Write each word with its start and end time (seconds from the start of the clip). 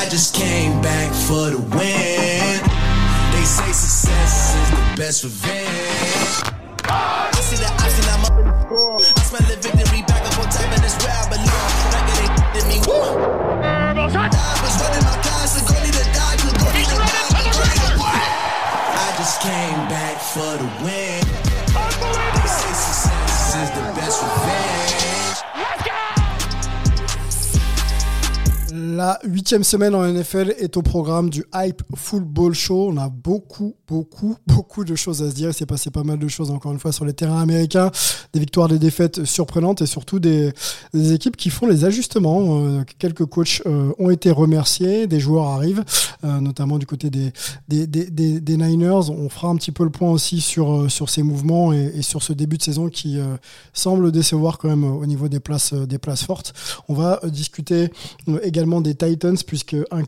I 0.00 0.08
just 0.08 0.34
came 0.34 0.80
back 0.80 1.12
for 1.12 1.52
the 1.52 1.60
win. 1.60 2.56
They 3.36 3.44
say 3.44 3.68
success 3.68 4.56
is 4.56 4.70
the 4.72 4.80
best 4.96 5.24
revenge. 5.24 6.40
I 6.88 7.28
see 7.36 7.60
the 7.60 7.68
option, 7.68 8.08
I'm 8.08 8.24
up 8.24 8.32
in 8.40 8.48
the 8.48 8.56
score. 8.64 8.96
I 8.96 9.20
smell 9.28 9.44
the 9.44 9.60
victory 9.60 10.00
back 10.08 10.24
up 10.24 10.40
on 10.40 10.48
top, 10.48 10.72
and 10.72 10.80
it's 10.80 10.96
where 11.04 11.12
I 11.12 11.28
belong. 11.28 11.72
Like 11.92 12.08
it 12.16 12.24
ain't 12.24 12.32
in 12.56 12.64
me. 12.72 12.80
I 12.80 13.92
was 14.00 14.72
running 14.80 15.04
my 15.04 15.20
class, 15.20 15.60
and 15.60 15.68
go 15.68 15.76
need 15.84 15.92
to 15.92 16.04
die, 16.16 16.36
you 16.40 16.48
go 16.48 16.64
need 16.72 16.88
to 16.88 16.96
die, 16.96 17.44
you 17.44 17.52
go 17.52 17.60
need 17.60 17.84
to 17.84 18.00
die. 18.00 19.04
I 19.04 19.12
just 19.20 19.44
came 19.44 19.84
back 19.92 20.16
for 20.16 20.64
the 20.64 20.69
La 29.00 29.18
huitième 29.24 29.64
semaine 29.64 29.94
en 29.94 30.06
NFL 30.06 30.56
est 30.58 30.76
au 30.76 30.82
programme 30.82 31.30
du 31.30 31.42
Hype 31.54 31.82
Football 31.94 32.52
Show. 32.52 32.90
On 32.92 32.98
a 32.98 33.08
beaucoup, 33.08 33.74
beaucoup, 33.88 34.36
beaucoup 34.46 34.84
de 34.84 34.94
choses 34.94 35.22
à 35.22 35.30
se 35.30 35.34
dire. 35.34 35.48
Il 35.48 35.54
s'est 35.54 35.64
passé 35.64 35.90
pas 35.90 36.02
mal 36.02 36.18
de 36.18 36.28
choses 36.28 36.50
encore 36.50 36.70
une 36.70 36.78
fois 36.78 36.92
sur 36.92 37.06
les 37.06 37.14
terrains 37.14 37.40
américains. 37.40 37.90
Des 38.34 38.40
victoires, 38.40 38.68
des 38.68 38.78
défaites 38.78 39.24
surprenantes 39.24 39.80
et 39.80 39.86
surtout 39.86 40.18
des, 40.18 40.52
équipes 40.92 41.38
qui 41.38 41.48
font 41.48 41.66
les 41.66 41.86
ajustements. 41.86 42.60
Euh, 42.62 42.82
quelques 42.98 43.24
coachs 43.24 43.62
euh, 43.64 43.90
ont 43.98 44.10
été 44.10 44.30
remerciés, 44.30 45.06
des 45.06 45.18
joueurs 45.18 45.46
arrivent, 45.46 45.82
euh, 46.24 46.38
notamment 46.40 46.76
du 46.76 46.84
côté 46.84 47.08
des, 47.08 47.32
des, 47.68 48.56
Niners. 48.58 49.08
On 49.08 49.30
fera 49.30 49.48
un 49.48 49.56
petit 49.56 49.72
peu 49.72 49.84
le 49.84 49.90
point 49.90 50.10
aussi 50.10 50.42
sur, 50.42 50.90
sur 50.90 51.08
ces 51.08 51.22
mouvements 51.22 51.72
et, 51.72 51.90
et 51.94 52.02
sur 52.02 52.22
ce 52.22 52.34
début 52.34 52.58
de 52.58 52.62
saison 52.62 52.90
qui 52.90 53.18
semble 53.72 54.12
décevoir 54.12 54.58
quand 54.58 54.68
même 54.68 54.84
au 54.84 55.06
niveau 55.06 55.28
des 55.28 55.40
places, 55.40 55.72
des 55.72 55.96
places 55.96 56.24
fortes. 56.24 56.52
On 56.88 56.92
va 56.92 57.18
discuter 57.24 57.88
également 58.42 58.82
des 58.82 58.89
Titans 58.94 59.36
puisque 59.46 59.76
un 59.90 60.02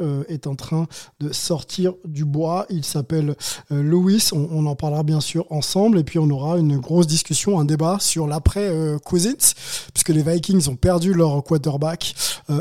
euh, 0.00 0.24
est 0.28 0.46
en 0.46 0.54
train 0.54 0.86
de 1.20 1.32
sortir 1.32 1.94
du 2.04 2.24
bois. 2.24 2.66
Il 2.70 2.84
s'appelle 2.84 3.34
euh, 3.72 3.82
Lewis. 3.82 4.30
On, 4.32 4.66
en 4.66 4.74
parlera 4.74 5.02
bien 5.02 5.20
sûr 5.20 5.46
ensemble 5.50 5.98
et 5.98 6.04
puis 6.04 6.18
on 6.18 6.28
aura 6.30 6.58
une 6.58 6.78
grosse 6.78 7.06
discussion, 7.06 7.58
un 7.58 7.64
débat 7.64 7.98
sur 8.00 8.26
l'après 8.26 8.68
euh, 8.68 8.98
Cousins 8.98 9.54
puisque 9.92 10.10
les 10.10 10.22
Vikings 10.22 10.68
ont 10.68 10.76
perdu 10.76 11.14
leur 11.14 11.42
quarterback, 11.42 12.14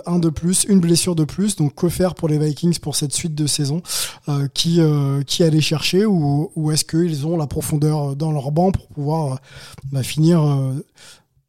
un 0.05 0.19
de 0.19 0.29
plus, 0.29 0.65
une 0.67 0.79
blessure 0.79 1.15
de 1.15 1.23
plus. 1.23 1.55
Donc 1.55 1.75
que 1.75 1.89
faire 1.89 2.15
pour 2.15 2.27
les 2.27 2.37
Vikings 2.37 2.79
pour 2.79 2.95
cette 2.95 3.13
suite 3.13 3.35
de 3.35 3.47
saison 3.47 3.81
qui 4.53 4.79
qui 5.27 5.43
aller 5.43 5.61
chercher 5.61 6.05
ou, 6.05 6.71
est-ce 6.71 6.85
qu'ils 6.85 7.25
ont 7.25 7.37
la 7.37 7.47
profondeur 7.47 8.15
dans 8.15 8.31
leur 8.31 8.51
banc 8.51 8.71
pour 8.71 8.87
pouvoir 8.87 9.39
bah, 9.91 10.03
finir 10.03 10.41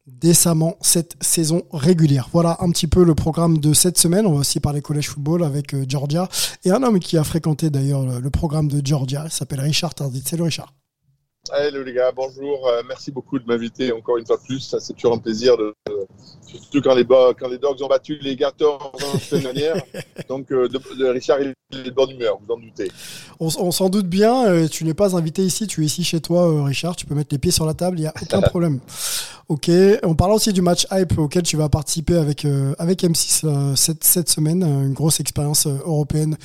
décemment 0.07 0.77
cette 0.81 1.15
saison 1.21 1.63
régulière. 1.71 2.29
Voilà 2.31 2.57
un 2.59 2.69
petit 2.71 2.87
peu 2.87 3.03
le 3.03 3.15
programme 3.15 3.59
de 3.59 3.73
cette 3.73 3.97
semaine. 3.97 4.25
On 4.25 4.33
va 4.33 4.39
aussi 4.39 4.59
parler 4.59 4.81
collège 4.81 5.09
football 5.09 5.43
avec 5.43 5.73
euh, 5.73 5.85
Georgia 5.87 6.27
et 6.63 6.71
un 6.71 6.83
homme 6.83 6.99
qui 6.99 7.17
a 7.17 7.23
fréquenté 7.23 7.69
d'ailleurs 7.69 8.05
le, 8.05 8.29
programme 8.29 8.67
de 8.67 8.85
Georgia. 8.85 9.23
Il 9.25 9.31
s'appelle 9.31 9.59
Richard 9.59 9.93
Tardit. 9.93 10.23
Salut 10.25 10.43
Richard. 10.43 10.73
Hello 11.49 11.81
les 11.83 11.93
gars, 11.93 12.11
bonjour. 12.15 12.67
Euh, 12.67 12.83
merci 12.87 13.09
beaucoup 13.11 13.39
de 13.39 13.45
m'inviter 13.47 13.91
encore 13.91 14.17
une 14.17 14.25
fois 14.27 14.37
plus. 14.39 14.75
C'est 14.79 14.93
toujours 14.93 15.15
un 15.15 15.17
plaisir, 15.17 15.57
de, 15.57 15.73
de- 15.89 16.07
surtout 16.45 16.81
quand 16.83 16.93
les, 16.93 17.03
Bo- 17.03 17.33
quand 17.37 17.47
les 17.49 17.57
Dogs 17.57 17.81
ont 17.81 17.87
battu 17.87 18.19
les 18.21 18.35
Gators 18.35 18.91
la 19.13 19.19
semaine 19.19 19.43
dernière. 19.51 19.83
Donc, 20.29 20.51
euh, 20.51 20.67
de, 20.69 20.79
de- 20.99 21.07
Richard, 21.07 21.39
il 21.41 21.47
est 21.79 21.83
de 21.83 21.89
bonne 21.89 22.11
humeur, 22.11 22.37
vous 22.45 22.53
en 22.53 22.59
doutez. 22.59 22.91
On, 23.39 23.71
s'en 23.71 23.89
doute 23.89 24.05
bien. 24.07 24.45
euh, 24.45 24.67
tu 24.67 24.83
n'es 24.83 24.93
pas 24.93 25.15
invité 25.15 25.41
ici. 25.43 25.65
Tu 25.65 25.81
es 25.81 25.85
ici 25.85 26.03
chez 26.03 26.21
toi, 26.21 26.63
Richard. 26.63 26.95
Tu 26.95 27.07
peux 27.07 27.15
mettre 27.15 27.29
les 27.33 27.39
pieds 27.39 27.51
sur 27.51 27.65
la 27.65 27.73
table. 27.73 27.97
Il 27.97 28.01
n'y 28.03 28.07
a 28.07 28.13
aucun 28.21 28.41
problème. 28.41 28.79
Ok. 29.47 29.71
On 30.03 30.13
parle 30.13 30.33
aussi 30.33 30.53
du 30.53 30.61
match 30.61 30.85
hype 30.91 31.17
auquel 31.17 31.41
tu 31.41 31.57
vas 31.57 31.69
participer 31.69 32.15
avec 32.17 32.45
avec 32.77 33.01
M6 33.03 33.41
euh, 33.45 33.75
cette 33.75 34.03
cette 34.03 34.29
semaine. 34.29 34.61
Une 34.63 34.93
grosse 34.93 35.19
expérience 35.19 35.65
européenne 35.65 36.37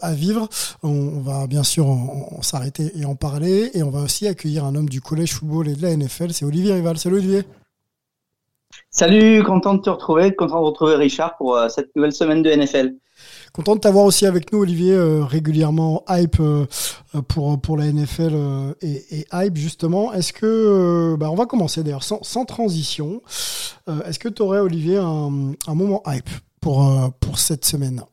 à 0.00 0.14
vivre. 0.14 0.48
On, 0.82 0.88
on 0.88 1.20
va 1.20 1.46
bien 1.46 1.64
sûr 1.64 1.86
en- 1.86 2.30
en 2.38 2.42
s'arrêter 2.42 2.92
et 2.98 3.04
en 3.04 3.14
parler. 3.14 3.70
Et 3.74 3.82
on 3.82 3.90
va 3.90 4.00
aussi 4.00 4.26
accueillir 4.38 4.64
un 4.64 4.76
homme 4.76 4.88
du 4.88 5.00
collège 5.00 5.32
football 5.32 5.66
et 5.66 5.74
de 5.74 5.82
la 5.82 5.96
NFL. 5.96 6.32
C'est 6.32 6.44
Olivier 6.44 6.74
Rival. 6.74 6.96
Salut 6.96 7.16
Olivier. 7.16 7.42
Salut, 8.88 9.42
content 9.42 9.74
de 9.74 9.80
te 9.82 9.90
retrouver, 9.90 10.32
content 10.32 10.60
de 10.60 10.66
retrouver 10.66 10.94
Richard 10.94 11.36
pour 11.36 11.56
euh, 11.56 11.68
cette 11.68 11.94
nouvelle 11.96 12.12
semaine 12.12 12.42
de 12.42 12.50
NFL. 12.50 12.94
Content 13.52 13.74
de 13.74 13.80
t'avoir 13.80 14.04
aussi 14.04 14.26
avec 14.26 14.52
nous, 14.52 14.60
Olivier, 14.60 14.92
euh, 14.92 15.24
régulièrement 15.24 16.04
hype 16.08 16.38
euh, 16.38 16.66
pour, 17.26 17.60
pour 17.60 17.76
la 17.76 17.90
NFL 17.90 18.36
et, 18.80 19.18
et 19.18 19.26
hype, 19.32 19.56
justement. 19.56 20.12
Est-ce 20.12 20.32
que, 20.32 21.16
bah, 21.18 21.28
on 21.30 21.34
va 21.34 21.46
commencer 21.46 21.82
d'ailleurs 21.82 22.04
sans, 22.04 22.22
sans 22.22 22.44
transition. 22.44 23.20
Est-ce 24.04 24.20
que 24.20 24.28
tu 24.28 24.42
aurais, 24.42 24.60
Olivier, 24.60 24.98
un, 24.98 25.52
un 25.66 25.74
moment 25.74 26.02
hype 26.06 26.30
pour, 26.60 27.12
pour 27.18 27.38
cette 27.38 27.64
semaine? 27.64 28.04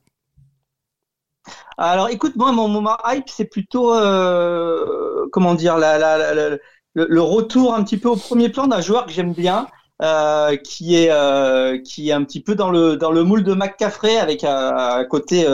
Alors, 1.77 2.09
écoute, 2.09 2.35
moi, 2.35 2.51
mon 2.51 2.67
moment 2.67 2.97
hype, 3.05 3.27
c'est 3.27 3.45
plutôt, 3.45 3.93
euh, 3.93 5.27
comment 5.31 5.55
dire, 5.55 5.77
le, 5.77 7.21
retour 7.21 7.73
un 7.73 7.83
petit 7.83 7.97
peu 7.97 8.09
au 8.09 8.15
premier 8.15 8.49
plan 8.49 8.67
d'un 8.67 8.81
joueur 8.81 9.05
que 9.05 9.11
j'aime 9.11 9.33
bien, 9.33 9.67
euh, 10.01 10.55
qui 10.57 10.95
est 10.95 11.09
euh, 11.11 11.79
qui 11.81 12.09
est 12.09 12.13
un 12.13 12.23
petit 12.23 12.41
peu 12.41 12.55
dans 12.55 12.69
le 12.71 12.97
dans 12.97 13.11
le 13.11 13.23
moule 13.23 13.43
de 13.43 13.53
McCaffrey 13.53 14.17
avec 14.17 14.43
un, 14.43 15.05
côté 15.05 15.45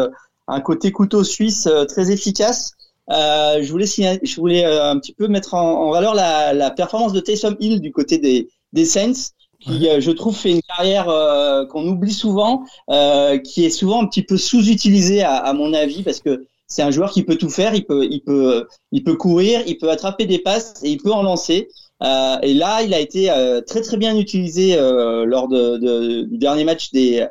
un 0.48 0.62
côté 0.62 0.92
couteau 0.92 1.24
suisse 1.24 1.68
très 1.88 2.12
efficace. 2.12 2.74
Je 3.10 3.70
voulais 3.72 3.86
je 3.88 4.36
voulais 4.36 4.66
un 4.66 5.00
petit 5.00 5.14
peu 5.14 5.28
mettre 5.28 5.54
en, 5.56 5.88
en 5.88 5.92
valeur 5.92 6.14
la, 6.16 6.54
la 6.54 6.72
performance 6.72 7.14
de 7.14 7.20
Taysom 7.20 7.56
Hill 7.60 7.82
du 7.82 7.92
côté 7.92 8.18
des 8.20 8.50
des 8.74 8.86
Saints 8.86 9.32
qui 9.62 9.88
euh, 9.90 10.00
je 10.02 10.12
trouve 10.12 10.36
fait 10.36 10.52
une 10.52 10.62
carrière 10.62 11.10
euh, 11.10 11.66
qu'on 11.66 11.88
oublie 11.88 12.14
souvent 12.14 12.64
euh, 12.90 13.38
qui 13.38 13.66
est 13.66 13.70
souvent 13.70 14.02
un 14.04 14.08
petit 14.08 14.24
peu 14.24 14.38
sous-utilisé 14.38 15.22
à, 15.24 15.36
à 15.36 15.54
mon 15.54 15.74
avis 15.74 16.04
parce 16.04 16.20
que 16.20 16.46
c'est 16.68 16.82
un 16.84 16.92
joueur 16.92 17.12
qui 17.12 17.24
peut 17.24 17.36
tout 17.36 17.50
faire, 17.50 17.76
il 17.76 17.86
peut, 17.86 18.06
il 18.10 18.22
peut, 18.22 18.66
il 18.94 19.04
peut 19.04 19.16
courir, 19.16 19.62
il 19.68 19.78
peut 19.78 19.90
attraper 19.92 20.26
des 20.26 20.40
passes 20.40 20.82
et 20.84 20.90
il 20.90 20.98
peut 21.02 21.12
en 21.12 21.22
lancer. 21.22 21.68
Euh, 22.02 22.38
et 22.42 22.54
là, 22.54 22.82
il 22.82 22.94
a 22.94 23.00
été 23.00 23.30
euh, 23.30 23.60
très 23.62 23.82
très 23.82 23.98
bien 23.98 24.18
utilisé 24.18 24.76
euh, 24.78 25.26
lors 25.26 25.50
de, 25.50 25.78
de- 25.78 26.22
du 26.24 26.38
dernier 26.38 26.64
match 26.64 26.92
des 26.92 27.28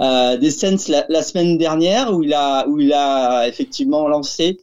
euh, 0.00 0.36
des 0.36 0.50
Saints 0.50 0.76
la, 0.88 1.06
la 1.08 1.22
semaine 1.22 1.58
dernière 1.58 2.12
où 2.12 2.22
il 2.22 2.34
a 2.34 2.66
où 2.68 2.80
il 2.80 2.92
a 2.92 3.46
effectivement 3.48 4.08
lancé 4.08 4.58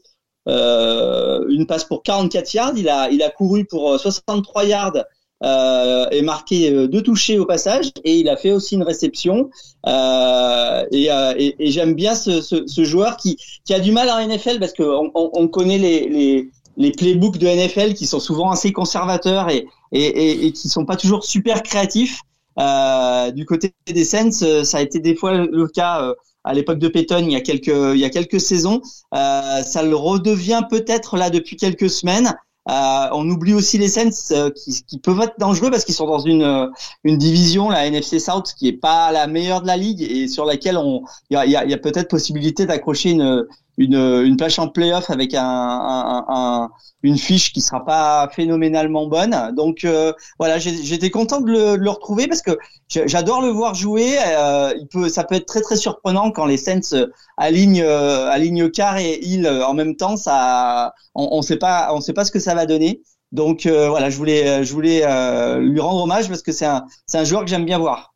euh, 0.47 1.45
une 1.49 1.65
passe 1.67 1.83
pour 1.85 2.03
44 2.03 2.53
yards. 2.53 2.73
Il 2.77 2.89
a 2.89 3.09
il 3.09 3.21
a 3.23 3.29
couru 3.29 3.65
pour 3.65 3.99
63 3.99 4.65
yards 4.65 4.97
euh, 5.43 6.05
et 6.11 6.21
marqué 6.21 6.71
euh, 6.71 6.87
deux 6.87 7.01
touchés 7.01 7.39
au 7.39 7.45
passage 7.45 7.91
et 8.03 8.19
il 8.19 8.27
a 8.27 8.35
fait 8.35 8.51
aussi 8.51 8.75
une 8.75 8.83
réception 8.83 9.49
euh, 9.87 10.85
et, 10.91 11.09
euh, 11.09 11.33
et, 11.37 11.55
et 11.59 11.71
j'aime 11.71 11.93
bien 11.93 12.13
ce, 12.13 12.41
ce, 12.41 12.67
ce 12.67 12.83
joueur 12.83 13.15
qui, 13.15 13.37
qui 13.63 13.73
a 13.73 13.79
du 13.79 13.91
mal 13.91 14.09
en 14.09 14.19
NFL 14.27 14.59
parce 14.59 14.73
que 14.73 14.83
on, 14.83 15.11
on, 15.15 15.29
on 15.33 15.47
connaît 15.47 15.77
les, 15.77 16.09
les, 16.09 16.49
les 16.75 16.91
playbooks 16.91 17.37
de 17.37 17.47
NFL 17.47 17.93
qui 17.93 18.05
sont 18.05 18.19
souvent 18.19 18.51
assez 18.51 18.73
conservateurs 18.73 19.49
et, 19.49 19.65
et, 19.93 20.45
et, 20.45 20.51
qui 20.51 20.67
sont 20.67 20.85
pas 20.85 20.97
toujours 20.97 21.23
super 21.23 21.63
créatifs. 21.63 22.19
Euh, 22.59 23.31
du 23.31 23.45
côté 23.45 23.73
des 23.87 24.03
Saints, 24.03 24.41
euh, 24.41 24.65
ça 24.65 24.79
a 24.79 24.81
été 24.81 24.99
des 24.99 25.15
fois 25.15 25.45
le 25.45 25.67
cas 25.67 26.13
à 26.43 26.53
l'époque 26.53 26.79
de 26.79 26.87
Peyton 26.87 27.19
il 27.19 27.31
y 27.31 27.35
a 27.35 27.41
quelques 27.41 27.67
il 27.67 27.99
y 27.99 28.05
a 28.05 28.09
quelques 28.09 28.41
saisons. 28.41 28.81
Euh, 29.13 29.61
ça 29.63 29.83
le 29.83 29.95
redevient 29.95 30.61
peut-être 30.69 31.15
là 31.17 31.29
depuis 31.29 31.55
quelques 31.55 31.89
semaines. 31.89 32.35
Euh, 32.69 33.07
on 33.13 33.27
oublie 33.29 33.55
aussi 33.55 33.79
les 33.79 33.87
Saints 33.87 34.09
euh, 34.31 34.51
qui, 34.51 34.83
qui 34.85 34.99
peuvent 34.99 35.19
être 35.21 35.39
dangereux 35.39 35.71
parce 35.71 35.85
qu'ils 35.85 35.95
sont 35.95 36.05
dans 36.05 36.19
une 36.19 36.43
euh, 36.43 36.67
une 37.03 37.17
division, 37.17 37.69
la 37.69 37.87
NFC 37.87 38.19
South, 38.19 38.53
qui 38.55 38.67
est 38.67 38.73
pas 38.73 39.11
la 39.11 39.25
meilleure 39.25 39.61
de 39.61 39.67
la 39.67 39.75
ligue 39.75 40.03
et 40.03 40.27
sur 40.27 40.45
laquelle 40.45 40.77
on 40.77 41.01
il 41.31 41.33
y 41.33 41.37
a, 41.37 41.45
y 41.47 41.55
a, 41.55 41.65
y 41.65 41.73
a 41.73 41.77
peut-être 41.77 42.09
possibilité 42.09 42.67
d'accrocher 42.67 43.11
une 43.11 43.47
une 43.79 43.95
une 43.95 44.37
plage 44.37 44.59
en 44.59 44.67
playoff 44.69 45.09
avec 45.09 45.33
un, 45.33 45.43
un, 45.43 46.25
un- 46.29 46.69
une 47.03 47.17
fiche 47.17 47.53
qui 47.53 47.61
sera 47.61 47.83
pas 47.85 48.29
phénoménalement 48.35 49.07
bonne. 49.07 49.53
Donc 49.55 49.83
euh, 49.85 50.13
voilà, 50.37 50.59
j'étais 50.59 51.09
content 51.09 51.41
de 51.41 51.51
le, 51.75 51.89
retrouver 51.89 52.27
parce 52.27 52.41
que 52.43 52.57
j'adore 52.89 53.41
le 53.41 53.49
voir 53.49 53.73
jouer. 53.73 54.17
Euh, 54.27 54.73
il 54.79 54.87
peut, 54.87 55.09
ça 55.09 55.23
peut 55.23 55.35
être 55.35 55.45
très 55.47 55.61
très 55.61 55.77
surprenant 55.77 56.31
quand 56.31 56.45
les 56.45 56.57
Saints 56.57 56.81
euh, 56.93 57.07
alignent 57.37 57.81
euh, 57.81 58.29
alignent 58.29 58.69
et 58.99 59.19
euh, 59.45 59.65
en 59.65 59.73
même 59.73 59.95
temps. 59.95 60.17
Ça, 60.17 60.93
on, 61.15 61.29
on 61.31 61.41
sait 61.41 61.57
pas, 61.57 61.89
on 61.93 62.01
sait 62.01 62.13
pas 62.13 62.25
ce 62.25 62.31
que 62.31 62.39
ça 62.39 62.55
va 62.55 62.65
donner. 62.65 63.01
Donc 63.31 63.67
voilà, 63.67 64.09
je 64.09 64.17
voulais 64.17 64.63
je 64.63 64.73
voulais 64.73 65.01
lui 65.59 65.79
rendre 65.79 66.03
hommage 66.03 66.27
parce 66.29 66.41
que 66.41 66.51
c'est 66.51 66.65
un 66.65 66.85
c'est 67.05 67.17
un 67.19 67.23
joueur 67.23 67.43
que 67.43 67.49
j'aime 67.49 67.65
bien 67.65 67.77
voir. 67.79 68.13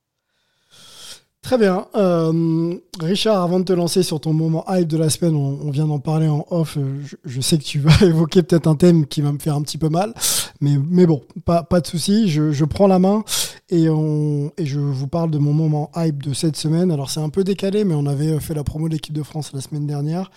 Très 1.44 1.58
bien. 1.58 1.88
Euh, 1.96 2.74
Richard, 3.02 3.44
avant 3.44 3.60
de 3.60 3.66
te 3.66 3.74
lancer 3.74 4.02
sur 4.02 4.22
ton 4.22 4.32
moment 4.32 4.64
hype 4.70 4.88
de 4.88 4.98
la 4.98 5.10
semaine, 5.10 5.36
on, 5.36 5.70
vient 5.72 5.88
d'en 5.88 6.00
parler 6.00 6.30
en 6.30 6.46
off. 6.50 6.78
euh, 6.78 7.02
Je, 7.26 7.42
sais 7.42 7.58
que 7.58 7.64
tu 7.64 7.80
vas 7.80 8.02
évoquer 8.02 8.44
peut-être 8.44 8.66
un 8.66 8.76
thème 8.76 9.06
qui 9.06 9.20
va 9.20 9.34
me 9.34 9.40
faire 9.40 9.56
un 9.56 9.62
petit 9.62 9.78
peu 9.78 9.90
mal, 9.90 10.14
mais, 10.62 11.06
bon, 11.06 11.22
pas, 11.44 11.64
de 11.82 11.86
souci. 11.86 12.30
Je, 12.30 12.64
prends 12.64 12.88
la 12.88 12.98
main 12.98 13.26
et, 13.70 13.90
on, 13.90 14.54
et 14.58 14.66
je 14.66 14.80
vous 14.80 15.08
parle 15.08 15.32
de 15.32 15.38
mon 15.38 15.52
moment 15.52 15.92
hype 15.98 16.24
de 16.24 16.34
cette 16.34 16.56
semaine. 16.56 16.92
Alors 16.92 17.12
c'est 17.12 17.20
un 17.20 17.30
peu 17.30 17.44
décalé, 17.44 17.84
mais 17.84 17.94
on 17.94 18.06
avait 18.06 18.40
fait 18.40 18.54
la 18.54 18.64
promo 18.64 18.88
de 18.88 18.94
l'équipe 18.94 19.14
de 19.14 19.24
France 19.24 19.52
la 19.54 19.60
semaine 19.60 19.86
dernière 19.86 20.32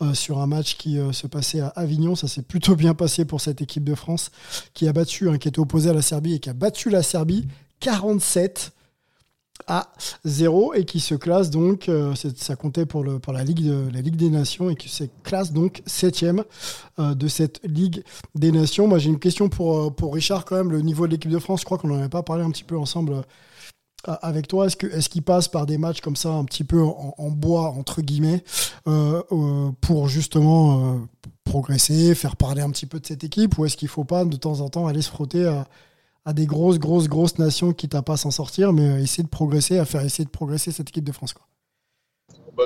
euh, 0.00 0.14
sur 0.14 0.38
un 0.38 0.46
match 0.46 0.78
qui 0.78 0.98
euh, 0.98 1.12
se 1.12 1.26
passait 1.26 1.60
à 1.60 1.68
Avignon. 1.68 2.14
Ça 2.14 2.28
s'est 2.28 2.40
plutôt 2.40 2.76
bien 2.76 2.94
passé 2.94 3.26
pour 3.26 3.42
cette 3.42 3.60
équipe 3.60 3.84
de 3.84 3.94
France 3.94 4.30
qui 4.72 4.88
a 4.88 4.94
battu, 4.94 5.28
hein, 5.28 5.36
qui 5.36 5.48
était 5.48 5.60
opposée 5.60 5.90
à 5.90 5.92
la 5.92 6.02
Serbie 6.02 6.36
et 6.36 6.38
qui 6.38 6.48
a 6.48 6.54
battu 6.54 6.88
la 6.88 7.02
Serbie 7.02 7.46
47 7.80 8.72
à 9.66 9.88
0 10.24 10.74
et 10.74 10.84
qui 10.84 11.00
se 11.00 11.14
classe 11.14 11.50
donc, 11.50 11.88
euh, 11.88 12.14
ça 12.36 12.56
comptait 12.56 12.86
pour, 12.86 13.02
le, 13.02 13.18
pour 13.18 13.32
la, 13.32 13.44
Ligue 13.44 13.72
la 13.92 14.00
Ligue 14.00 14.16
des 14.16 14.30
Nations 14.30 14.70
et 14.70 14.76
qui 14.76 14.88
se 14.88 15.04
classe 15.24 15.52
donc 15.52 15.82
7 15.86 16.24
euh, 16.98 17.14
de 17.14 17.28
cette 17.28 17.60
Ligue 17.64 18.04
des 18.34 18.52
Nations. 18.52 18.86
Moi 18.86 18.98
j'ai 18.98 19.10
une 19.10 19.18
question 19.18 19.48
pour, 19.48 19.78
euh, 19.78 19.90
pour 19.90 20.14
Richard 20.14 20.44
quand 20.44 20.56
même, 20.56 20.70
le 20.70 20.82
niveau 20.82 21.06
de 21.06 21.12
l'équipe 21.12 21.30
de 21.30 21.38
France, 21.38 21.60
je 21.60 21.64
crois 21.64 21.78
qu'on 21.78 21.88
n'en 21.88 21.98
avait 21.98 22.08
pas 22.08 22.22
parlé 22.22 22.44
un 22.44 22.50
petit 22.50 22.64
peu 22.64 22.78
ensemble 22.78 23.22
avec 24.04 24.46
toi. 24.46 24.66
Est-ce 24.66 24.76
qu'il 25.08 25.18
est 25.18 25.24
passe 25.24 25.48
par 25.48 25.66
des 25.66 25.78
matchs 25.78 26.00
comme 26.00 26.16
ça 26.16 26.30
un 26.30 26.44
petit 26.44 26.62
peu 26.62 26.80
en, 26.80 27.30
bois, 27.30 27.70
entre 27.70 28.02
guillemets, 28.02 28.44
pour 29.80 30.08
justement 30.08 31.00
progresser, 31.42 32.14
faire 32.14 32.36
parler 32.36 32.62
un 32.62 32.70
petit 32.70 32.86
peu 32.86 33.00
de 33.00 33.06
cette 33.06 33.24
équipe 33.24 33.58
ou 33.58 33.64
est-ce 33.64 33.76
qu'il 33.76 33.86
ne 33.86 33.90
faut 33.90 34.04
pas 34.04 34.24
de 34.24 34.36
temps 34.36 34.60
en 34.60 34.68
temps 34.68 34.86
aller 34.86 35.02
se 35.02 35.10
frotter 35.10 35.50
à 36.26 36.32
des 36.32 36.44
grosses, 36.44 36.80
grosses, 36.80 37.08
grosses 37.08 37.38
nations 37.38 37.72
qui 37.72 37.88
tapent 37.88 38.06
pas 38.06 38.14
à 38.14 38.16
s'en 38.16 38.32
sortir, 38.32 38.72
mais 38.72 38.90
euh, 38.90 38.98
essayer 38.98 39.22
de 39.22 39.28
progresser, 39.28 39.78
à 39.78 39.84
faire 39.84 40.02
essayer 40.02 40.24
de 40.24 40.30
progresser 40.30 40.72
cette 40.72 40.88
équipe 40.88 41.04
de 41.04 41.12
France. 41.12 41.32
Quoi. 41.32 41.46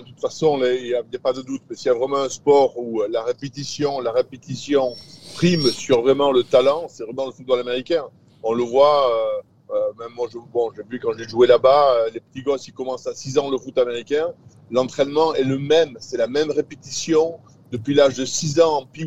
De 0.01 0.07
toute 0.07 0.21
façon, 0.21 0.59
il 0.65 0.85
n'y 0.85 0.95
a, 0.95 1.03
pas 1.23 1.35
de 1.35 1.43
doute, 1.43 1.61
mais 1.69 1.77
s'il 1.77 1.89
y 1.89 1.95
a 1.95 1.99
vraiment 1.99 2.23
un 2.23 2.31
sport 2.31 2.79
où 2.79 3.03
euh, 3.03 3.09
la 3.11 3.23
répétition, 3.23 4.01
la 4.01 4.13
répétition 4.13 4.95
prime 5.35 5.63
sur 5.65 6.01
vraiment 6.01 6.33
le 6.33 6.43
talent, 6.43 6.87
c'est 6.89 7.05
vraiment 7.05 7.27
le 7.27 7.33
football 7.33 7.61
américain. 7.61 8.05
On 8.43 8.55
le 8.55 8.63
voit, 8.63 9.11
euh, 9.71 9.93
même 9.99 10.13
moi, 10.17 10.27
bon, 10.55 10.71
j'ai 10.75 10.83
vu 10.89 10.99
quand 10.99 11.13
j'ai 11.19 11.29
joué 11.29 11.47
là-bas, 11.47 12.09
les 12.15 12.21
petits 12.21 12.43
gosses, 12.43 12.67
ils 12.67 12.73
commencent 12.73 13.07
à 13.07 13.15
6 13.15 13.37
ans 13.37 13.51
le 13.51 13.59
foot 13.59 13.77
américain. 13.77 14.33
L'entraînement 14.71 15.35
est 15.35 15.45
le 15.45 15.59
même, 15.59 15.99
c'est 16.01 16.17
la 16.17 16.29
même 16.29 16.51
répétition 16.51 17.39
depuis 17.73 17.93
l'âge 17.93 18.17
de 18.17 18.25
6 18.25 18.61
ans 18.61 18.79
en 18.79 18.87
Pee 18.87 19.07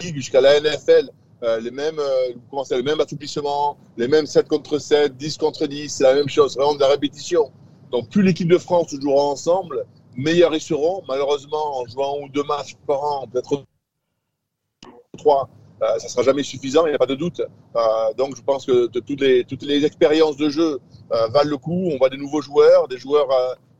jusqu'à 0.00 0.40
la 0.40 0.58
NFL. 0.58 1.10
Euh, 1.44 1.60
les 1.60 1.70
mêmes, 1.70 1.98
euh, 1.98 2.32
le 2.70 2.82
même 2.82 3.00
assouplissement, 3.00 3.76
les 3.98 4.08
mêmes 4.08 4.24
7 4.24 4.48
contre 4.48 4.78
7, 4.78 5.14
10 5.14 5.36
contre 5.36 5.66
10, 5.66 5.90
c'est 5.90 6.04
la 6.04 6.14
même 6.14 6.28
chose, 6.28 6.56
vraiment 6.56 6.74
de 6.74 6.80
la 6.80 6.88
répétition. 6.88 7.50
Donc 7.90 8.08
plus 8.08 8.22
l'équipe 8.22 8.48
de 8.48 8.56
France 8.56 8.94
jouera 8.98 9.24
ensemble, 9.24 9.84
meilleurs 10.16 10.54
ils 10.54 10.60
seront. 10.60 11.02
Malheureusement, 11.06 11.80
en 11.80 11.86
jouant 11.86 12.16
un 12.16 12.24
ou 12.24 12.28
deux 12.30 12.44
matchs 12.44 12.76
par 12.86 13.02
an, 13.04 13.26
peut-être 13.30 13.62
trois, 15.18 15.50
euh, 15.82 15.98
ça 15.98 16.08
sera 16.08 16.22
jamais 16.22 16.42
suffisant, 16.42 16.86
il 16.86 16.90
n'y 16.90 16.94
a 16.94 16.98
pas 16.98 17.06
de 17.06 17.14
doute. 17.14 17.42
donc 18.16 18.36
je 18.36 18.42
pense 18.42 18.64
que 18.64 18.86
toutes, 18.86 19.20
les, 19.20 19.44
toutes 19.44 19.64
les 19.64 19.84
expériences 19.84 20.38
de 20.38 20.48
jeu 20.48 20.80
valent 21.10 21.50
le 21.50 21.58
coup. 21.58 21.90
On 21.92 21.98
voit 21.98 22.08
des 22.08 22.16
nouveaux 22.16 22.40
joueurs, 22.40 22.88
des 22.88 22.96
joueurs 22.96 23.28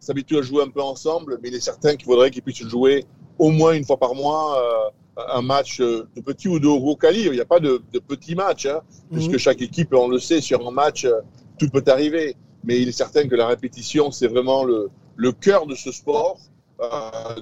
s'habituent 0.01 0.39
à 0.39 0.43
jouer 0.43 0.65
un 0.65 0.69
peu 0.69 0.83
ensemble, 0.83 1.39
mais 1.43 1.49
il 1.49 1.55
est 1.55 1.61
certain 1.61 1.97
qu'il 1.97 2.05
faudrait 2.05 2.31
qu'ils 2.31 2.43
puissent 2.43 2.69
jouer 2.69 3.07
au 3.39 3.51
moins 3.51 3.73
une 3.73 3.85
fois 3.87 3.97
par 3.97 4.15
mois 4.15 4.93
un 5.17 5.43
match 5.43 5.81
de 5.81 6.21
petit 6.25 6.49
ou 6.49 6.59
de 6.59 6.67
gros 6.67 6.97
calibre. 6.97 7.33
Il 7.33 7.37
n'y 7.37 7.41
a 7.41 7.47
pas 7.47 7.61
de, 7.61 7.83
de 7.93 7.99
petits 7.99 8.35
matchs, 8.35 8.67
hein, 8.67 8.81
mhm. 9.11 9.19
puisque 9.19 9.39
chaque 9.39 9.63
équipe, 9.63 9.93
on 9.95 10.09
le 10.09 10.19
sait, 10.19 10.41
sur 10.41 10.67
un 10.67 10.71
match, 10.71 11.07
tout 11.59 11.69
peut 11.69 11.85
arriver. 11.87 12.37
Mais 12.65 12.81
il 12.81 12.89
est 12.89 12.93
certain 12.93 13.29
que 13.29 13.35
la 13.35 13.47
répétition, 13.47 14.11
c'est 14.11 14.29
vraiment 14.29 14.65
le, 14.65 14.91
le 15.17 15.33
cœur 15.33 15.67
de 15.67 15.75
ce 15.75 15.93
sport. 15.93 16.39
Euh, 16.81 17.35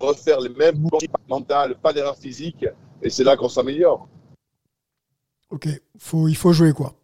refaire 0.00 0.40
les 0.40 0.48
mêmes 0.48 0.78
mouvements 0.78 0.98
mentaux, 1.28 1.74
pas 1.82 1.92
d'erreur 1.92 2.16
physique, 2.16 2.64
et 3.02 3.10
c'est 3.10 3.24
là 3.24 3.36
qu'on 3.36 3.48
s'améliore. 3.48 4.08
Ok, 5.50 5.68
faut, 5.98 6.28
il 6.28 6.36
faut 6.36 6.52
jouer 6.52 6.72
quoi 6.72 6.94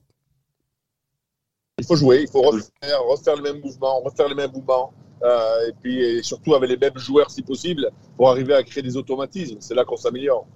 Il 1.79 1.85
faut 1.85 1.97
jouer, 1.97 2.23
il 2.23 2.29
faut 2.29 2.43
refaire, 2.43 3.03
refaire 3.05 3.37
les 3.37 3.43
mêmes 3.43 3.61
mouvements, 3.61 4.00
refaire 4.00 4.29
les 4.29 4.35
mêmes 4.35 4.53
mouvements, 4.53 4.93
euh, 4.93 5.07
et 5.23 5.73
puis 5.81 6.23
surtout 6.23 6.55
avec 6.55 6.70
les 6.70 6.76
mêmes 6.76 6.97
joueurs 6.99 7.31
si 7.31 7.43
possible 7.43 7.91
pour 8.17 8.31
arriver 8.31 8.55
à 8.55 8.62
créer 8.62 8.82
des 8.82 8.97
automatismes. 8.97 9.56
C'est 9.61 9.75
là 9.75 9.85
qu'on 9.85 9.97
s'améliore. 9.97 10.47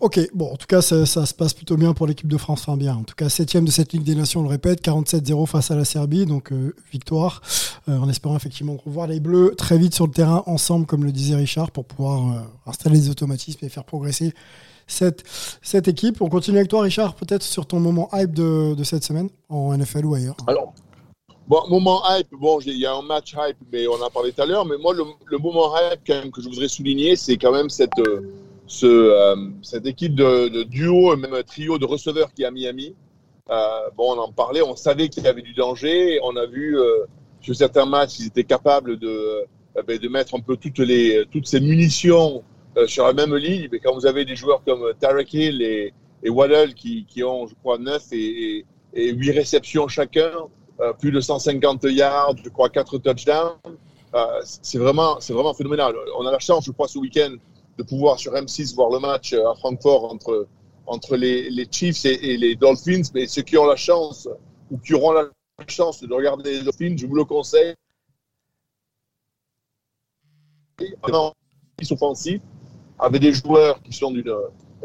Ok, 0.00 0.18
bon, 0.32 0.50
en 0.50 0.56
tout 0.56 0.66
cas, 0.66 0.80
ça, 0.80 1.04
se 1.04 1.34
passe 1.34 1.52
plutôt 1.52 1.76
bien 1.76 1.92
pour 1.92 2.06
l'équipe 2.06 2.26
de 2.26 2.38
France. 2.38 2.62
Enfin, 2.62 2.78
bien. 2.78 2.94
En 2.94 3.02
tout 3.02 3.14
cas, 3.14 3.28
septième 3.28 3.66
de 3.66 3.70
cette 3.70 3.92
Ligue 3.92 4.02
des 4.02 4.14
Nations, 4.14 4.40
on 4.40 4.44
le 4.44 4.48
répète, 4.48 4.82
47-0 4.82 5.44
face 5.46 5.70
à 5.70 5.76
la 5.76 5.84
Serbie, 5.84 6.24
donc 6.24 6.52
euh, 6.52 6.74
victoire, 6.90 7.42
euh, 7.86 7.98
en 7.98 8.08
espérant 8.08 8.34
effectivement 8.34 8.78
revoir 8.82 9.08
les 9.08 9.20
Bleus 9.20 9.54
très 9.58 9.76
vite 9.76 9.94
sur 9.94 10.06
le 10.06 10.12
terrain 10.12 10.42
ensemble, 10.46 10.86
comme 10.86 11.04
le 11.04 11.12
disait 11.12 11.34
Richard, 11.34 11.70
pour 11.70 11.84
pouvoir 11.84 12.46
installer 12.64 12.98
des 12.98 13.10
automatismes 13.10 13.62
et 13.62 13.68
faire 13.68 13.84
progresser 13.84 14.32
cette, 14.86 15.22
cette 15.60 15.86
équipe. 15.86 16.22
On 16.22 16.30
continue 16.30 16.56
avec 16.56 16.70
toi, 16.70 16.80
Richard, 16.80 17.14
peut-être 17.14 17.42
sur 17.42 17.66
ton 17.66 17.78
moment 17.78 18.08
hype 18.14 18.32
de, 18.32 18.74
de 18.74 18.84
cette 18.84 19.04
semaine, 19.04 19.28
en 19.50 19.76
NFL 19.76 20.06
ou 20.06 20.14
ailleurs. 20.14 20.36
Alors, 20.46 20.72
Bon, 21.50 21.62
moment 21.68 22.00
hype, 22.08 22.28
bon, 22.30 22.60
il 22.60 22.78
y 22.78 22.86
a 22.86 22.94
un 22.94 23.02
match 23.02 23.34
hype, 23.36 23.56
mais 23.72 23.88
on 23.88 23.94
en 23.94 24.06
a 24.06 24.10
parlé 24.10 24.30
tout 24.30 24.40
à 24.40 24.46
l'heure. 24.46 24.64
Mais 24.64 24.76
moi, 24.78 24.94
le, 24.94 25.38
moment 25.38 25.74
hype 25.76 25.98
quand 26.06 26.14
même, 26.14 26.30
que 26.30 26.40
je 26.40 26.48
voudrais 26.48 26.68
souligner, 26.68 27.16
c'est 27.16 27.36
quand 27.38 27.50
même 27.50 27.68
cette, 27.68 27.98
euh, 27.98 28.20
ce, 28.68 28.86
euh, 28.86 29.34
cette 29.60 29.84
équipe 29.84 30.14
de, 30.14 30.62
duo, 30.62 31.16
même 31.16 31.42
trio 31.42 31.76
de 31.76 31.86
receveurs 31.86 32.32
qui 32.32 32.44
est 32.44 32.46
à 32.46 32.52
Miami. 32.52 32.94
Euh, 33.50 33.56
bon, 33.96 34.14
on 34.14 34.18
en 34.20 34.30
parlait, 34.30 34.62
on 34.62 34.76
savait 34.76 35.08
qu'il 35.08 35.24
y 35.24 35.26
avait 35.26 35.42
du 35.42 35.52
danger. 35.52 36.20
On 36.22 36.36
a 36.36 36.46
vu 36.46 36.78
sur 37.40 37.56
certains 37.56 37.84
matchs, 37.84 38.20
ils 38.20 38.26
étaient 38.28 38.44
capables 38.44 38.96
de, 38.96 39.44
ben, 39.88 39.98
de 39.98 40.08
mettre 40.08 40.36
un 40.36 40.40
peu 40.40 40.56
toutes, 40.56 40.78
les, 40.78 41.24
toutes 41.32 41.48
ces 41.48 41.58
munitions 41.58 42.44
sur 42.86 43.04
la 43.04 43.12
même 43.12 43.34
ligne. 43.34 43.68
Mais 43.72 43.80
quand 43.80 43.92
vous 43.92 44.06
avez 44.06 44.24
des 44.24 44.36
joueurs 44.36 44.62
comme 44.64 44.92
Tarek 45.00 45.34
Hill 45.34 45.62
et, 45.62 45.92
et 46.22 46.30
Waddle 46.30 46.74
qui, 46.74 47.24
ont, 47.24 47.48
je 47.48 47.56
crois, 47.56 47.76
9 47.76 48.04
et, 48.12 48.18
et, 48.18 48.66
et 48.94 49.12
8 49.12 49.32
réceptions 49.32 49.88
chacun, 49.88 50.30
plus 50.98 51.10
de 51.10 51.20
150 51.20 51.84
yards, 51.84 52.36
je 52.42 52.48
crois 52.48 52.70
4 52.70 52.98
touchdowns. 52.98 53.56
Euh, 54.14 54.40
c'est 54.44 54.78
vraiment, 54.78 55.20
c'est 55.20 55.32
vraiment 55.32 55.54
phénoménal. 55.54 55.94
On 56.18 56.26
a 56.26 56.32
la 56.32 56.38
chance, 56.38 56.64
je 56.64 56.72
crois, 56.72 56.88
ce 56.88 56.98
week-end 56.98 57.36
de 57.78 57.82
pouvoir 57.82 58.18
sur 58.18 58.32
M6 58.32 58.74
voir 58.74 58.90
le 58.90 58.98
match 58.98 59.32
euh, 59.32 59.48
à 59.48 59.54
Francfort 59.54 60.12
entre, 60.12 60.48
entre 60.86 61.16
les, 61.16 61.48
les 61.50 61.66
Chiefs 61.70 62.04
et, 62.04 62.36
les 62.36 62.56
Dolphins. 62.56 63.02
Mais 63.14 63.26
ceux 63.26 63.42
qui 63.42 63.56
ont 63.56 63.66
la 63.66 63.76
chance 63.76 64.28
ou 64.70 64.78
qui 64.78 64.94
auront 64.94 65.12
la 65.12 65.28
chance 65.68 66.02
de 66.02 66.12
regarder 66.12 66.58
les 66.58 66.62
Dolphins, 66.62 66.96
je 66.96 67.06
vous 67.06 67.14
le 67.14 67.24
conseille. 67.24 67.74
Ils 70.80 71.86
sont 71.86 71.94
offensifs 71.94 72.42
avec 72.98 73.20
des 73.20 73.32
joueurs 73.32 73.80
qui 73.82 73.92
sont 73.92 74.10
d'une 74.10 74.34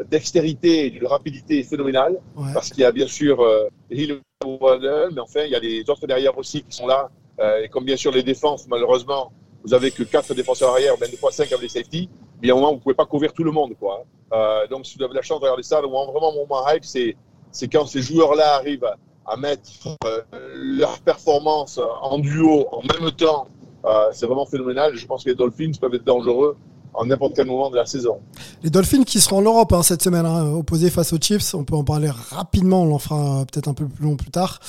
dextérité 0.08 0.86
et 0.86 0.90
d'une 0.90 1.06
rapidité 1.06 1.62
phénoménale. 1.64 2.20
Parce 2.54 2.70
qu'il 2.70 2.80
y 2.80 2.84
a 2.84 2.92
bien 2.92 3.06
sûr 3.06 3.40
euh, 3.40 3.68
Hill 3.90 4.20
mais 4.44 5.20
enfin, 5.20 5.44
il 5.44 5.50
y 5.50 5.54
a 5.54 5.58
les 5.58 5.88
autres 5.88 6.06
derrière 6.06 6.36
aussi 6.36 6.62
qui 6.62 6.76
sont 6.76 6.86
là. 6.86 7.10
Euh, 7.38 7.62
et 7.62 7.68
comme 7.68 7.84
bien 7.84 7.96
sûr 7.96 8.12
les 8.12 8.22
défenses, 8.22 8.66
malheureusement, 8.68 9.32
vous 9.64 9.74
avez 9.74 9.90
que 9.90 10.02
quatre 10.02 10.34
défenseurs 10.34 10.70
arrière, 10.70 10.94
même 11.00 11.10
des 11.10 11.16
fois 11.16 11.30
cinq 11.30 11.52
avec 11.52 11.62
les 11.62 11.68
safety. 11.68 12.08
Mais 12.42 12.50
à 12.50 12.52
un 12.52 12.56
moment, 12.56 12.72
vous 12.72 12.78
pouvez 12.78 12.94
pas 12.94 13.06
couvrir 13.06 13.32
tout 13.32 13.44
le 13.44 13.50
monde, 13.50 13.74
quoi. 13.78 14.04
Euh, 14.32 14.66
donc, 14.68 14.86
si 14.86 14.98
vous 14.98 15.04
avez 15.04 15.14
la 15.14 15.22
chance 15.22 15.40
de 15.40 15.44
regarder 15.44 15.62
ça, 15.62 15.80
vraiment, 15.80 16.32
mon 16.32 16.46
moment 16.46 16.68
hype, 16.68 16.84
c'est, 16.84 17.16
c'est 17.50 17.68
quand 17.68 17.86
ces 17.86 18.02
joueurs-là 18.02 18.54
arrivent 18.56 18.88
à, 19.26 19.36
mettre 19.36 19.70
euh, 20.04 20.22
leur 20.54 21.00
performance 21.00 21.80
en 22.02 22.18
duo 22.18 22.66
en 22.70 22.82
même 22.82 23.10
temps. 23.12 23.48
Euh, 23.84 24.08
c'est 24.12 24.26
vraiment 24.26 24.46
phénoménal. 24.46 24.94
Je 24.94 25.06
pense 25.06 25.24
que 25.24 25.30
les 25.30 25.34
Dolphins 25.34 25.72
peuvent 25.80 25.94
être 25.94 26.04
dangereux 26.04 26.56
en 26.96 27.06
n'importe 27.06 27.34
quel 27.36 27.46
moment 27.46 27.70
de 27.70 27.76
la 27.76 27.86
saison. 27.86 28.18
Les 28.62 28.70
Dolphins 28.70 29.04
qui 29.04 29.20
seront 29.20 29.38
en 29.38 29.42
Europe 29.42 29.72
hein, 29.72 29.82
cette 29.82 30.02
semaine, 30.02 30.26
hein, 30.26 30.52
opposés 30.52 30.90
face 30.90 31.12
aux 31.12 31.18
Chiefs, 31.20 31.54
on 31.54 31.64
peut 31.64 31.76
en 31.76 31.84
parler 31.84 32.10
rapidement, 32.30 32.82
on 32.82 32.94
en 32.94 32.98
fera 32.98 33.44
peut-être 33.44 33.68
un 33.68 33.74
peu 33.74 33.86
plus 33.86 34.04
long 34.04 34.16
plus 34.16 34.30
tard. 34.30 34.60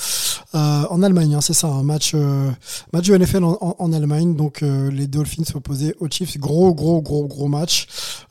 Euh, 0.54 0.84
en 0.88 1.02
Allemagne, 1.02 1.34
hein, 1.34 1.40
c'est 1.42 1.52
ça, 1.52 1.68
un 1.68 1.82
match, 1.82 2.12
euh, 2.14 2.50
match 2.92 3.04
du 3.04 3.18
NFL 3.18 3.44
en, 3.44 3.92
Allemagne. 3.92 4.34
Donc 4.34 4.62
euh, 4.62 4.90
les 4.90 5.06
Dolphins 5.06 5.42
opposés 5.54 5.94
aux 6.00 6.08
Chiefs, 6.08 6.38
gros, 6.38 6.74
gros, 6.74 7.02
gros, 7.02 7.26
gros 7.26 7.48
match 7.48 7.86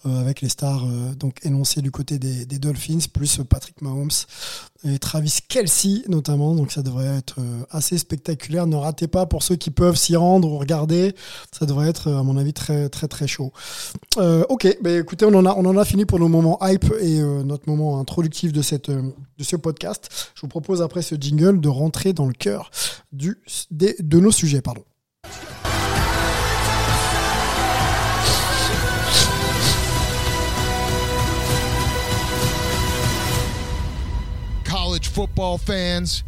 avec 0.05 0.39
les 0.39 0.47
stars 0.47 0.85
donc 1.17 1.39
énoncés 1.43 1.81
du 1.81 1.91
côté 1.91 2.17
des 2.17 2.59
Dolphins, 2.59 2.99
plus 3.11 3.41
Patrick 3.49 3.81
Mahomes 3.81 4.09
et 4.83 4.99
Travis 4.99 5.39
Kelsey 5.47 6.03
notamment. 6.07 6.55
Donc 6.55 6.71
ça 6.71 6.81
devrait 6.81 7.17
être 7.17 7.39
euh, 7.39 7.63
assez 7.71 7.97
spectaculaire. 7.97 8.67
Ne 8.67 8.75
ratez 8.75 9.07
pas 9.07 9.25
pour 9.25 9.43
ceux 9.43 9.55
qui 9.55 9.71
peuvent 9.71 9.95
s'y 9.95 10.15
rendre 10.15 10.49
ou 10.49 10.57
regarder. 10.57 11.15
Ça 11.57 11.65
devrait 11.65 11.89
être, 11.89 12.11
à 12.11 12.23
mon 12.23 12.37
avis, 12.37 12.53
très 12.53 12.89
très 12.89 13.07
très 13.07 13.27
chaud. 13.27 13.51
Euh, 14.17 14.43
ok, 14.49 14.77
bah, 14.81 14.91
écoutez, 14.91 15.25
on 15.25 15.33
en, 15.33 15.45
a, 15.45 15.53
on 15.55 15.65
en 15.65 15.77
a 15.77 15.85
fini 15.85 16.05
pour 16.05 16.19
nos 16.19 16.27
moments 16.27 16.59
hype 16.61 16.85
et 16.99 17.19
euh, 17.19 17.43
notre 17.43 17.69
moment 17.69 17.99
introductif 17.99 18.51
de, 18.53 18.61
cette, 18.61 18.89
de 18.89 19.13
ce 19.43 19.55
podcast. 19.55 20.31
Je 20.35 20.41
vous 20.41 20.47
propose 20.47 20.81
après 20.81 21.01
ce 21.01 21.15
jingle 21.15 21.59
de 21.59 21.69
rentrer 21.69 22.13
dans 22.13 22.25
le 22.25 22.33
cœur 22.33 22.71
du, 23.11 23.37
de 23.71 24.19
nos 24.19 24.31
sujets. 24.31 24.61
Pardon. 24.61 24.83
Football 35.17 35.57
fans. 35.57 36.21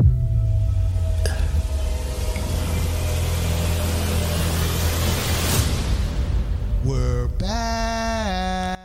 We're 6.84 7.27
back. 7.38 8.79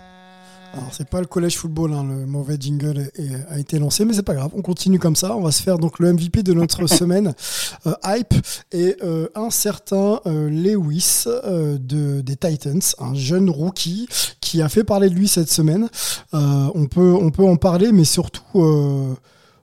Alors 0.75 0.93
c'est 0.93 1.09
pas 1.09 1.21
le 1.21 1.27
collège 1.27 1.57
football, 1.57 1.95
hein, 1.95 2.05
le 2.05 2.27
mauvais 2.27 2.59
jingle 2.61 3.11
a 3.49 3.59
été 3.59 3.79
lancé, 3.79 4.05
mais 4.05 4.13
c'est 4.13 4.23
pas 4.23 4.35
grave. 4.35 4.51
On 4.55 4.61
continue 4.61 4.99
comme 4.99 5.17
ça. 5.17 5.35
On 5.37 5.41
va 5.41 5.53
se 5.53 5.63
faire 5.63 5.79
donc 5.79 5.99
le 5.99 6.13
MVP 6.13 6.43
de 6.43 6.53
notre 6.53 6.87
semaine 7.01 7.33
euh, 7.87 7.95
hype 8.05 8.35
et 8.73 8.97
euh, 9.03 9.29
un 9.35 9.49
certain 9.49 10.21
euh, 10.27 10.51
Lewis 10.51 11.25
de 11.47 12.21
des 12.21 12.37
Titans, 12.37 12.83
un 12.99 13.15
jeune 13.15 13.49
rookie 13.49 14.07
qui 14.43 14.61
a 14.61 14.69
fait 14.69 14.85
parler 14.85 15.09
de 15.09 15.15
lui 15.15 15.29
cette 15.29 15.51
semaine. 15.51 15.89
on 16.35 16.89
peut 16.91 17.15
on 17.19 17.31
peut 17.31 17.47
en 17.47 17.57
parler, 17.57 17.91
mais 17.91 18.05
surtout 18.05 19.17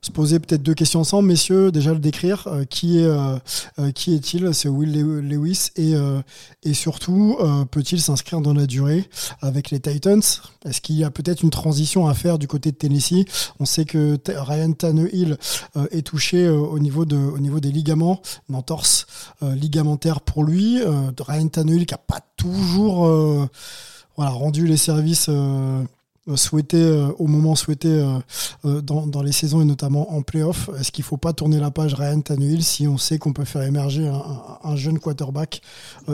se 0.03 0.09
poser 0.09 0.39
peut-être 0.39 0.63
deux 0.63 0.73
questions 0.73 1.01
ensemble, 1.01 1.27
messieurs. 1.27 1.71
Déjà 1.71 1.93
le 1.93 1.99
décrire. 1.99 2.47
Euh, 2.47 2.65
euh, 2.83 3.39
euh, 3.77 3.91
qui 3.91 4.15
est-il? 4.15 4.51
C'est 4.51 4.67
Will 4.67 4.91
Lewis 4.91 5.69
et 5.75 6.73
surtout 6.73 7.37
peut-il 7.69 8.01
s'inscrire 8.01 8.41
dans 8.41 8.53
la 8.53 8.65
durée 8.65 9.07
avec 9.41 9.69
les 9.69 9.79
Titans? 9.79 10.23
Est-ce 10.65 10.81
qu'il 10.81 10.95
y 10.95 11.03
a 11.03 11.11
peut-être 11.11 11.43
une 11.43 11.51
transition 11.51 12.07
à 12.07 12.15
faire 12.15 12.39
du 12.39 12.47
côté 12.47 12.71
de 12.71 12.77
Tennessee? 12.77 13.25
On 13.59 13.65
sait 13.65 13.85
que 13.85 14.17
Ryan 14.27 14.71
Tannehill 14.73 15.37
est 15.91 16.01
touché 16.01 16.49
au 16.49 16.79
niveau 16.79 17.05
de 17.05 17.17
au 17.17 17.39
niveau 17.39 17.59
des 17.59 17.71
ligaments, 17.71 18.21
une 18.49 18.55
entorse 18.55 19.05
ligamentaire 19.41 20.21
pour 20.21 20.43
lui. 20.43 20.79
Ryan 21.19 21.47
Tannehill 21.47 21.85
qui 21.85 21.93
a 21.93 21.99
pas 21.99 22.21
toujours 22.37 23.49
rendu 24.17 24.65
les 24.65 24.77
services 24.77 25.29
souhaité 26.35 26.77
euh, 26.77 27.07
au 27.19 27.27
moment 27.27 27.55
souhaité 27.55 27.89
euh, 28.65 28.81
dans, 28.81 29.07
dans, 29.07 29.21
les 29.21 29.31
saisons 29.31 29.61
et 29.61 29.65
notamment 29.65 30.13
en 30.13 30.21
playoff 30.21 30.69
Est-ce 30.79 30.91
qu'il 30.91 31.03
ne 31.03 31.07
faut 31.07 31.17
pas 31.17 31.33
tourner 31.33 31.59
la 31.59 31.71
page 31.71 31.93
Ryan 31.93 32.21
Tannehill 32.21 32.63
si 32.63 32.87
on 32.87 32.97
sait 32.97 33.17
qu'on 33.17 33.33
peut 33.33 33.45
faire 33.45 33.63
émerger 33.63 34.07
un, 34.07 34.23
un 34.63 34.75
jeune 34.75 34.99
quarterback 34.99 35.61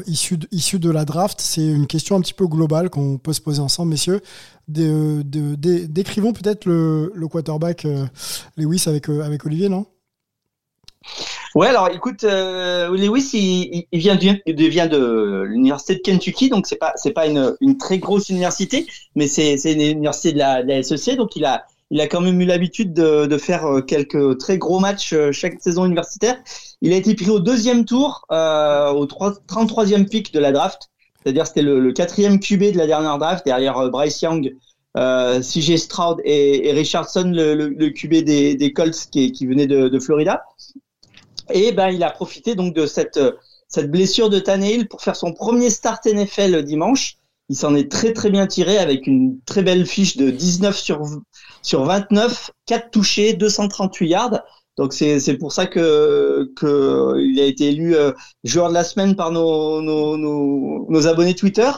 issu, 0.06 0.38
de, 0.38 0.48
issu 0.52 0.80
de 0.80 0.90
la 0.90 1.06
draft? 1.06 1.40
C'est 1.42 1.66
une 1.66 1.88
question 1.88 2.16
un 2.16 2.22
petit 2.22 2.34
peu 2.34 2.48
globale 2.48 2.90
qu'on 2.90 3.18
peut 3.18 3.34
se 3.34 3.42
poser 3.42 3.62
ensemble, 3.62 3.92
messieurs. 3.92 4.22
décrivons 4.68 6.34
peut-être 6.34 6.66
le, 6.66 7.12
le, 7.16 7.28
quarterback 7.28 7.88
Lewis 8.58 8.84
avec, 8.88 9.10
avec 9.10 9.46
Olivier, 9.46 9.70
non? 9.70 9.86
Ouais, 11.58 11.70
alors 11.70 11.90
écoute, 11.90 12.24
euh, 12.24 12.96
Lewis, 12.96 13.32
il, 13.34 13.88
il, 13.92 14.00
vient, 14.00 14.16
il 14.46 14.70
vient 14.70 14.86
de 14.86 15.42
l'université 15.48 15.96
de 15.96 16.02
Kentucky, 16.02 16.50
donc 16.50 16.68
c'est 16.68 16.76
pas 16.76 16.94
c'est 16.98 17.14
pas 17.14 17.26
une, 17.26 17.58
une, 17.62 17.78
très 17.80 17.98
grosse 17.98 18.30
université, 18.30 18.86
mais 19.16 19.28
c'est 19.28 19.58
c'est 19.58 19.74
une 19.74 19.82
université 19.82 20.34
de 20.34 20.38
la, 20.38 20.62
de 20.62 20.68
la, 20.68 20.84
SEC, 20.84 21.16
donc 21.18 21.36
il 21.36 21.46
a 21.46 21.66
il 21.90 22.00
a 22.00 22.06
quand 22.06 22.22
même 22.22 22.40
eu 22.40 22.46
l'habitude 22.46 22.94
de, 22.94 23.26
de 23.26 23.38
faire 23.40 23.66
euh, 23.66 23.82
quelques 23.82 24.38
très 24.38 24.60
gros 24.60 24.80
matchs 24.80 25.14
euh, 25.14 25.32
chaque 25.32 25.60
saison 25.60 25.86
universitaire. 25.86 26.38
Il 26.84 26.94
a 26.94 26.96
été 26.96 27.16
pris 27.16 27.32
au 27.32 27.40
deuxième 27.40 27.86
tour, 27.86 28.28
euh, 28.32 28.92
au 28.92 29.08
33e 29.08 30.08
pick 30.08 30.32
de 30.32 30.40
la 30.40 30.52
draft, 30.52 30.92
c'est-à-dire 31.24 31.48
c'était 31.48 31.64
le, 31.64 31.80
le, 31.80 31.92
quatrième 31.92 32.40
QB 32.40 32.74
de 32.74 32.78
la 32.78 32.86
dernière 32.86 33.18
draft 33.18 33.44
derrière 33.44 33.80
euh, 33.80 33.90
Bryce 33.90 34.22
Young. 34.22 34.56
Euh, 34.98 35.42
CJ 35.42 35.78
Stroud 35.78 36.22
et, 36.24 36.70
et 36.70 36.72
Richardson, 36.72 37.32
le, 37.32 37.54
le, 37.54 37.68
le 37.70 37.90
QB 37.90 38.24
des, 38.24 38.56
des 38.56 38.74
Colts 38.74 39.10
qui, 39.12 39.32
qui 39.32 39.46
venait 39.46 39.68
de, 39.68 39.90
de 39.90 40.00
Florida. 40.00 40.44
Et 41.50 41.72
ben, 41.72 41.90
il 41.90 42.04
a 42.04 42.12
profité 42.12 42.56
donc 42.56 42.74
de 42.74 42.86
cette, 42.86 43.20
cette 43.68 43.92
blessure 43.92 44.30
de 44.30 44.40
Tannehill 44.40 44.88
pour 44.88 45.02
faire 45.02 45.16
son 45.16 45.34
premier 45.34 45.70
start 45.70 46.06
NFL 46.06 46.64
dimanche. 46.64 47.18
Il 47.50 47.56
s'en 47.56 47.76
est 47.76 47.90
très 47.90 48.14
très 48.14 48.30
bien 48.30 48.46
tiré 48.46 48.78
avec 48.78 49.08
une 49.08 49.40
très 49.46 49.64
belle 49.64 49.86
fiche 49.86 50.18
de 50.18 50.30
19 50.30 50.78
sur, 50.78 51.02
sur 51.62 51.86
29, 51.86 52.52
4 52.66 52.92
touchés, 52.92 53.34
238 53.34 54.08
yards. 54.08 54.44
Donc 54.78 54.94
c'est 54.94 55.38
pour 55.40 55.54
ça 55.54 55.66
que 55.66 56.52
que 56.56 57.16
il 57.20 57.40
a 57.40 57.46
été 57.46 57.70
élu 57.70 57.96
euh, 57.96 58.12
joueur 58.44 58.70
de 58.70 58.76
la 58.76 58.84
semaine 58.84 59.16
par 59.16 59.32
nos 59.32 59.82
nos, 59.82 60.18
nos, 60.18 60.86
nos 60.90 61.08
abonnés 61.08 61.34
Twitter. 61.34 61.72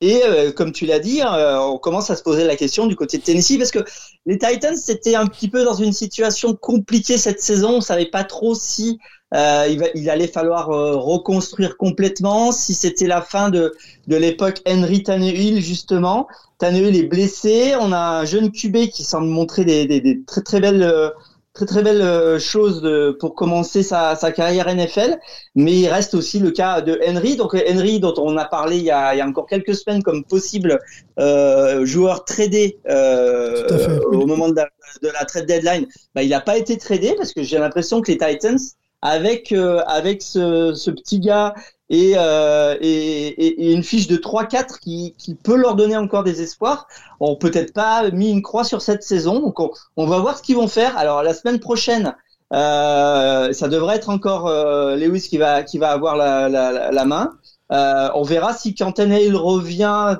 Et 0.00 0.22
euh, 0.24 0.52
comme 0.52 0.72
tu 0.72 0.86
l'as 0.86 0.98
dit, 0.98 1.22
euh, 1.22 1.58
on 1.60 1.78
commence 1.78 2.10
à 2.10 2.16
se 2.16 2.22
poser 2.22 2.44
la 2.44 2.56
question 2.56 2.86
du 2.86 2.96
côté 2.96 3.18
de 3.18 3.22
Tennessee 3.22 3.58
parce 3.58 3.70
que 3.70 3.78
les 4.26 4.38
Titans 4.38 4.76
c'était 4.76 5.14
un 5.14 5.26
petit 5.26 5.48
peu 5.48 5.64
dans 5.64 5.74
une 5.74 5.92
situation 5.92 6.54
compliquée 6.54 7.16
cette 7.16 7.40
saison. 7.40 7.76
On 7.76 7.80
savait 7.80 8.10
pas 8.10 8.24
trop 8.24 8.54
si 8.54 8.98
euh, 9.34 9.66
il, 9.68 9.78
va, 9.78 9.86
il, 9.94 10.10
allait 10.10 10.26
falloir 10.28 10.70
euh, 10.70 10.96
reconstruire 10.96 11.76
complètement. 11.76 12.52
Si 12.52 12.74
c'était 12.74 13.06
la 13.06 13.22
fin 13.22 13.50
de, 13.50 13.74
de 14.06 14.16
l'époque 14.16 14.60
Henry 14.66 15.02
Tannehill, 15.02 15.60
justement, 15.62 16.28
Tannehill 16.58 16.96
est 16.96 17.04
blessé. 17.04 17.74
On 17.80 17.92
a 17.92 18.20
un 18.20 18.24
jeune 18.24 18.50
QB 18.50 18.88
qui 18.88 19.04
semble 19.04 19.28
montrer 19.28 19.64
des, 19.64 19.86
des, 19.86 20.00
des 20.00 20.22
très 20.24 20.42
très 20.42 20.60
belles 20.60 21.12
euh, 21.54 21.64
très 21.64 21.66
très 21.66 21.82
belles 21.82 22.40
choses 22.40 22.82
pour 23.20 23.34
commencer 23.34 23.82
sa, 23.82 24.16
sa, 24.16 24.32
carrière 24.32 24.68
NFL, 24.74 25.18
mais 25.54 25.72
il 25.72 25.88
reste 25.88 26.14
aussi 26.14 26.40
le 26.40 26.50
cas 26.50 26.80
de 26.80 26.98
Henry. 27.06 27.36
Donc 27.36 27.54
Henry, 27.54 28.00
dont 28.00 28.14
on 28.18 28.36
a 28.36 28.44
parlé 28.44 28.78
il 28.78 28.84
y 28.84 28.90
a, 28.90 29.14
il 29.14 29.18
y 29.18 29.20
a 29.20 29.26
encore 29.26 29.46
quelques 29.46 29.74
semaines 29.74 30.02
comme 30.02 30.24
possible 30.24 30.80
euh, 31.18 31.84
joueur 31.86 32.24
tradé 32.24 32.78
euh, 32.88 34.00
au 34.06 34.26
moment 34.26 34.48
de 34.48 34.56
la, 34.56 34.68
de 35.02 35.08
la 35.08 35.24
trade 35.24 35.46
deadline, 35.46 35.86
bah, 36.14 36.22
il 36.22 36.30
n'a 36.30 36.40
pas 36.40 36.58
été 36.58 36.76
tradé 36.76 37.14
parce 37.16 37.32
que 37.32 37.42
j'ai 37.42 37.58
l'impression 37.58 38.00
que 38.00 38.10
les 38.10 38.18
Titans 38.18 38.58
avec 39.04 39.52
euh, 39.52 39.82
avec 39.86 40.22
ce, 40.22 40.72
ce, 40.74 40.90
petit 40.90 41.20
gars 41.20 41.54
et, 41.90 42.14
euh, 42.16 42.76
et, 42.80 43.28
et, 43.28 43.72
une 43.72 43.82
fiche 43.82 44.06
de 44.06 44.16
3-4 44.16 44.78
qui, 44.80 45.14
qui 45.18 45.34
peut 45.34 45.56
leur 45.56 45.74
donner 45.74 45.96
encore 45.96 46.24
des 46.24 46.40
espoirs. 46.40 46.86
On 47.20 47.36
peut-être 47.36 47.72
pas 47.72 48.10
mis 48.10 48.30
une 48.30 48.42
croix 48.42 48.64
sur 48.64 48.80
cette 48.82 49.02
saison, 49.02 49.40
donc 49.40 49.60
on, 49.60 49.70
on 49.96 50.06
va 50.06 50.18
voir 50.18 50.38
ce 50.38 50.42
qu'ils 50.42 50.56
vont 50.56 50.68
faire. 50.68 50.96
Alors 50.96 51.22
la 51.22 51.34
semaine 51.34 51.60
prochaine, 51.60 52.14
euh, 52.52 53.52
ça 53.52 53.68
devrait 53.68 53.96
être 53.96 54.08
encore 54.08 54.48
euh, 54.48 54.96
Lewis 54.96 55.28
qui 55.28 55.38
va 55.38 55.62
qui 55.62 55.78
va 55.78 55.90
avoir 55.90 56.16
la, 56.16 56.48
la, 56.48 56.90
la 56.90 57.04
main. 57.04 57.32
Euh, 57.72 58.08
on 58.14 58.22
verra 58.22 58.54
si 58.54 58.70
il 58.70 59.36
revient 59.36 60.16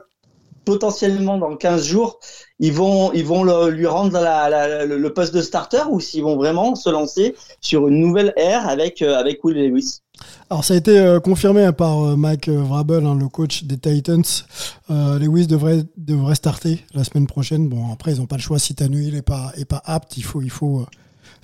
potentiellement 0.65 1.39
dans 1.39 1.57
15 1.57 1.85
jours, 1.85 2.19
ils 2.59 2.73
vont, 2.73 3.13
ils 3.13 3.25
vont 3.25 3.45
le, 3.45 3.71
lui 3.71 3.87
rendre 3.87 4.19
la, 4.19 4.87
le 4.87 5.13
poste 5.15 5.35
de 5.35 5.43
starter 5.43 5.83
ou 5.91 6.01
s'ils 6.01 6.23
vont 6.23 6.37
vraiment 6.37 6.75
se 6.75 6.89
lancer 6.91 7.35
sur 7.61 7.89
une 7.89 8.01
nouvelle 8.01 8.33
ère 8.37 8.69
avec, 8.69 9.03
euh, 9.03 9.17
avec 9.17 9.45
Will 9.45 9.57
Lewis. 9.57 10.01
Alors 10.51 10.65
ça 10.65 10.75
a 10.75 10.77
été 10.77 10.99
euh, 10.99 11.21
confirmé 11.21 11.71
par 11.73 12.05
euh, 12.05 12.17
Mike 12.17 12.49
Vrabel, 12.49 13.05
hein, 13.07 13.15
le 13.15 13.29
coach 13.29 13.65
des 13.65 13.79
Titans. 13.79 14.25
Lewis 14.89 15.47
devrait 15.47 15.85
devrait 15.97 16.35
starter 16.35 16.85
la 16.95 17.05
semaine 17.05 17.27
prochaine. 17.27 17.69
Bon 17.69 17.93
après 17.93 18.13
ils 18.13 18.21
n'ont 18.21 18.27
pas 18.27 18.37
le 18.37 18.43
choix 18.43 18.59
si 18.59 18.75
Tannehill 18.75 19.15
est 19.15 19.23
pas 19.23 19.53
est 19.57 19.65
pas 19.65 19.83
apte. 19.85 20.17
Il 20.17 20.25
faut 20.25 20.43
il 20.43 20.51
faut 20.51 20.87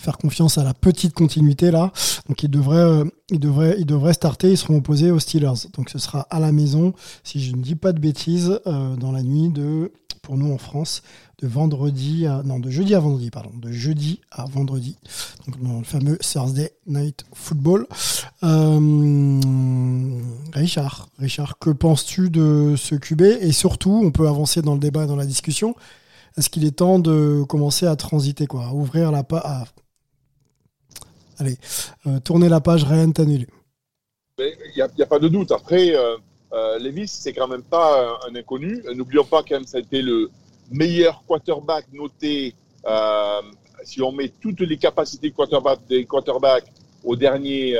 faire 0.00 0.18
confiance 0.18 0.58
à 0.58 0.64
la 0.64 0.74
petite 0.74 1.14
continuité 1.14 1.70
là. 1.70 1.92
Donc 2.28 2.42
il 2.42 2.50
devrait, 2.50 2.76
euh, 2.76 3.04
il 3.30 4.14
starter. 4.14 4.50
Ils 4.50 4.56
seront 4.56 4.76
opposés 4.76 5.10
aux 5.10 5.20
Steelers. 5.20 5.68
Donc 5.76 5.90
ce 5.90 5.98
sera 5.98 6.26
à 6.30 6.40
la 6.40 6.52
maison, 6.52 6.94
si 7.22 7.40
je 7.40 7.54
ne 7.54 7.62
dis 7.62 7.76
pas 7.76 7.92
de 7.92 8.00
bêtises, 8.00 8.58
euh, 8.66 8.96
dans 8.96 9.12
la 9.12 9.22
nuit 9.22 9.50
de, 9.50 9.92
pour 10.30 10.38
nous 10.38 10.52
en 10.52 10.58
France, 10.58 11.02
de 11.42 11.48
vendredi 11.48 12.24
à, 12.24 12.44
non, 12.44 12.60
de 12.60 12.70
jeudi 12.70 12.94
à 12.94 13.00
vendredi, 13.00 13.32
pardon, 13.32 13.50
de 13.52 13.72
jeudi 13.72 14.20
à 14.30 14.44
vendredi. 14.44 14.96
Donc 15.44 15.60
dans 15.60 15.78
le 15.78 15.84
fameux 15.84 16.18
Thursday 16.18 16.72
Night 16.86 17.24
Football. 17.34 17.88
Euh, 18.44 19.40
Richard, 20.52 21.08
Richard, 21.18 21.58
que 21.58 21.70
penses-tu 21.70 22.30
de 22.30 22.76
ce 22.78 22.94
QB 22.94 23.22
Et 23.40 23.50
surtout, 23.50 24.00
on 24.04 24.12
peut 24.12 24.28
avancer 24.28 24.62
dans 24.62 24.74
le 24.74 24.78
débat, 24.78 25.06
dans 25.06 25.16
la 25.16 25.26
discussion. 25.26 25.74
Est-ce 26.38 26.48
qu'il 26.48 26.64
est 26.64 26.76
temps 26.76 27.00
de 27.00 27.42
commencer 27.48 27.86
à 27.86 27.96
transiter, 27.96 28.46
quoi, 28.46 28.66
à 28.66 28.72
ouvrir 28.72 29.10
la, 29.10 29.24
à 29.32 29.64
Allez, 31.38 31.58
euh, 32.06 32.20
tournez 32.20 32.48
la 32.48 32.60
page, 32.60 32.84
Ryan 32.84 33.10
Tannehill. 33.10 33.48
Il 34.38 34.54
n'y 34.76 35.02
a, 35.02 35.06
pas 35.06 35.18
de 35.18 35.26
doute. 35.26 35.50
Après, 35.50 35.96
euh, 35.96 36.16
euh, 36.52 36.78
Levis, 36.78 37.08
c'est 37.08 37.32
quand 37.32 37.48
même 37.48 37.62
pas 37.62 38.18
un, 38.28 38.34
inconnu. 38.34 38.82
N'oublions 38.94 39.24
pas 39.24 39.42
quand 39.42 39.56
même, 39.56 39.66
ça 39.66 39.78
a 39.78 39.80
été 39.80 40.02
le 40.02 40.30
meilleur 40.70 41.22
quarterback 41.26 41.86
noté. 41.92 42.54
Euh, 42.86 43.42
si 43.84 44.02
on 44.02 44.12
met 44.12 44.28
toutes 44.28 44.60
les 44.60 44.76
capacités 44.76 45.30
quarterback, 45.30 45.80
des 45.88 46.04
quarterbacks 46.04 46.70
au 47.02 47.16
dernier, 47.16 47.78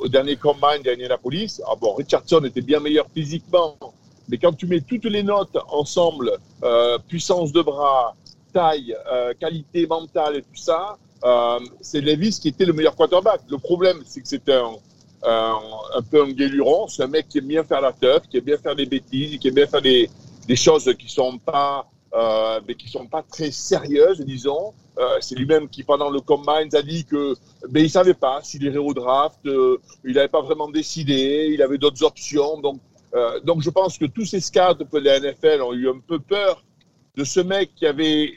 au 0.00 0.06
dernier 0.06 0.36
combine 0.36 0.80
d'Indianapolis, 0.84 1.60
ah 1.66 1.74
bon, 1.74 1.94
Richardson 1.94 2.44
était 2.44 2.60
bien 2.60 2.78
meilleur 2.78 3.06
physiquement, 3.12 3.76
mais 4.28 4.38
quand 4.38 4.52
tu 4.52 4.66
mets 4.68 4.80
toutes 4.80 5.06
les 5.06 5.24
notes 5.24 5.58
ensemble, 5.68 6.30
puissance 7.08 7.50
de 7.50 7.62
bras, 7.62 8.14
taille, 8.52 8.94
qualité 9.40 9.88
mentale 9.88 10.36
et 10.36 10.42
tout 10.42 10.54
ça, 10.54 10.98
euh, 11.24 11.60
c'est 11.80 12.00
Levis 12.00 12.38
qui 12.40 12.48
était 12.48 12.64
le 12.64 12.72
meilleur 12.72 12.96
quarterback. 12.96 13.42
Le 13.48 13.58
problème, 13.58 14.02
c'est 14.04 14.20
que 14.20 14.28
c'était 14.28 14.54
un, 14.54 14.74
un, 15.24 15.58
un, 15.94 16.02
peu 16.02 16.22
un 16.22 16.30
guéluron. 16.30 16.88
C'est 16.88 17.02
un 17.02 17.08
mec 17.08 17.28
qui 17.28 17.38
aime 17.38 17.46
bien 17.46 17.64
faire 17.64 17.80
la 17.80 17.92
teuf, 17.92 18.22
qui 18.28 18.38
aime 18.38 18.44
bien 18.44 18.58
faire 18.58 18.76
des 18.76 18.86
bêtises, 18.86 19.38
qui 19.38 19.48
aime 19.48 19.54
bien 19.54 19.66
faire 19.66 19.82
des, 19.82 20.10
des 20.46 20.56
choses 20.56 20.92
qui 20.98 21.08
sont 21.08 21.38
pas, 21.38 21.86
euh, 22.14 22.60
mais 22.66 22.74
qui 22.74 22.88
sont 22.88 23.06
pas 23.06 23.22
très 23.22 23.50
sérieuses, 23.50 24.20
disons. 24.20 24.72
Euh, 24.98 25.18
c'est 25.20 25.36
lui-même 25.36 25.68
qui, 25.68 25.84
pendant 25.84 26.10
le 26.10 26.20
combine, 26.20 26.68
a 26.74 26.82
dit 26.82 27.04
que 27.04 27.34
ben, 27.68 27.82
il 27.82 27.90
savait 27.90 28.14
pas 28.14 28.40
s'il 28.42 28.62
irait 28.62 28.76
au 28.76 28.92
draft, 28.92 29.38
euh, 29.46 29.78
il 30.04 30.14
n'avait 30.14 30.28
pas 30.28 30.42
vraiment 30.42 30.68
décidé, 30.68 31.48
il 31.52 31.62
avait 31.62 31.78
d'autres 31.78 32.02
options. 32.02 32.60
Donc, 32.60 32.80
euh, 33.14 33.40
donc, 33.40 33.62
je 33.62 33.70
pense 33.70 33.98
que 33.98 34.06
tous 34.06 34.24
ces 34.24 34.40
scouts 34.40 34.74
de 34.74 34.98
la 34.98 35.20
NFL 35.20 35.62
ont 35.62 35.72
eu 35.72 35.88
un 35.88 35.98
peu 36.06 36.18
peur 36.18 36.62
de 37.16 37.24
ce 37.24 37.40
mec 37.40 37.74
qui 37.74 37.86
avait, 37.86 38.32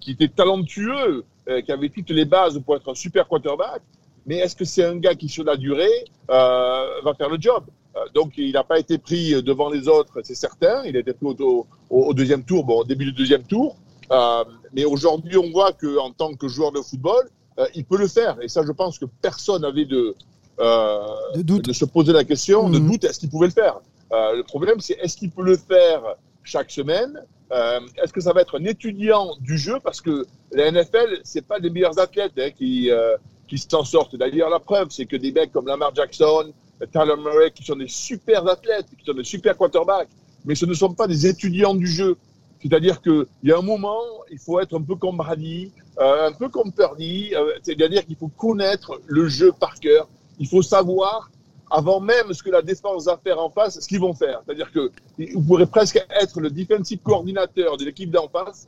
qui 0.00 0.12
était 0.12 0.28
talentueux, 0.28 1.24
euh, 1.48 1.60
qui 1.62 1.72
avait 1.72 1.88
toutes 1.88 2.10
les 2.10 2.24
bases 2.24 2.60
pour 2.64 2.76
être 2.76 2.90
un 2.90 2.94
super 2.94 3.26
quarterback. 3.28 3.82
Mais 4.26 4.36
est-ce 4.36 4.56
que 4.56 4.64
c'est 4.64 4.84
un 4.84 4.96
gars 4.96 5.14
qui, 5.14 5.28
sur 5.28 5.44
la 5.44 5.56
durée, 5.56 6.04
euh, 6.30 7.00
va 7.02 7.14
faire 7.14 7.28
le 7.28 7.38
job? 7.40 7.64
Euh, 7.96 8.00
Donc, 8.14 8.34
il 8.36 8.52
n'a 8.52 8.64
pas 8.64 8.78
été 8.78 8.98
pris 8.98 9.42
devant 9.42 9.68
les 9.68 9.88
autres, 9.88 10.20
c'est 10.22 10.34
certain. 10.34 10.82
Il 10.84 10.96
a 10.96 11.00
été 11.00 11.12
pris 11.12 11.26
au, 11.26 11.66
au, 11.90 12.14
deuxième 12.14 12.44
tour, 12.44 12.64
bon, 12.64 12.80
au 12.80 12.84
début 12.84 13.06
du 13.06 13.12
deuxième 13.12 13.42
tour. 13.42 13.76
Euh, 14.10 14.44
mais 14.72 14.84
aujourd'hui, 14.84 15.36
on 15.36 15.50
voit 15.50 15.72
qu'en 15.72 16.12
tant 16.12 16.34
que 16.34 16.48
joueur 16.48 16.72
de 16.72 16.80
football, 16.80 17.28
euh, 17.58 17.66
il 17.74 17.84
peut 17.84 17.98
le 17.98 18.08
faire. 18.08 18.36
Et 18.42 18.48
ça, 18.48 18.62
je 18.64 18.72
pense 18.72 18.98
que 18.98 19.06
personne 19.20 19.62
n'avait 19.62 19.84
de, 19.84 20.14
de, 20.58 21.58
de, 21.58 21.72
se 21.72 21.84
poser 21.84 22.12
la 22.12 22.24
question, 22.24 22.68
de 22.70 22.78
mhm. 22.78 22.90
doute, 22.90 23.04
est-ce 23.04 23.18
qu'il 23.18 23.30
pouvait 23.30 23.48
le 23.48 23.52
faire? 23.52 23.80
Le 24.10 24.42
problème, 24.42 24.78
c'est 24.80 24.94
est-ce 25.00 25.16
qu'il 25.16 25.30
peut 25.30 25.42
le 25.42 25.56
faire 25.56 26.02
chaque 26.44 26.70
semaine? 26.70 27.18
Euh, 27.52 27.80
est-ce 28.02 28.12
que 28.12 28.20
ça 28.20 28.32
va 28.32 28.40
être 28.40 28.58
un 28.58 28.64
étudiant 28.64 29.36
du 29.40 29.58
jeu? 29.58 29.78
Parce 29.82 30.00
que 30.00 30.26
la 30.52 30.70
NFL, 30.70 31.20
c'est 31.22 31.46
pas 31.46 31.60
des 31.60 31.68
meilleurs 31.68 31.98
athlètes 31.98 32.32
hein, 32.38 32.50
qui, 32.50 32.90
euh, 32.90 33.16
qui 33.52 33.58
s'en 33.58 33.84
sortent. 33.84 34.16
D'ailleurs, 34.16 34.48
la 34.48 34.60
preuve, 34.60 34.88
c'est 34.88 35.04
que 35.04 35.16
des 35.16 35.30
mecs 35.30 35.52
comme 35.52 35.66
Lamar 35.66 35.94
Jackson, 35.94 36.52
Tyler 36.90 37.16
Murray, 37.18 37.50
qui 37.50 37.62
sont 37.62 37.76
des 37.76 37.86
super 37.86 38.48
athlètes, 38.48 38.86
qui 38.98 39.04
sont 39.04 39.12
des 39.12 39.24
super 39.24 39.58
quarterbacks, 39.58 40.08
mais 40.46 40.54
ce 40.54 40.64
ne 40.64 40.72
sont 40.72 40.94
pas 40.94 41.06
des 41.06 41.26
étudiants 41.26 41.74
du 41.74 41.86
jeu. 41.86 42.16
C'est-à-dire 42.62 43.02
qu'il 43.02 43.26
y 43.42 43.52
a 43.52 43.58
un 43.58 43.62
moment, 43.62 44.00
il 44.30 44.38
faut 44.38 44.58
être 44.58 44.74
un 44.74 44.80
peu 44.80 44.96
comme 44.96 45.18
Brady, 45.18 45.70
euh, 46.00 46.28
un 46.28 46.32
peu 46.32 46.48
comme 46.48 46.72
Purdy, 46.72 47.34
euh, 47.34 47.52
c'est-à-dire 47.62 48.06
qu'il 48.06 48.16
faut 48.16 48.28
connaître 48.28 48.98
le 49.06 49.28
jeu 49.28 49.52
par 49.52 49.74
cœur. 49.78 50.08
Il 50.38 50.48
faut 50.48 50.62
savoir 50.62 51.30
avant 51.70 52.00
même 52.00 52.32
ce 52.32 52.42
que 52.42 52.50
la 52.50 52.62
défense 52.62 53.04
va 53.04 53.20
faire 53.22 53.38
en 53.38 53.50
face, 53.50 53.80
ce 53.80 53.86
qu'ils 53.86 54.00
vont 54.00 54.14
faire. 54.14 54.40
C'est-à-dire 54.46 54.72
que 54.72 54.90
vous 55.34 55.42
pourrez 55.42 55.66
presque 55.66 56.02
être 56.22 56.40
le 56.40 56.48
defensive 56.48 57.00
coordinateur 57.00 57.76
de 57.76 57.84
l'équipe 57.84 58.10
d'en 58.10 58.28
face 58.28 58.66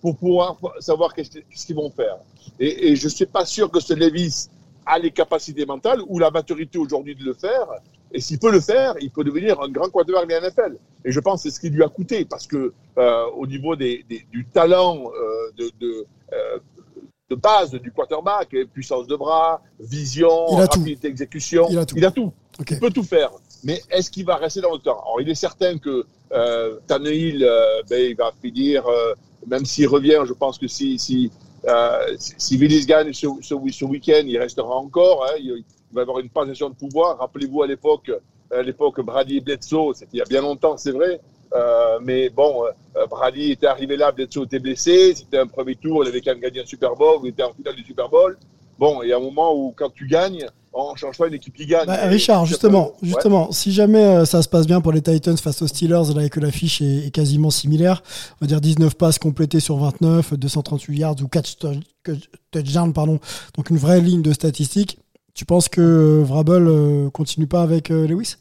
pour 0.00 0.16
pouvoir 0.16 0.56
savoir 0.80 1.14
qu'est-ce 1.14 1.66
qu'ils 1.66 1.76
vont 1.76 1.90
faire. 1.90 2.16
Et, 2.60 2.88
et 2.88 2.96
je 2.96 3.08
suis 3.08 3.26
pas 3.26 3.44
sûr 3.44 3.70
que 3.70 3.80
ce 3.80 3.94
Levis 3.94 4.48
a 4.86 4.98
les 4.98 5.10
capacités 5.10 5.66
mentales 5.66 6.00
ou 6.06 6.18
la 6.18 6.30
maturité 6.30 6.78
aujourd'hui 6.78 7.14
de 7.14 7.24
le 7.24 7.34
faire. 7.34 7.66
Et 8.12 8.20
s'il 8.20 8.38
peut 8.38 8.52
le 8.52 8.60
faire, 8.60 8.94
il 9.00 9.10
peut 9.10 9.24
devenir 9.24 9.60
un 9.60 9.68
grand 9.68 9.90
quarterback 9.90 10.28
de 10.28 10.34
la 10.34 10.48
NFL. 10.48 10.78
Et 11.04 11.12
je 11.12 11.20
pense 11.20 11.42
que 11.42 11.50
c'est 11.50 11.54
ce 11.54 11.60
qui 11.60 11.70
lui 11.70 11.82
a 11.82 11.88
coûté 11.88 12.24
parce 12.24 12.46
que 12.46 12.72
euh, 12.98 13.24
au 13.36 13.46
niveau 13.46 13.76
des, 13.76 14.04
des, 14.08 14.24
du 14.30 14.46
talent 14.46 14.96
euh, 14.96 15.52
de, 15.58 15.70
de, 15.80 16.06
euh, 16.32 16.58
de, 17.28 17.34
base 17.34 17.72
du 17.72 17.90
quarterback, 17.90 18.56
puissance 18.72 19.06
de 19.08 19.16
bras, 19.16 19.60
vision, 19.80 20.46
rapidité 20.46 21.08
d'exécution, 21.08 21.66
il 21.68 21.78
a 21.78 21.84
tout. 21.84 21.96
Il 21.96 22.04
a 22.04 22.10
tout. 22.10 22.32
Okay. 22.60 22.74
Il 22.74 22.80
peut 22.80 22.90
tout 22.90 23.02
faire. 23.02 23.32
Mais 23.64 23.82
est-ce 23.90 24.10
qu'il 24.10 24.24
va 24.24 24.36
rester 24.36 24.60
dans 24.60 24.72
le 24.72 24.78
temps? 24.78 25.00
Alors, 25.02 25.20
il 25.20 25.28
est 25.28 25.34
certain 25.34 25.76
que 25.78 26.06
euh, 26.32 26.78
Tannehill, 26.86 27.46
ben, 27.90 28.10
il 28.10 28.16
va 28.16 28.32
finir, 28.40 28.84
même 29.46 29.64
s'il 29.64 29.88
revient, 29.88 30.22
je 30.26 30.32
pense 30.32 30.58
que 30.58 30.68
si, 30.68 30.98
si, 30.98 31.30
euh, 31.66 32.16
si 32.18 32.56
Willis 32.56 32.86
gagne 32.86 33.12
ce, 33.12 33.26
ce, 33.40 33.54
ce 33.70 33.84
week-end, 33.84 34.22
il 34.26 34.38
restera 34.38 34.74
encore. 34.74 35.24
Hein, 35.26 35.36
il, 35.38 35.64
il, 35.90 35.94
va 35.94 36.02
avoir 36.02 36.18
une 36.18 36.28
passation 36.28 36.68
de 36.68 36.74
pouvoir. 36.74 37.18
Rappelez-vous 37.18 37.62
à 37.62 37.66
l'époque, 37.66 38.10
à 38.50 38.62
l'époque 38.62 39.00
Brady 39.00 39.38
et 39.38 39.40
Bledsoe, 39.40 39.94
c'était 39.94 40.10
il 40.14 40.18
y 40.18 40.22
a 40.22 40.26
bien 40.26 40.42
longtemps, 40.42 40.76
c'est 40.76 40.92
vrai. 40.92 41.20
Euh, 41.54 41.98
mais 42.02 42.28
bon, 42.28 42.64
euh, 42.96 43.06
Brady 43.06 43.52
était 43.52 43.66
arrivé 43.66 43.96
là, 43.96 44.12
Bledsoe 44.12 44.44
était 44.44 44.58
blessé. 44.58 45.14
C'était 45.14 45.38
un 45.38 45.46
premier 45.46 45.76
tour, 45.76 46.04
il 46.04 46.08
avait 46.08 46.20
quand 46.20 46.32
même 46.32 46.40
gagné 46.40 46.60
un 46.60 46.66
Super 46.66 46.94
Bowl, 46.94 47.20
il 47.22 47.28
était 47.28 47.42
en 47.42 47.52
finale 47.52 47.76
du 47.76 47.84
Super 47.84 48.08
Bowl. 48.08 48.36
Bon, 48.78 49.02
il 49.02 49.08
y 49.08 49.12
a 49.12 49.16
un 49.16 49.20
moment 49.20 49.54
où 49.54 49.72
quand 49.74 49.90
tu 49.90 50.06
gagnes, 50.06 50.46
on 50.76 50.92
ne 50.92 50.96
change 50.96 51.18
pas 51.18 51.28
une 51.28 51.34
équipe 51.34 51.54
qui 51.54 51.66
gagne. 51.66 51.86
Bah, 51.86 52.06
Richard, 52.06 52.46
justement, 52.46 52.92
justement, 53.02 53.46
ouais. 53.46 53.52
si 53.52 53.72
jamais 53.72 54.04
euh, 54.04 54.24
ça 54.24 54.42
se 54.42 54.48
passe 54.48 54.66
bien 54.66 54.80
pour 54.80 54.92
les 54.92 55.02
Titans 55.02 55.36
face 55.36 55.62
aux 55.62 55.66
Steelers, 55.66 56.14
là, 56.14 56.24
et 56.24 56.30
que 56.30 56.40
l'affiche 56.40 56.82
est, 56.82 57.06
est, 57.06 57.10
quasiment 57.10 57.50
similaire, 57.50 58.02
on 58.40 58.44
va 58.44 58.46
dire 58.46 58.60
19 58.60 58.94
passes 58.94 59.18
complétées 59.18 59.60
sur 59.60 59.76
29, 59.76 60.34
238 60.34 60.98
yards 60.98 61.16
ou 61.22 61.28
4 61.28 61.56
touchdowns, 62.50 62.92
pardon, 62.92 63.18
donc 63.56 63.70
une 63.70 63.78
vraie 63.78 64.00
ligne 64.00 64.22
de 64.22 64.32
statistiques. 64.32 64.98
Tu 65.36 65.44
penses 65.44 65.68
que 65.68 65.82
euh, 65.82 66.24
Vrabel 66.24 66.66
euh, 66.66 67.10
continue 67.10 67.46
pas 67.46 67.60
avec 67.60 67.90
euh, 67.90 68.06
Lewis? 68.06 68.36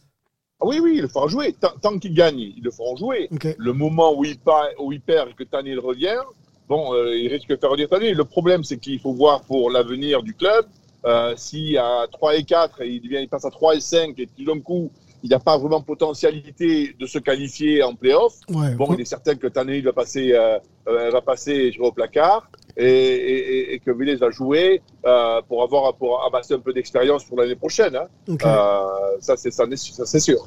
Ah 0.61 0.65
oui, 0.65 0.79
oui, 0.81 0.93
il 0.95 1.01
le 1.01 1.09
fera 1.09 1.27
jouer. 1.27 1.53
Tant, 1.59 1.73
tant 1.81 1.99
qu'il 1.99 2.13
gagne, 2.13 2.39
ils 2.39 2.63
le 2.63 2.71
feront 2.71 2.95
jouer. 2.95 3.27
Okay. 3.33 3.55
Le 3.57 3.73
moment 3.73 4.17
où 4.17 4.23
il, 4.23 4.39
part, 4.39 4.67
où 4.79 4.93
il 4.93 5.01
perd 5.01 5.29
et 5.29 5.33
que 5.33 5.43
Tanil 5.43 5.77
revient, 5.79 6.21
bon, 6.69 6.95
il 7.11 7.27
risque 7.27 7.49
de 7.49 7.57
faire 7.57 7.69
revenir 7.69 7.89
Tanil. 7.89 8.15
Le 8.15 8.23
problème, 8.23 8.63
c'est 8.63 8.77
qu'il 8.77 8.97
faut 9.01 9.11
voir 9.11 9.41
pour 9.41 9.69
l'avenir 9.69 10.23
du 10.23 10.33
club. 10.33 10.65
Euh, 11.05 11.33
si 11.37 11.77
à 11.77 12.07
3 12.11 12.35
et 12.35 12.43
4, 12.43 12.83
il, 12.83 13.01
devient, 13.01 13.19
il 13.21 13.29
passe 13.29 13.45
à 13.45 13.51
3 13.51 13.75
et 13.75 13.79
5, 13.79 14.17
et 14.17 14.27
tout 14.27 14.43
d'un 14.43 14.59
coup, 14.59 14.91
il 15.25 15.29
n'a 15.29 15.39
pas 15.39 15.57
vraiment 15.57 15.81
potentialité 15.81 16.95
de 16.99 17.05
se 17.05 17.19
qualifier 17.19 17.83
en 17.83 17.95
playoff. 17.95 18.33
Ouais, 18.49 18.75
bon, 18.75 18.93
il 18.93 19.01
est 19.01 19.05
certain 19.05 19.35
que 19.35 19.47
Tannehill 19.47 19.83
va 19.83 19.93
passer, 19.93 20.33
euh, 20.33 20.59
va 20.85 21.21
passer 21.21 21.71
je 21.71 21.81
au 21.81 21.91
placard 21.91 22.49
et, 22.77 22.85
et, 22.85 23.73
et 23.73 23.79
que 23.79 23.91
Villes 23.91 24.17
va 24.17 24.29
jouer 24.29 24.81
euh, 25.05 25.41
pour 25.47 25.63
avoir 25.63 25.95
pour 25.95 26.23
amasser 26.25 26.53
un 26.53 26.59
peu 26.59 26.73
d'expérience 26.73 27.23
pour 27.23 27.39
l'année 27.39 27.55
prochaine. 27.55 27.95
Hein. 27.95 28.07
Okay. 28.27 28.45
Euh, 28.47 29.17
ça, 29.19 29.35
c'est 29.35 30.19
sûr. 30.19 30.45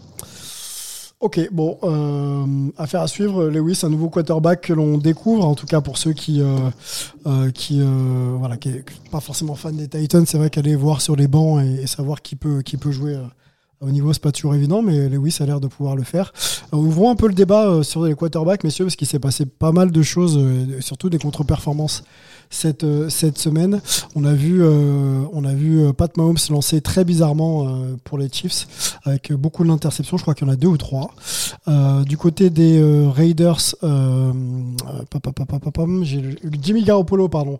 Ok, 1.20 1.40
bon, 1.50 1.78
euh, 1.82 2.70
affaire 2.76 3.00
à 3.00 3.08
suivre. 3.08 3.48
Lewis, 3.48 3.80
un 3.82 3.88
nouveau 3.88 4.08
quarterback 4.08 4.60
que 4.60 4.72
l'on 4.72 4.98
découvre, 4.98 5.44
en 5.44 5.56
tout 5.56 5.66
cas 5.66 5.80
pour 5.80 5.98
ceux 5.98 6.12
qui, 6.12 6.40
euh, 6.40 6.70
euh, 7.26 7.50
qui 7.50 7.80
euh, 7.80 8.36
voilà, 8.38 8.56
qui 8.56 8.72
pas 9.10 9.18
forcément 9.18 9.56
fan 9.56 9.74
des 9.74 9.88
Titans, 9.88 10.24
c'est 10.26 10.38
vrai 10.38 10.48
qu'aller 10.48 10.76
voir 10.76 11.00
sur 11.00 11.16
les 11.16 11.26
bancs 11.26 11.60
et, 11.60 11.82
et, 11.82 11.86
savoir 11.88 12.22
qui 12.22 12.36
peut, 12.36 12.62
qui 12.62 12.76
peut 12.76 12.92
jouer 12.92 13.18
au 13.80 13.90
niveau, 13.90 14.12
c'est 14.12 14.22
pas 14.22 14.30
toujours 14.30 14.54
évident, 14.54 14.80
mais 14.80 15.08
Lewis 15.08 15.38
a 15.40 15.46
l'air 15.46 15.58
de 15.58 15.66
pouvoir 15.66 15.96
le 15.96 16.04
faire. 16.04 16.32
ouvrons 16.70 17.10
un 17.10 17.16
peu 17.16 17.26
le 17.26 17.34
débat 17.34 17.82
sur 17.82 18.04
les 18.04 18.14
quarterbacks, 18.14 18.62
messieurs, 18.62 18.84
parce 18.84 18.94
qu'il 18.94 19.08
s'est 19.08 19.18
passé 19.18 19.44
pas 19.44 19.72
mal 19.72 19.90
de 19.90 20.02
choses, 20.02 20.38
surtout 20.80 21.10
des 21.10 21.18
contre-performances 21.18 22.04
cette, 22.50 22.84
euh, 22.84 23.08
cette 23.08 23.38
semaine. 23.38 23.80
On 24.14 24.24
a 24.24 24.34
vu, 24.34 24.62
euh, 24.62 25.22
on 25.32 25.44
a 25.44 25.54
vu 25.54 25.80
euh, 25.80 25.92
Pat 25.92 26.16
Mahomes 26.16 26.38
lancer 26.50 26.80
très 26.80 27.04
bizarrement 27.04 27.68
pour 28.04 28.18
les 28.18 28.28
Chiefs 28.30 28.98
avec 29.04 29.32
beaucoup 29.32 29.64
d'interceptions. 29.64 30.16
Je 30.16 30.22
crois 30.22 30.34
qu'il 30.34 30.46
y 30.46 30.50
en 30.50 30.52
a 30.52 30.56
deux 30.56 30.68
ou 30.68 30.76
trois. 30.76 31.10
Du 32.06 32.16
côté 32.16 32.50
des 32.50 32.80
Raiders, 33.14 33.74
Jimmy 36.62 36.82
Garoppolo 36.84 37.28
pardon, 37.28 37.58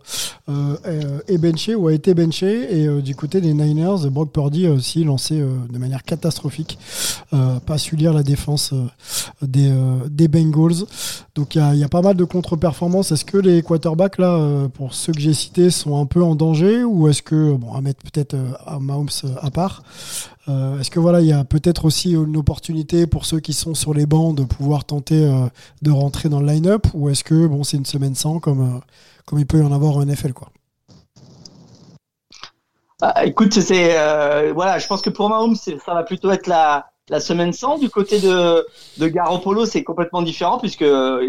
est 0.49 1.39
benché 1.39 1.75
ou 1.75 1.89
a 1.89 1.93
été 1.93 2.15
benché. 2.15 2.79
Et 2.79 3.03
du 3.03 3.15
côté 3.15 3.41
des 3.41 3.55
Niners, 3.55 4.09
Brock 4.11 4.33
Purdy 4.33 4.67
a 4.67 4.73
aussi 4.73 5.05
lancé 5.05 5.39
de 5.39 5.79
manière 5.79 6.03
catastrophique. 6.03 6.79
pas 7.31 7.79
su 7.79 7.97
lire 7.97 8.13
la 8.13 8.23
défense 8.23 8.73
des, 9.43 9.73
des 10.11 10.29
Bengals. 10.29 10.85
Donc 11.35 11.55
il 11.55 11.75
y, 11.75 11.79
y, 11.79 11.85
a 11.85 11.89
pas 11.89 12.03
mal 12.03 12.17
de 12.17 12.25
contre-performances. 12.25 13.13
Est-ce 13.13 13.25
que 13.25 13.39
les 13.39 13.63
quarterbacks 13.63 14.19
là 14.19 14.69
pour 14.79 14.95
ceux 14.95 15.13
que 15.13 15.19
j'ai 15.19 15.35
cités 15.35 15.71
sont 15.71 16.01
un 16.01 16.07
peu 16.07 16.23
en 16.23 16.37
danger 16.37 16.85
ou 16.85 17.09
est-ce 17.09 17.21
que, 17.21 17.53
bon, 17.55 17.75
à 17.75 17.81
mettre 17.81 18.01
peut-être 18.05 18.37
à 18.65 18.79
Mahomes 18.79 19.09
à 19.43 19.51
part, 19.51 19.83
euh, 20.47 20.79
est-ce 20.79 20.89
que 20.89 21.01
voilà, 21.01 21.21
il 21.21 21.27
y 21.27 21.33
a 21.33 21.43
peut-être 21.43 21.85
aussi 21.85 22.13
une 22.13 22.37
opportunité 22.37 23.09
pour 23.09 23.25
ceux 23.25 23.41
qui 23.41 23.55
sont 23.55 23.75
sur 23.75 23.93
les 23.93 24.07
bancs 24.07 24.37
de 24.37 24.45
pouvoir 24.45 24.85
tenter 24.85 25.27
euh, 25.27 25.49
de 25.83 25.91
rentrer 25.91 26.29
dans 26.29 26.39
le 26.39 26.47
line-up 26.47 26.87
ou 26.95 27.11
est-ce 27.11 27.25
que 27.25 27.49
bon, 27.49 27.65
c'est 27.65 27.77
une 27.77 27.87
semaine 27.87 28.15
sans 28.15 28.39
comme, 28.39 28.77
euh, 28.77 28.81
comme 29.27 29.41
il 29.41 29.47
peut 29.47 29.59
y 29.59 29.63
en 29.63 29.73
avoir 29.73 29.97
en 29.97 30.05
NFL 30.05 30.33
quoi? 30.33 30.49
Ah, 33.03 33.27
Écoute, 33.27 33.55
c'est 33.55 33.95
voilà, 34.53 34.79
je 34.79 34.87
pense 34.87 35.03
que 35.03 35.11
pour 35.11 35.29
Mahomes, 35.29 35.57
ça 35.57 35.93
va 35.93 36.05
plutôt 36.05 36.31
être 36.31 36.47
la, 36.47 36.87
la 37.09 37.21
semaine 37.21 37.53
sans. 37.53 37.79
Du 37.79 37.91
côté 37.91 38.21
de, 38.21 38.67
de 38.99 39.09
Garoppolo, 39.09 39.67
c'est 39.67 39.85
complètement 39.85 40.23
différent 40.23 40.59
puisque 40.59 40.83
euh, 40.83 41.25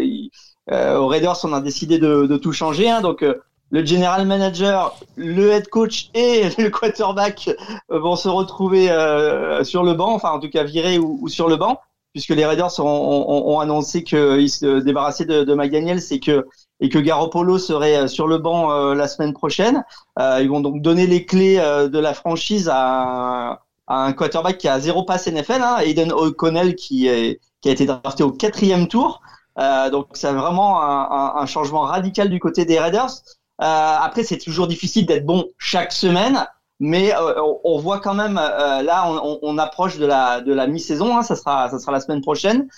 aux 0.68 1.06
Raiders, 1.06 1.36
on 1.44 1.52
a 1.52 1.60
décidé 1.60 1.98
de, 1.98 2.26
de 2.26 2.36
tout 2.36 2.52
changer. 2.52 2.88
Hein, 2.88 3.00
donc, 3.00 3.22
euh, 3.22 3.34
le 3.70 3.84
general 3.84 4.26
manager, 4.26 4.98
le 5.16 5.50
head 5.50 5.68
coach 5.68 6.10
et 6.14 6.44
le 6.58 6.70
quarterback 6.70 7.50
vont 7.88 8.16
se 8.16 8.28
retrouver 8.28 8.90
euh, 8.90 9.62
sur 9.64 9.84
le 9.84 9.94
banc, 9.94 10.12
enfin 10.14 10.30
en 10.30 10.40
tout 10.40 10.50
cas 10.50 10.64
virés 10.64 10.98
ou, 10.98 11.18
ou 11.20 11.28
sur 11.28 11.48
le 11.48 11.56
banc, 11.56 11.80
puisque 12.12 12.30
les 12.30 12.44
Raiders 12.44 12.80
ont, 12.80 12.84
ont, 12.84 13.54
ont 13.54 13.60
annoncé 13.60 14.02
qu'ils 14.02 14.50
se 14.50 14.80
débarrassaient 14.80 15.24
de, 15.24 15.44
de 15.44 15.54
McDaniels 15.54 16.00
et 16.10 16.20
que 16.20 16.46
et 16.80 16.88
que 16.88 16.98
Garoppolo 16.98 17.58
serait 17.58 18.08
sur 18.08 18.26
le 18.26 18.38
banc 18.38 18.72
euh, 18.72 18.94
la 18.94 19.06
semaine 19.06 19.32
prochaine. 19.32 19.84
Euh, 20.18 20.38
ils 20.42 20.48
vont 20.48 20.60
donc 20.60 20.82
donner 20.82 21.06
les 21.06 21.26
clés 21.26 21.58
euh, 21.58 21.88
de 21.88 21.98
la 21.98 22.14
franchise 22.14 22.68
à, 22.72 23.60
à, 23.86 24.04
un 24.04 24.12
quarterback 24.12 24.58
qui 24.58 24.68
a 24.68 24.80
zéro 24.80 25.04
passe 25.04 25.26
NFL, 25.26 25.62
hein, 25.62 25.76
Aiden 25.78 26.12
O'Connell 26.12 26.74
qui, 26.74 27.06
est, 27.06 27.40
qui 27.60 27.68
a 27.68 27.72
été 27.72 27.86
drafté 27.86 28.22
au 28.22 28.32
quatrième 28.32 28.88
tour. 28.88 29.20
Euh, 29.58 29.90
donc 29.90 30.08
c'est 30.12 30.32
vraiment 30.32 30.80
un, 30.80 31.46
changement 31.46 31.82
radical 31.82 32.28
du 32.30 32.38
côté 32.38 32.64
des 32.64 32.78
Raiders. 32.78 33.10
Euh, 33.62 33.96
après, 34.00 34.22
c'est 34.22 34.38
toujours 34.38 34.66
difficile 34.66 35.06
d'être 35.06 35.26
bon 35.26 35.46
chaque 35.58 35.92
semaine, 35.92 36.46
mais 36.78 37.14
euh, 37.14 37.34
on, 37.64 37.78
voit 37.78 38.00
quand 38.00 38.14
même 38.14 38.36
là, 38.36 39.10
on, 39.42 39.58
approche 39.58 39.98
de 39.98 40.06
la 40.06 40.66
mi-saison. 40.66 41.16
Hein, 41.16 41.22
ça 41.22 41.36
sera 41.36 41.68
ça 41.68 41.78
sera 41.78 41.92
la 41.92 42.00
semaine 42.00 42.22
prochaine, 42.22 42.68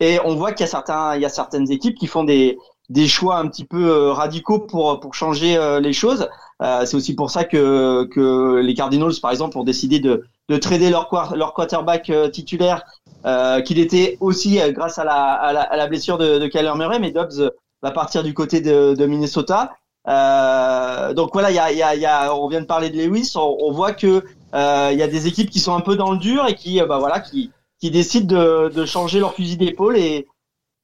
et 0.00 0.18
on 0.24 0.34
voit 0.34 0.52
qu'il 0.52 0.64
y 0.64 0.68
a 0.68 0.70
certains 0.70 1.14
il 1.16 1.22
y 1.22 1.26
a 1.26 1.28
certaines 1.28 1.70
équipes 1.70 1.96
qui 1.96 2.06
font 2.06 2.24
des 2.24 2.58
des 2.90 3.08
choix 3.08 3.36
un 3.36 3.48
petit 3.48 3.64
peu 3.64 4.10
radicaux 4.10 4.58
pour 4.58 5.00
pour 5.00 5.14
changer 5.14 5.58
les 5.80 5.92
choses. 5.92 6.28
c'est 6.60 6.94
aussi 6.94 7.14
pour 7.14 7.30
ça 7.30 7.44
que 7.44 8.04
que 8.12 8.56
les 8.56 8.74
Cardinals, 8.74 9.12
par 9.22 9.30
exemple, 9.30 9.56
ont 9.58 9.64
décidé 9.64 10.00
de 10.00 10.24
de 10.50 10.56
trader 10.56 10.90
leur, 10.90 11.08
leur 11.36 11.54
quarterback 11.54 12.10
titulaire 12.32 12.82
euh, 13.24 13.60
qu'il 13.62 13.78
était 13.78 14.16
aussi 14.20 14.60
euh, 14.60 14.72
grâce 14.72 14.98
à 14.98 15.04
la, 15.04 15.14
à 15.14 15.52
la, 15.52 15.62
à 15.62 15.76
la 15.76 15.86
blessure 15.86 16.18
de, 16.18 16.38
de 16.38 16.76
Murray, 16.76 16.98
mais 16.98 17.10
Dobbs 17.10 17.50
va 17.82 17.90
partir 17.90 18.22
du 18.22 18.34
côté 18.34 18.60
de, 18.60 18.94
de 18.94 19.06
Minnesota. 19.06 19.72
Euh, 20.06 21.14
donc 21.14 21.30
voilà, 21.32 21.50
y 21.50 21.58
a, 21.58 21.72
y 21.72 21.82
a, 21.82 21.94
y 21.94 22.06
a, 22.06 22.34
on 22.34 22.46
vient 22.48 22.60
de 22.60 22.66
parler 22.66 22.90
de 22.90 22.96
Lewis, 22.96 23.32
on, 23.36 23.56
on 23.60 23.72
voit 23.72 23.92
que 23.92 24.24
euh, 24.54 24.90
il 24.92 24.98
y 24.98 25.02
a 25.02 25.08
des 25.08 25.26
équipes 25.26 25.50
qui 25.50 25.60
sont 25.60 25.74
un 25.74 25.80
peu 25.80 25.96
dans 25.96 26.12
le 26.12 26.18
dur 26.18 26.46
et 26.46 26.54
qui, 26.54 26.80
bah 26.82 26.98
voilà, 26.98 27.20
qui, 27.20 27.50
qui 27.80 27.90
décident 27.90 28.26
de, 28.26 28.68
de 28.68 28.84
changer 28.84 29.18
leur 29.20 29.34
fusil 29.34 29.56
d'épaule 29.56 29.96
et, 29.96 30.26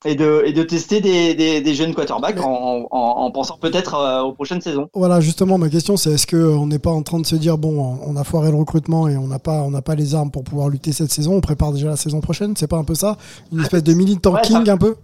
et 0.04 0.14
de, 0.14 0.42
et 0.46 0.52
de 0.52 0.62
tester 0.62 1.00
des, 1.00 1.34
des, 1.34 1.60
des 1.60 1.74
jeunes 1.74 1.94
quarterbacks 1.94 2.40
en, 2.40 2.86
en, 2.90 2.98
en 2.98 3.30
pensant 3.30 3.58
peut-être 3.58 3.94
euh, 3.94 4.22
aux 4.22 4.32
prochaines 4.32 4.60
saisons. 4.60 4.88
Voilà, 4.94 5.20
justement, 5.20 5.58
ma 5.58 5.68
question, 5.68 5.96
c'est 5.96 6.12
est-ce 6.12 6.26
qu'on 6.26 6.66
n'est 6.66 6.78
pas 6.78 6.90
en 6.90 7.02
train 7.02 7.20
de 7.20 7.26
se 7.26 7.36
dire, 7.36 7.58
bon, 7.58 7.98
on 8.06 8.16
a 8.16 8.24
foiré 8.24 8.50
le 8.50 8.56
recrutement 8.56 9.08
et 9.08 9.16
on 9.16 9.26
n'a 9.26 9.38
pas, 9.38 9.62
on 9.62 9.72
pas 9.80 9.94
les 9.94 10.14
armes 10.14 10.30
pour 10.30 10.44
pouvoir 10.44 10.68
lutter 10.68 10.92
cette 10.92 11.10
saison, 11.10 11.34
on 11.34 11.40
prépare 11.40 11.72
déjà 11.72 11.88
la 11.88 11.96
saison 11.96 12.20
prochaine, 12.20 12.56
c'est 12.56 12.66
pas 12.66 12.78
un 12.78 12.84
peu 12.84 12.94
ça? 12.94 13.16
Une 13.52 13.60
espèce 13.60 13.82
de 13.82 13.92
mini 13.92 14.18
tanking 14.18 14.62
ouais, 14.62 14.70
un 14.70 14.78
peu? 14.78 14.96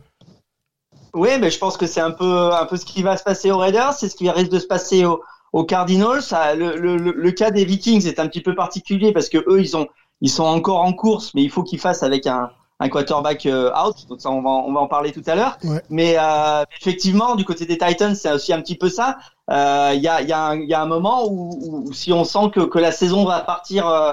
Oui, 1.15 1.31
mais 1.41 1.51
je 1.51 1.59
pense 1.59 1.77
que 1.77 1.87
c'est 1.87 2.01
un 2.01 2.11
peu, 2.11 2.53
un 2.53 2.67
peu 2.67 2.77
ce 2.77 2.85
qui 2.85 3.03
va 3.03 3.17
se 3.17 3.23
passer 3.23 3.51
aux 3.51 3.59
Raiders, 3.59 3.95
c'est 3.95 4.09
ce 4.09 4.17
qui 4.17 4.29
risque 4.31 4.51
de 4.51 4.59
se 4.59 4.67
passer 4.67 5.05
aux, 5.05 5.21
aux 5.53 5.65
Cardinals. 5.65 6.23
le, 6.57 6.77
le, 6.77 6.97
le, 6.97 7.31
cas 7.33 7.51
des 7.51 7.65
Vikings 7.65 8.07
est 8.07 8.19
un 8.19 8.29
petit 8.29 8.43
peu 8.43 8.55
particulier 8.55 9.13
parce 9.13 9.29
que 9.29 9.39
eux, 9.49 9.61
ils 9.61 9.77
ont, 9.77 9.89
ils 10.21 10.31
sont 10.31 10.45
encore 10.45 10.81
en 10.81 10.93
course, 10.93 11.33
mais 11.35 11.43
il 11.43 11.51
faut 11.51 11.63
qu'ils 11.63 11.81
fassent 11.81 12.03
avec 12.03 12.27
un, 12.27 12.51
un 12.79 12.89
quarterback 12.89 13.47
euh, 13.47 13.71
out. 13.73 14.07
Donc 14.09 14.21
ça, 14.21 14.31
on 14.31 14.43
va, 14.43 14.51
on 14.51 14.73
va 14.73 14.81
en 14.81 14.87
parler 14.87 15.13
tout 15.13 15.23
à 15.27 15.35
l'heure. 15.35 15.59
Mais 15.89 16.17
euh, 16.19 16.65
effectivement, 16.81 17.35
du 17.35 17.45
côté 17.45 17.65
des 17.67 17.79
Titans, 17.79 18.15
c'est 18.15 18.33
aussi 18.33 18.53
un 18.53 18.61
petit 18.61 18.77
peu 18.77 18.89
ça. 18.89 19.19
Euh, 19.51 19.93
il 19.95 20.03
y, 20.03 20.09
a, 20.09 20.23
y, 20.23 20.33
a 20.33 20.47
un, 20.47 20.61
y, 20.61 20.75
a, 20.75 20.83
un 20.83 20.87
moment 20.87 21.27
où, 21.27 21.85
où, 21.87 21.93
si 21.93 22.13
on 22.13 22.25
sent 22.25 22.51
que, 22.53 22.61
que 22.61 22.79
la 22.79 22.93
saison 22.93 23.25
va 23.25 23.41
partir 23.41 23.87
euh, 23.89 24.13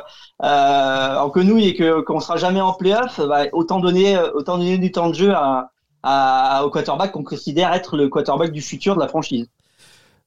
en 1.18 1.30
quenouille 1.30 1.70
et 1.70 1.76
que 1.76 2.02
qu'on 2.02 2.20
sera 2.20 2.38
jamais 2.38 2.62
en 2.62 2.74
playoff, 2.74 3.20
bah, 3.20 3.46
autant 3.52 3.80
donner 3.80 4.20
autant 4.36 4.58
donner 4.58 4.78
du 4.78 4.92
temps 4.92 5.10
de 5.10 5.16
jeu 5.16 5.34
à, 5.34 5.72
à, 6.04 6.64
au 6.66 6.70
quarterback 6.70 7.12
qu'on 7.14 7.24
considère 7.24 7.74
être 7.74 7.98
le 7.98 8.10
quarterback 8.10 8.52
du 8.52 8.62
futur 8.62 8.96
de 8.96 9.00
la 9.00 9.08
franchise. 9.08 9.48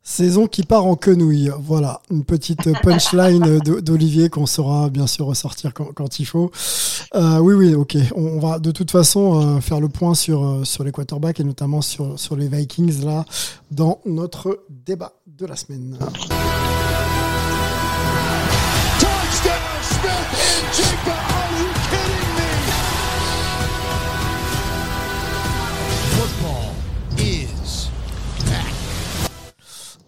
Saison 0.09 0.47
qui 0.47 0.63
part 0.63 0.87
en 0.87 0.95
quenouille. 0.95 1.51
Voilà, 1.59 2.01
une 2.13 2.25
petite 2.25 2.73
punchline 2.83 3.59
d'Olivier 3.59 4.29
qu'on 4.29 4.47
saura 4.47 4.89
bien 4.89 5.09
sûr 5.09 5.27
ressortir 5.27 5.75
quand, 5.75 6.21
il 6.21 6.25
faut. 6.25 6.53
Euh, 7.17 7.39
oui, 7.41 7.55
oui, 7.55 7.75
ok. 7.75 7.97
On 8.15 8.39
va 8.39 8.61
de 8.61 8.71
toute 8.71 8.93
façon 8.93 9.57
euh, 9.57 9.61
faire 9.61 9.81
le 9.81 9.89
point 9.89 10.15
sur, 10.15 10.45
euh, 10.45 10.65
sur 10.65 10.85
les 10.85 10.93
quarterbacks 10.93 11.41
et 11.41 11.45
notamment 11.45 11.83
sur, 11.83 12.17
sur 12.21 12.37
les 12.37 12.47
Vikings 12.47 13.05
là 13.05 13.25
dans 13.73 14.01
notre 14.07 14.61
débat 14.71 15.13
de 15.27 15.45
la 15.45 15.57
semaine. 15.57 15.99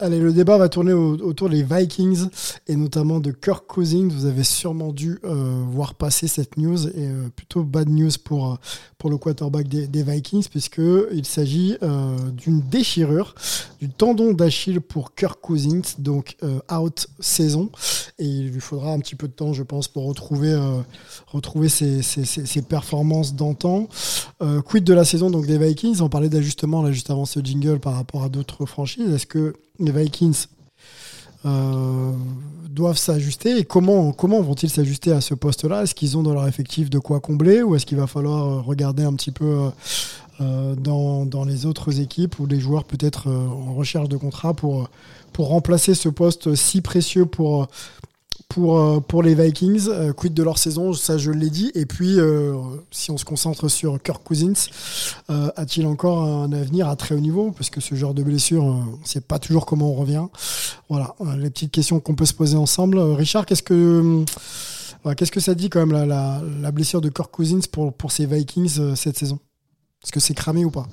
Allez, 0.00 0.20
le 0.20 0.32
débat 0.32 0.58
va 0.58 0.68
tourner 0.68 0.92
autour 0.92 1.50
des 1.50 1.64
Vikings 1.64 2.28
et 2.68 2.76
notamment 2.76 3.18
de 3.18 3.32
Kirk 3.32 3.66
Cousins. 3.66 4.08
Vous 4.08 4.26
avez 4.26 4.44
sûrement 4.44 4.92
dû 4.92 5.18
euh, 5.24 5.64
voir 5.72 5.94
passer 5.94 6.28
cette 6.28 6.56
news 6.56 6.86
et 6.86 7.08
euh, 7.08 7.28
plutôt 7.34 7.64
bad 7.64 7.88
news 7.88 8.12
pour, 8.22 8.52
euh, 8.52 8.56
pour 8.96 9.10
le 9.10 9.16
quarterback 9.16 9.66
des, 9.66 10.02
Vikings 10.04 10.46
puisqu'il 10.48 11.26
s'agit 11.26 11.76
d'une 12.32 12.60
déchirure 12.60 13.34
du 13.80 13.88
tendon 13.88 14.32
d'Achille 14.32 14.80
pour 14.80 15.16
Kirk 15.16 15.40
Cousins, 15.40 15.82
donc 15.98 16.36
out 16.72 17.08
saison. 17.18 17.70
Et 18.20 18.24
il 18.24 18.50
lui 18.50 18.60
faudra 18.60 18.92
un 18.92 19.00
petit 19.00 19.16
peu 19.16 19.26
de 19.26 19.32
temps, 19.32 19.52
je 19.52 19.64
pense, 19.64 19.88
pour 19.88 20.06
retrouver, 20.06 20.56
retrouver 21.26 21.68
ses, 21.68 22.02
ses, 22.02 22.62
performances 22.62 23.34
d'antan. 23.34 23.88
quid 24.64 24.84
de 24.84 24.94
la 24.94 25.04
saison 25.04 25.30
donc 25.30 25.46
des 25.46 25.58
Vikings? 25.58 26.00
On 26.00 26.08
parlait 26.08 26.28
d'ajustement 26.28 26.82
là 26.82 26.92
juste 26.92 27.10
avant 27.10 27.24
ce 27.24 27.40
jingle 27.40 27.80
par 27.80 27.94
rapport 27.94 28.22
à 28.22 28.28
d'autres 28.28 28.66
franchises. 28.66 29.12
Est-ce 29.12 29.26
que 29.26 29.54
les 29.78 29.92
Vikings 29.92 30.46
euh, 31.44 32.12
doivent 32.68 32.98
s'ajuster 32.98 33.58
et 33.58 33.64
comment, 33.64 34.12
comment 34.12 34.40
vont-ils 34.40 34.70
s'ajuster 34.70 35.12
à 35.12 35.20
ce 35.20 35.34
poste-là? 35.34 35.82
Est-ce 35.82 35.94
qu'ils 35.94 36.16
ont 36.16 36.22
dans 36.22 36.34
leur 36.34 36.46
effectif 36.48 36.90
de 36.90 36.98
quoi 36.98 37.20
combler 37.20 37.62
ou 37.62 37.76
est-ce 37.76 37.86
qu'il 37.86 37.98
va 37.98 38.06
falloir 38.06 38.46
euh, 38.46 38.60
regarder 38.60 39.04
un 39.04 39.14
petit 39.14 39.30
peu 39.30 39.70
euh, 40.40 40.74
dans, 40.74 41.26
dans, 41.26 41.44
les 41.44 41.66
autres 41.66 42.00
équipes 42.00 42.38
ou 42.38 42.46
les 42.46 42.60
joueurs 42.60 42.84
peut-être 42.84 43.28
en 43.28 43.74
recherche 43.74 44.08
de 44.08 44.16
contrat 44.16 44.54
pour, 44.54 44.88
pour 45.32 45.48
remplacer 45.48 45.94
ce 45.94 46.08
poste 46.08 46.54
si 46.54 46.80
précieux 46.80 47.26
pour, 47.26 47.68
pour, 48.48 48.78
euh, 48.78 49.00
pour 49.00 49.22
les 49.22 49.34
Vikings. 49.34 49.88
Euh, 49.88 50.12
quid 50.12 50.34
de 50.34 50.42
leur 50.42 50.58
saison, 50.58 50.92
ça 50.92 51.18
je 51.18 51.30
l'ai 51.30 51.50
dit. 51.50 51.70
Et 51.74 51.86
puis, 51.86 52.18
euh, 52.18 52.54
si 52.90 53.10
on 53.10 53.18
se 53.18 53.24
concentre 53.24 53.68
sur 53.68 54.02
Kirk 54.02 54.22
Cousins, 54.24 54.52
a-t-il 55.28 55.86
encore 55.86 56.24
un 56.24 56.52
avenir 56.52 56.88
à 56.88 56.96
très 56.96 57.14
haut 57.14 57.20
niveau? 57.20 57.52
Parce 57.52 57.70
que 57.70 57.80
ce 57.80 57.94
genre 57.94 58.14
de 58.14 58.22
blessure, 58.22 58.64
on 58.64 58.98
ne 58.98 59.04
sait 59.04 59.20
pas 59.20 59.38
toujours 59.38 59.66
comment 59.66 59.90
on 59.90 59.94
revient. 59.94 60.26
Voilà, 60.88 61.14
les 61.36 61.50
petites 61.50 61.70
questions 61.70 62.00
qu'on 62.00 62.14
peut 62.14 62.26
se 62.26 62.34
poser 62.34 62.56
ensemble. 62.56 62.98
Richard, 62.98 63.46
qu'est-ce 63.46 63.62
que... 63.62 64.24
Qu'est-ce 65.16 65.32
que 65.32 65.40
ça 65.40 65.54
dit 65.54 65.70
quand 65.70 65.86
même 65.86 66.06
la, 66.06 66.42
la, 66.60 66.70
blessure 66.70 67.00
de 67.00 67.08
Kirk 67.08 67.30
Cousins 67.30 67.60
pour, 67.72 67.94
pour 67.94 68.12
ces 68.12 68.26
Vikings 68.26 68.94
cette 68.94 69.16
saison? 69.16 69.38
Est-ce 70.02 70.12
que 70.12 70.20
c'est 70.20 70.34
cramé 70.34 70.66
ou 70.66 70.70
pas? 70.70 70.86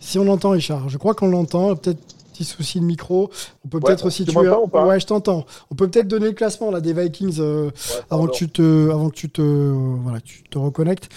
Si 0.00 0.18
on 0.18 0.24
l'entend, 0.24 0.50
Richard, 0.50 0.88
je 0.88 0.98
crois 0.98 1.14
qu'on 1.14 1.28
l'entend. 1.28 1.74
Peut-être 1.76 2.00
petit 2.34 2.44
souci 2.44 2.80
de 2.80 2.84
micro. 2.84 3.30
On 3.64 3.68
peut 3.68 3.80
peut-être 3.80 4.06
aussi 4.06 4.24
tuer. 4.24 4.36
Ouais, 4.36 5.00
je 5.00 5.06
t'entends. 5.06 5.46
On 5.70 5.74
peut 5.74 5.88
peut-être 5.88 6.08
donner 6.08 6.26
le 6.26 6.32
classement 6.32 6.70
là 6.70 6.80
des 6.80 6.92
Vikings 6.92 7.36
euh, 7.38 7.70
avant 8.10 8.26
que 8.26 8.32
tu 8.32 8.48
te, 8.48 8.90
avant 8.90 9.08
que 9.08 9.14
tu 9.14 9.30
te, 9.30 9.42
voilà, 9.42 10.20
tu 10.20 10.42
te 10.42 10.58
reconnectes. 10.58 11.08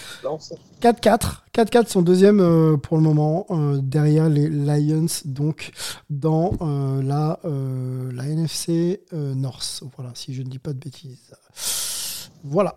4-4. 0.80 1.42
4-4 1.54 1.88
sont 1.88 2.02
deuxième 2.02 2.40
euh, 2.40 2.76
pour 2.76 2.96
le 2.96 3.02
moment 3.02 3.46
euh, 3.50 3.80
derrière 3.82 4.28
les 4.28 4.48
Lions 4.48 5.06
donc 5.24 5.72
dans 6.08 6.52
la 7.02 7.40
la 7.42 8.24
NFC 8.24 9.02
North. 9.12 9.82
Voilà, 9.96 10.12
si 10.14 10.34
je 10.34 10.42
ne 10.42 10.48
dis 10.48 10.58
pas 10.58 10.72
de 10.72 10.78
bêtises. 10.78 11.34
Voilà. 12.44 12.76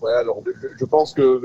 Ouais, 0.00 0.12
alors 0.12 0.42
je, 0.78 0.84
pense 0.84 1.14
que 1.14 1.40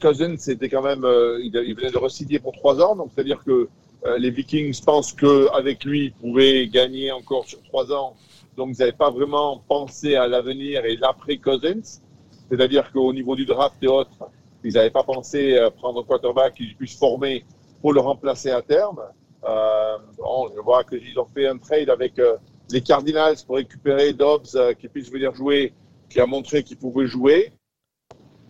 Cousins, 0.00 0.36
c'était 0.38 0.68
quand 0.68 0.82
même, 0.82 1.04
euh, 1.04 1.40
il, 1.42 1.52
venait 1.74 1.90
de 1.90 1.98
re 1.98 2.42
pour 2.42 2.52
trois 2.52 2.80
ans, 2.80 2.96
donc 2.96 3.10
c'est-à-dire 3.14 3.42
que 3.44 3.68
euh, 4.06 4.18
les 4.18 4.30
Vikings 4.30 4.80
pensent 4.84 5.12
qu'avec 5.12 5.84
lui, 5.84 6.06
ils 6.06 6.12
pouvaient 6.12 6.66
gagner 6.68 7.12
encore 7.12 7.46
sur 7.46 7.62
trois 7.62 7.92
ans. 7.92 8.16
Donc, 8.56 8.70
ils 8.74 8.78
n'avaient 8.78 8.92
pas 8.92 9.10
vraiment 9.10 9.62
pensé 9.68 10.16
à 10.16 10.26
l'avenir 10.26 10.84
et 10.84 10.96
l'après 10.96 11.36
Cousins. 11.36 12.00
C'est-à-dire 12.48 12.90
qu'au 12.92 13.12
niveau 13.12 13.36
du 13.36 13.44
draft 13.44 13.76
et 13.82 13.86
autres, 13.86 14.30
ils 14.64 14.72
n'avaient 14.72 14.90
pas 14.90 15.04
pensé 15.04 15.58
prendre 15.78 16.00
un 16.00 16.04
quarterback 16.04 16.54
qui 16.54 16.74
puisse 16.74 16.98
former 16.98 17.44
pour 17.80 17.92
le 17.92 18.00
remplacer 18.00 18.50
à 18.50 18.62
terme. 18.62 19.00
Euh, 19.44 19.98
bon, 20.18 20.50
je 20.54 20.60
vois 20.60 20.84
qu'ils 20.84 21.18
ont 21.18 21.26
fait 21.26 21.46
un 21.46 21.58
trade 21.58 21.88
avec 21.88 22.18
euh, 22.18 22.36
les 22.70 22.80
Cardinals 22.80 23.36
pour 23.46 23.56
récupérer 23.56 24.12
Dobbs 24.12 24.74
qui 24.78 24.88
puisse 24.88 25.10
venir 25.10 25.34
jouer, 25.34 25.72
qui 26.08 26.20
a 26.20 26.26
montré 26.26 26.62
qu'il 26.62 26.76
pouvait 26.76 27.06
jouer. 27.06 27.52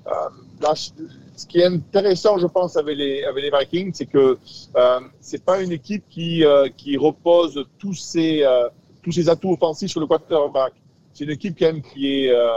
Là, 0.06 0.74
ce 0.74 1.46
qui 1.46 1.58
est 1.60 1.64
intéressant, 1.64 2.36
je 2.38 2.46
pense, 2.46 2.76
avec 2.76 2.98
les, 2.98 3.24
avec 3.24 3.44
les 3.44 3.50
Vikings, 3.50 3.92
c'est 3.94 4.06
que 4.06 4.36
euh, 4.76 5.00
c'est 5.20 5.42
pas 5.44 5.62
une 5.62 5.72
équipe 5.72 6.04
qui, 6.10 6.44
euh, 6.44 6.68
qui 6.76 6.96
repose 6.98 7.64
tous 7.78 7.94
ses, 7.94 8.42
euh, 8.42 8.68
tous 9.02 9.12
ses 9.12 9.28
atouts 9.28 9.52
offensifs 9.52 9.90
sur 9.90 10.00
le 10.00 10.06
quarterback. 10.06 10.74
C'est 11.14 11.24
une 11.24 11.30
équipe 11.30 11.56
quand 11.58 11.66
même 11.66 11.82
qui 11.82 12.24
est, 12.24 12.30
euh, 12.30 12.48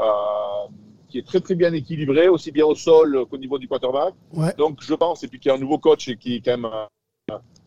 euh, 0.00 0.04
qui 1.08 1.18
est 1.18 1.26
très 1.26 1.40
très 1.40 1.54
bien 1.54 1.72
équilibrée, 1.72 2.28
aussi 2.28 2.52
bien 2.52 2.66
au 2.66 2.74
sol 2.74 3.24
qu'au 3.30 3.38
niveau 3.38 3.58
du 3.58 3.66
quarterback. 3.66 4.12
Ouais. 4.34 4.52
Donc 4.58 4.78
je 4.82 4.94
pense, 4.94 5.22
et 5.24 5.28
puis 5.28 5.38
qu'il 5.40 5.48
y 5.48 5.52
a 5.52 5.56
un 5.56 5.60
nouveau 5.60 5.78
coach 5.78 6.14
qui 6.16 6.36
est 6.36 6.40
quand 6.40 6.58
même 6.58 6.70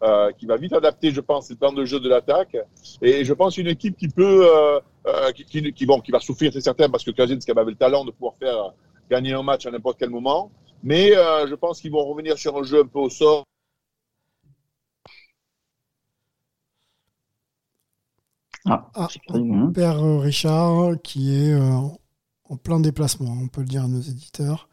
euh, 0.03 0.31
qui 0.33 0.45
va 0.45 0.57
vite 0.57 0.73
adapter, 0.73 1.11
je 1.11 1.21
pense, 1.21 1.49
le 1.49 1.55
plan 1.55 1.71
de 1.73 1.85
jeu 1.85 1.99
de 1.99 2.09
l'attaque. 2.09 2.55
Et 3.01 3.25
je 3.25 3.33
pense 3.33 3.57
une 3.57 3.67
équipe 3.67 3.97
qui 3.97 4.09
peut, 4.09 4.47
euh, 4.47 4.79
qui, 5.33 5.45
qui, 5.45 5.73
qui, 5.73 5.85
bon, 5.87 6.01
qui 6.01 6.11
va 6.11 6.19
souffrir, 6.19 6.51
c'est 6.53 6.61
certain, 6.61 6.89
parce 6.89 7.03
que 7.03 7.11
Cousins 7.11 7.39
avait 7.55 7.71
le 7.71 7.75
talent 7.75 8.05
de 8.05 8.11
pouvoir 8.11 8.35
faire 8.35 8.73
gagner 9.11 9.33
un 9.33 9.43
match 9.43 9.65
à 9.65 9.71
n'importe 9.71 9.99
quel 9.99 10.09
moment. 10.09 10.51
Mais 10.83 11.15
euh, 11.15 11.45
je 11.47 11.53
pense 11.53 11.81
qu'ils 11.81 11.91
vont 11.91 12.05
revenir 12.05 12.37
sur 12.37 12.57
un 12.57 12.63
jeu 12.63 12.81
un 12.81 12.87
peu 12.87 12.99
au 12.99 13.09
sort. 13.09 13.45
Ah, 18.65 18.89
ah 18.95 19.07
Père 19.73 19.99
Richard, 20.21 21.01
qui 21.03 21.35
est 21.35 21.51
euh, 21.51 21.77
en 22.49 22.57
plein 22.57 22.79
déplacement, 22.79 23.31
on 23.31 23.47
peut 23.47 23.61
le 23.61 23.67
dire 23.67 23.83
à 23.83 23.87
nos 23.87 24.01
éditeurs. 24.01 24.69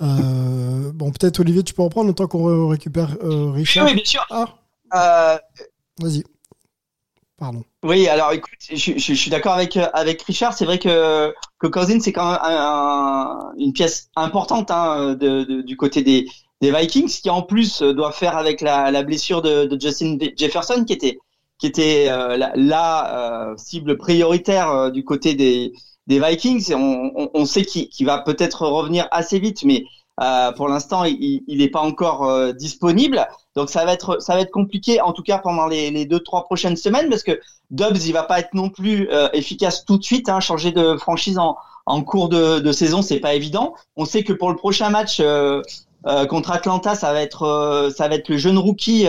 Euh, 0.00 0.92
bon, 0.92 1.10
peut-être 1.12 1.40
Olivier, 1.40 1.62
tu 1.62 1.74
peux 1.74 1.82
reprendre 1.82 2.08
le 2.08 2.14
temps 2.14 2.26
qu'on 2.26 2.68
récupère 2.68 3.16
Richard. 3.20 3.86
Oui, 3.86 3.94
bien 3.94 4.04
sûr. 4.04 4.26
Ah. 4.90 5.40
Vas-y. 6.00 6.24
Oui, 7.84 8.08
alors 8.08 8.32
écoute, 8.32 8.52
je, 8.68 9.14
suis 9.14 9.30
d'accord 9.30 9.52
avec 9.52 9.76
avec 9.76 10.22
Richard. 10.22 10.54
C'est 10.54 10.64
vrai 10.64 10.78
que 10.78 11.32
que 11.60 11.68
c'est 12.00 12.12
quand 12.12 12.32
même 12.32 12.40
un, 12.42 13.52
une 13.58 13.72
pièce 13.72 14.10
importante 14.16 14.70
hein, 14.70 15.14
du 15.14 15.76
côté 15.76 16.02
des 16.02 16.28
des 16.60 16.72
Vikings, 16.72 17.08
qui 17.08 17.30
en 17.30 17.42
plus 17.42 17.82
doit 17.82 18.12
faire 18.12 18.36
avec 18.36 18.60
la, 18.60 19.02
blessure 19.02 19.42
de, 19.42 19.68
Justin 19.80 20.18
Jefferson, 20.36 20.84
qui 20.84 20.92
était 20.92 22.08
euh, 22.08 22.36
la, 22.56 23.50
euh, 23.50 23.56
cible 23.56 23.96
prioritaire 23.96 24.70
euh, 24.70 24.90
du 24.90 25.04
côté 25.04 25.34
des 25.34 25.72
Vikings. 26.08 26.74
On, 26.74 27.44
sait 27.44 27.64
qu'il 27.64 28.06
va 28.06 28.18
peut-être 28.18 28.66
revenir 28.66 29.06
assez 29.12 29.38
vite, 29.38 29.62
mais 29.64 29.84
euh, 30.20 30.52
pour 30.52 30.68
l'instant, 30.68 31.04
il 31.04 31.42
n'est 31.48 31.68
pas 31.68 31.80
encore 31.80 32.28
euh, 32.28 32.52
disponible, 32.52 33.28
donc 33.58 33.70
ça 33.70 33.84
va 33.84 33.92
être 33.92 34.22
ça 34.22 34.34
va 34.34 34.40
être 34.40 34.50
compliqué, 34.50 35.00
en 35.00 35.12
tout 35.12 35.22
cas 35.22 35.38
pendant 35.38 35.66
les, 35.66 35.90
les 35.90 36.06
deux 36.06 36.20
trois 36.20 36.44
prochaines 36.44 36.76
semaines, 36.76 37.08
parce 37.10 37.24
que 37.24 37.40
Dobbs 37.70 38.06
il 38.06 38.12
va 38.12 38.22
pas 38.22 38.38
être 38.38 38.54
non 38.54 38.70
plus 38.70 39.08
euh, 39.10 39.28
efficace 39.32 39.84
tout 39.84 39.98
de 39.98 40.04
suite. 40.04 40.28
Hein, 40.28 40.40
changer 40.40 40.72
de 40.72 40.96
franchise 40.96 41.38
en, 41.38 41.56
en 41.86 42.02
cours 42.02 42.28
de, 42.28 42.60
de 42.60 42.72
saison, 42.72 43.02
c'est 43.02 43.20
pas 43.20 43.34
évident. 43.34 43.74
On 43.96 44.04
sait 44.04 44.22
que 44.22 44.32
pour 44.32 44.50
le 44.50 44.56
prochain 44.56 44.90
match 44.90 45.20
contre 46.28 46.50
Atlanta, 46.52 46.94
ça 46.94 47.12
va 47.12 47.20
être 47.20 47.90
ça 47.94 48.08
va 48.08 48.14
être 48.14 48.28
le 48.28 48.36
jeune 48.36 48.58
rookie 48.58 49.06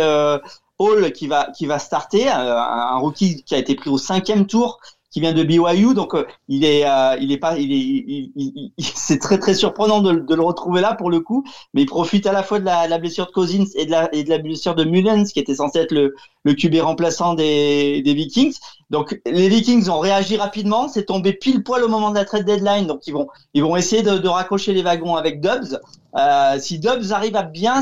Hall 0.79 1.12
qui 1.12 1.27
va 1.27 1.51
qui 1.55 1.65
va 1.65 1.77
starter, 1.77 2.27
un, 2.29 2.97
rookie 2.97 3.43
qui 3.43 3.53
a 3.53 3.57
été 3.57 3.75
pris 3.75 3.89
au 3.89 3.97
cinquième 3.97 4.47
tour 4.47 4.79
qui 5.12 5.22
vient 5.22 5.34
de 5.34 5.43
BYU, 5.43 5.93
donc 5.93 6.13
euh, 6.13 6.26
il 6.48 6.63
est, 6.63 6.86
euh, 6.86 7.17
il 7.19 7.32
est 7.32 7.38
pas, 7.38 7.58
il 7.58 7.72
est, 7.74 8.32
c'est 8.95 9.19
très 9.19 9.39
très 9.39 9.54
surprenant 9.54 10.02
de, 10.02 10.13
de, 10.13 10.36
le 10.36 10.41
retrouver 10.43 10.82
là 10.82 10.93
pour 10.93 11.10
le 11.10 11.19
coup, 11.19 11.43
mais 11.74 11.82
il 11.82 11.86
profite 11.86 12.28
à 12.28 12.32
la 12.32 12.43
fois 12.43 12.60
de 12.60 12.65
la, 12.65 12.88
la, 12.88 12.98
blessure 13.00 13.26
de 13.26 13.32
Cousins 13.32 13.65
et 13.76 13.86
de 13.86 13.91
la, 13.91 14.13
et 14.13 14.24
de 14.24 14.30
la 14.30 14.38
blessure 14.38 14.76
de 14.76 14.84
Mullens, 14.84 15.26
qui 15.26 15.39
était 15.39 15.56
censé 15.56 15.80
être 15.80 15.91
le, 15.91 16.15
le 16.43 16.54
QB 16.54 16.76
remplaçant 16.82 17.34
des, 17.34 18.02
des 18.04 18.13
Vikings. 18.13 18.56
Donc 18.89 19.19
les 19.26 19.50
Vikings 19.50 19.89
ont 19.89 20.00
réagi 20.00 20.38
rapidement, 20.38 20.88
c'est 20.88 21.06
tombé 21.06 21.34
pile 21.34 21.63
poil 21.63 21.84
au 21.84 21.88
moment 21.88 22.12
de 22.12 22.15
la 22.15 22.26
trade 22.26 22.45
deadline, 22.45 22.86
donc 22.86 23.08
ils 23.08 23.13
vont, 23.13 23.28
ils 23.54 23.63
vont 23.63 23.76
essayer 23.76 24.04
de, 24.04 24.17
de 24.17 24.28
raccrocher 24.28 24.74
les 24.74 24.84
wagons 24.84 25.15
avec 25.15 25.41
Dubs. 25.41 25.80
Euh, 26.15 26.60
si 26.60 26.80
Dubs 26.80 27.12
arrive 27.12 27.36
à 27.36 27.43
bien 27.43 27.82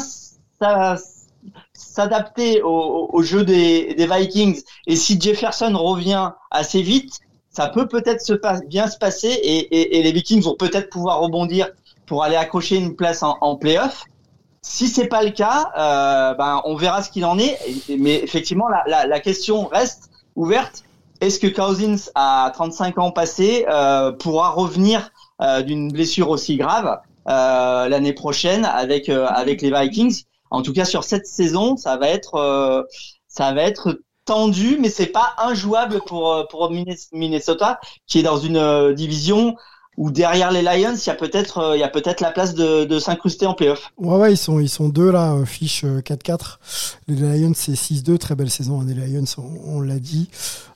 s'adapter 1.73 2.62
au, 2.63 3.21
jeu 3.21 3.43
des, 3.43 3.95
Vikings 3.97 4.62
et 4.86 4.95
si 4.95 5.19
Jefferson 5.19 5.73
revient 5.75 6.31
assez 6.51 6.81
vite, 6.81 7.19
ça 7.49 7.67
peut 7.67 7.88
peut-être 7.88 8.23
bien 8.67 8.88
se 8.88 8.97
passer 8.97 9.39
et, 9.43 10.01
les 10.01 10.12
Vikings 10.12 10.43
vont 10.43 10.55
peut-être 10.55 10.89
pouvoir 10.89 11.19
rebondir 11.19 11.69
pour 12.05 12.23
aller 12.23 12.36
accrocher 12.36 12.77
une 12.77 12.95
place 12.95 13.23
en, 13.23 13.38
en 13.41 13.55
playoff. 13.55 14.05
Si 14.67 14.89
c'est 14.89 15.07
pas 15.07 15.23
le 15.23 15.29
cas, 15.29 15.71
euh, 15.77 16.33
ben 16.33 16.62
on 16.65 16.75
verra 16.75 17.01
ce 17.01 17.10
qu'il 17.10 17.25
en 17.25 17.39
est. 17.39 17.57
Mais 17.97 18.15
effectivement, 18.15 18.67
la, 18.86 19.19
question 19.21 19.65
reste 19.65 20.10
ouverte. 20.36 20.83
Est-ce 21.21 21.39
que 21.39 21.47
Cousins, 21.47 22.12
à 22.15 22.51
35 22.53 22.99
ans 22.99 23.12
passés, 23.12 23.65
euh, 23.69 24.12
pourra 24.12 24.49
revenir 24.49 25.10
euh, 25.41 25.62
d'une 25.62 25.91
blessure 25.91 26.29
aussi 26.29 26.57
grave 26.57 26.99
l'année 27.25 28.13
prochaine 28.13 28.65
avec 28.65 29.07
les 29.07 29.71
Vikings? 29.71 30.23
En 30.51 30.62
tout 30.62 30.73
cas, 30.73 30.86
sur 30.86 31.03
cette 31.03 31.27
saison, 31.27 31.77
ça 31.77 31.97
va 31.97 32.10
être 32.10 32.36
euh, 32.36 32.83
ça 33.27 33.53
va 33.53 33.63
être 33.63 33.99
tendu, 34.25 34.77
mais 34.79 34.89
c'est 34.89 35.07
pas 35.07 35.36
injouable 35.38 36.01
pour 36.05 36.47
pour 36.49 36.71
Minnesota, 37.12 37.79
qui 38.07 38.19
est 38.19 38.23
dans 38.23 38.38
une 38.38 38.93
division 38.93 39.55
où 39.97 40.12
derrière 40.12 40.51
les 40.51 40.62
Lions, 40.62 40.95
il 40.95 41.07
y 41.07 41.10
a 41.10 41.15
peut-être 41.15 41.73
il 41.75 41.79
y 41.79 41.83
a 41.83 41.89
peut-être 41.89 42.21
la 42.21 42.31
place 42.31 42.53
de, 42.53 42.86
de 42.86 42.99
s'incruster 42.99 43.47
en 43.47 43.53
playoff. 43.53 43.91
Ouais 43.97 44.17
ouais, 44.17 44.33
ils 44.33 44.38
sont 44.38 44.60
ils 44.60 44.69
sont 44.69 44.89
deux 44.89 45.12
là, 45.12 45.36
fiche 45.45 45.83
4-4. 45.83 46.57
Les 47.07 47.15
Lions 47.15 47.53
c'est 47.55 47.73
6-2, 47.73 48.17
très 48.17 48.36
belle 48.36 48.49
saison 48.49 48.81
hein, 48.81 48.86
des 48.86 48.93
Lions, 48.93 49.25
on, 49.65 49.81
l'a 49.81 49.99
dit. 49.99 50.29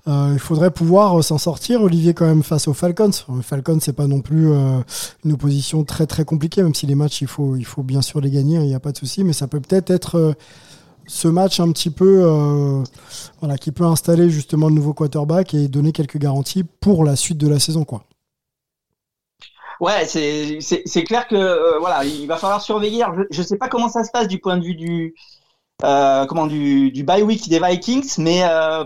Euh, 0.08 0.32
il 0.34 0.40
faudrait 0.40 0.72
pouvoir 0.72 1.24
s'en 1.24 1.38
sortir, 1.38 1.82
Olivier, 1.82 2.14
quand 2.14 2.26
même 2.26 2.44
face 2.44 2.68
aux 2.68 2.74
Falcons. 2.74 3.12
Falcons, 3.42 3.80
c'est 3.82 3.94
pas 3.94 4.08
non 4.08 4.22
plus 4.22 4.52
euh, 4.52 4.80
une 5.24 5.34
opposition 5.34 5.84
très 5.84 6.08
très 6.08 6.26
compliquée, 6.26 6.64
même 6.64 6.74
si 6.74 6.88
les 6.88 6.96
matchs, 6.96 7.22
il 7.22 7.28
faut, 7.28 7.56
il 7.56 7.66
faut 7.66 7.84
bien 7.84 8.02
sûr 8.02 8.22
les 8.22 8.32
gagner, 8.32 8.58
il 8.58 8.68
n'y 8.68 8.76
a 8.76 8.80
pas 8.80 8.92
de 8.92 8.98
souci, 8.98 9.24
mais 9.24 9.34
ça 9.34 9.48
peut 9.48 9.60
peut-être 9.60 9.92
être, 9.92 10.18
euh, 10.18 10.34
ce 11.08 11.28
match 11.28 11.60
un 11.60 11.72
petit 11.72 11.90
peu, 11.90 12.24
voilà, 13.42 13.58
qui 13.58 13.72
peut 13.72 13.84
installer 13.84 14.30
justement 14.30 14.70
le 14.70 14.76
nouveau 14.76 14.94
quarterback 14.94 15.54
et 15.54 15.68
donner 15.68 15.92
quelques 15.92 16.18
garanties 16.18 16.64
pour 16.64 17.04
la 17.04 17.18
suite 17.18 17.38
de 17.38 17.50
la 17.50 17.60
saison, 17.60 17.84
quoi. 17.84 18.06
Ouais, 19.82 20.06
c'est 20.06 21.04
clair 21.04 21.28
que 21.28 21.78
voilà, 21.80 22.06
il 22.06 22.28
va 22.28 22.38
falloir 22.38 22.62
surveiller. 22.62 23.04
je 23.32 23.42
ne 23.42 23.46
sais 23.46 23.58
pas 23.58 23.68
comment 23.68 23.90
ça 23.90 24.06
se 24.06 24.12
passe 24.12 24.30
du 24.30 24.40
point 24.40 24.58
de 24.58 24.64
vue 24.64 24.76
du 24.76 25.16
comment 25.82 26.48
du, 26.48 26.92
du 26.92 27.04
bye 27.04 27.24
week 27.24 27.50
des 27.50 27.60
Vikings, 27.60 28.14
mais 28.20 28.44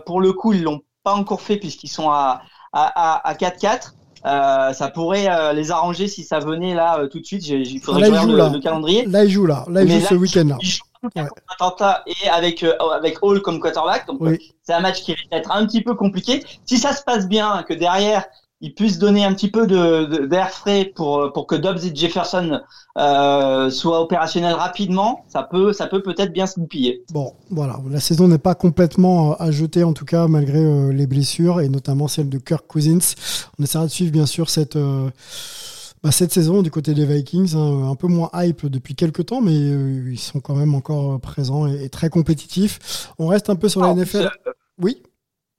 pour 0.08 0.22
le 0.22 0.34
coup, 0.34 0.54
ils 0.54 0.64
l'ont 0.64 0.82
pas 1.04 1.14
encore 1.14 1.42
fait 1.42 1.58
puisqu'ils 1.58 1.90
sont 1.90 2.10
à, 2.10 2.42
à, 2.74 3.28
à 3.30 3.34
4-4. 3.34 3.94
Euh, 4.26 4.74
ça 4.74 4.90
pourrait 4.90 5.30
euh, 5.30 5.54
les 5.54 5.70
arranger 5.70 6.08
si 6.08 6.24
ça 6.24 6.40
venait 6.40 6.74
là 6.74 7.00
euh, 7.00 7.08
tout 7.08 7.20
de 7.20 7.26
suite. 7.26 7.48
Il 7.48 7.80
faudrait 7.80 8.10
là, 8.10 8.24
que 8.24 8.32
je 8.32 8.36
le, 8.36 8.60
calendrier. 8.60 9.06
Là, 9.06 9.24
il 9.24 9.30
joue 9.30 9.46
là. 9.46 9.66
Là, 9.70 9.84
il 9.84 9.92
joue 9.92 10.08
ce 10.08 10.16
week-end-là. 10.16 10.58
Il 10.62 10.68
joue 10.68 10.84
Atlanta 11.48 12.04
et 12.08 12.28
avec, 12.30 12.64
euh, 12.64 12.76
avec 12.92 13.22
Hall 13.22 13.44
comme 13.44 13.60
quarterback. 13.60 14.08
Donc, 14.08 14.20
c'est 14.64 14.74
un 14.74 14.80
match 14.80 15.04
qui 15.04 15.14
risque 15.14 15.30
d'être 15.32 15.52
un 15.52 15.66
petit 15.68 15.82
peu 15.82 15.94
compliqué. 15.94 16.44
Si 16.66 16.80
ça 16.80 16.94
se 16.94 17.04
passe 17.04 17.28
bien, 17.28 17.64
que 17.68 17.76
derrière, 17.76 18.26
il 18.62 18.74
puisse 18.74 18.98
donner 18.98 19.26
un 19.26 19.34
petit 19.34 19.52
peu 19.52 19.68
de, 19.68 20.26
d'air 20.26 20.50
frais 20.50 20.92
pour 20.96 21.32
pour 21.34 21.46
que 21.46 21.56
Dobbs 21.56 21.84
et 21.86 21.94
Jefferson 21.94 22.62
euh, 22.98 23.70
soient 23.70 24.02
opérationnels 24.02 24.54
rapidement, 24.54 25.26
ça 25.28 25.44
peut 25.44 25.74
ça 25.74 25.88
peut 25.88 26.02
peut-être 26.02 26.32
bien 26.32 26.48
se 26.48 26.60
goupiller. 26.60 27.04
Bon, 27.12 27.34
voilà, 27.50 27.78
la 27.90 28.00
saison 28.00 28.28
n'est 28.28 28.38
pas 28.38 28.56
complètement 28.56 29.32
euh, 29.32 29.36
à 29.40 29.52
jeter 29.52 29.84
en 29.84 29.94
tout 29.94 30.06
cas 30.06 30.28
malgré 30.28 30.60
euh, 30.60 30.94
les 30.94 31.06
blessures 31.06 31.60
et 31.60 31.68
notamment 31.68 32.08
celle 32.08 32.30
de 32.30 32.38
Kirk 32.38 32.66
Cousins. 32.66 33.16
On 33.60 33.64
essaiera 33.64 33.86
de 33.86 33.92
suivre 33.92 34.12
bien 34.12 34.26
sûr 34.26 34.50
cette 34.50 34.78
euh, 34.78 35.10
bah, 36.02 36.12
cette 36.12 36.32
saison 36.32 36.62
du 36.62 36.72
côté 36.72 36.94
des 36.94 37.06
Vikings, 37.06 37.56
hein, 37.56 37.90
un 37.90 37.96
peu 37.96 38.08
moins 38.08 38.30
hype 38.34 38.68
depuis 38.68 38.96
quelques 38.96 39.26
temps, 39.26 39.42
mais 39.42 39.56
ils 39.56 40.20
sont 40.20 40.40
quand 40.40 40.56
même 40.56 40.76
encore 40.76 41.20
présents 41.20 41.68
et, 41.68 41.90
très 41.90 42.10
compétitifs. 42.10 43.10
On 43.18 43.28
reste 43.28 43.50
un 43.50 43.56
peu 43.56 43.70
sur 43.70 43.82
la 43.82 43.94
NFL. 43.94 44.30
Oui. 44.80 45.02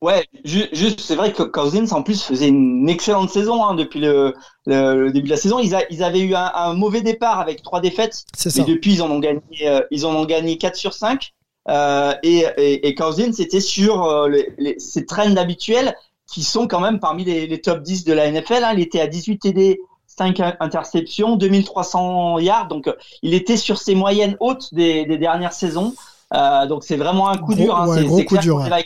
Ouais, 0.02 0.26
juste, 0.44 1.00
c'est 1.00 1.14
vrai 1.14 1.32
que 1.32 1.42
Cousins 1.42 1.90
en 1.92 2.02
plus 2.02 2.22
faisait 2.22 2.48
une 2.48 2.87
excellente 2.88 3.30
saison 3.30 3.64
hein, 3.64 3.74
depuis 3.74 3.98
le, 4.00 4.35
le, 4.66 5.11
début 5.11 5.24
de 5.26 5.30
la 5.30 5.38
saison. 5.38 5.59
Ils, 5.59 5.74
a, 5.74 5.90
ils 5.90 6.02
avaient 6.02 6.20
eu 6.20 6.35
un, 6.35 6.50
un, 6.54 6.74
mauvais 6.74 7.00
départ 7.00 7.40
avec 7.40 7.62
trois 7.62 7.80
défaites, 7.80 8.24
mais 8.44 8.64
depuis 8.64 8.94
ils 8.94 9.02
en 9.02 9.11
ont 9.11 9.20
gagné, 9.20 9.40
euh, 9.62 9.80
ils 9.90 10.04
en 10.04 10.14
ont 10.14 10.26
gagné 10.26 10.59
4 10.59 10.76
sur 10.76 10.92
5. 10.92 11.32
Euh, 11.68 12.14
et, 12.22 12.44
et, 12.59 12.87
et, 12.87 12.94
Cousins 12.94 13.32
était 13.38 13.61
sur 13.61 14.04
euh, 14.04 14.28
les, 14.28 14.52
les, 14.59 14.78
ses 14.78 15.04
trends 15.06 15.35
habituels 15.37 15.96
qui 16.30 16.44
sont 16.44 16.68
quand 16.68 16.80
même 16.80 17.00
parmi 17.00 17.24
les, 17.24 17.46
les 17.46 17.61
top 17.61 17.82
10 17.82 18.04
de 18.04 18.12
la 18.12 18.30
NFL. 18.30 18.64
Hein. 18.64 18.72
Il 18.74 18.80
était 18.80 19.00
à 19.00 19.06
18 19.06 19.38
TD, 19.38 19.80
5 20.06 20.40
interceptions, 20.61 21.37
2300 21.37 22.38
yards, 22.40 22.68
donc 22.68 22.88
il 23.22 23.32
était 23.32 23.56
sur 23.56 23.78
ses 23.78 23.94
moyennes 23.94 24.37
hautes 24.40 24.74
des, 24.74 25.06
des 25.06 25.16
dernières 25.16 25.54
saisons. 25.54 25.94
Euh, 26.35 26.66
donc 26.66 26.85
c'est 26.85 26.96
vraiment 26.96 27.28
un 27.28 27.38
coup 27.38 27.54
dur. 27.54 27.76
Hein. 27.76 27.87
c'est 27.94 28.24
coup 28.24 28.38
dur. 28.38 28.56
Ouais 28.56 28.85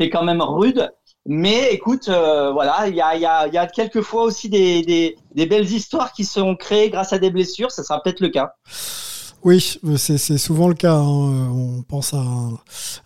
c'est 0.00 0.08
quand 0.08 0.24
même 0.24 0.40
rude. 0.40 0.90
Mais 1.26 1.72
écoute, 1.72 2.08
euh, 2.08 2.50
voilà, 2.52 2.88
il 2.88 2.94
y 2.94 3.02
a, 3.02 3.14
y, 3.16 3.26
a, 3.26 3.46
y 3.48 3.58
a 3.58 3.66
quelquefois 3.66 4.22
aussi 4.22 4.48
des, 4.48 4.82
des, 4.82 5.16
des, 5.34 5.46
belles 5.46 5.70
histoires 5.70 6.12
qui 6.12 6.24
sont 6.24 6.56
créées 6.56 6.88
grâce 6.88 7.12
à 7.12 7.18
des 7.18 7.30
blessures. 7.30 7.70
Ça 7.70 7.84
sera 7.84 8.02
peut-être 8.02 8.20
le 8.20 8.30
cas. 8.30 8.54
Oui, 9.44 9.78
c'est 9.96 10.38
souvent 10.38 10.68
le 10.68 10.74
cas. 10.74 10.94
Hein. 10.94 11.50
On 11.52 11.82
pense 11.82 12.14
à, 12.14 12.22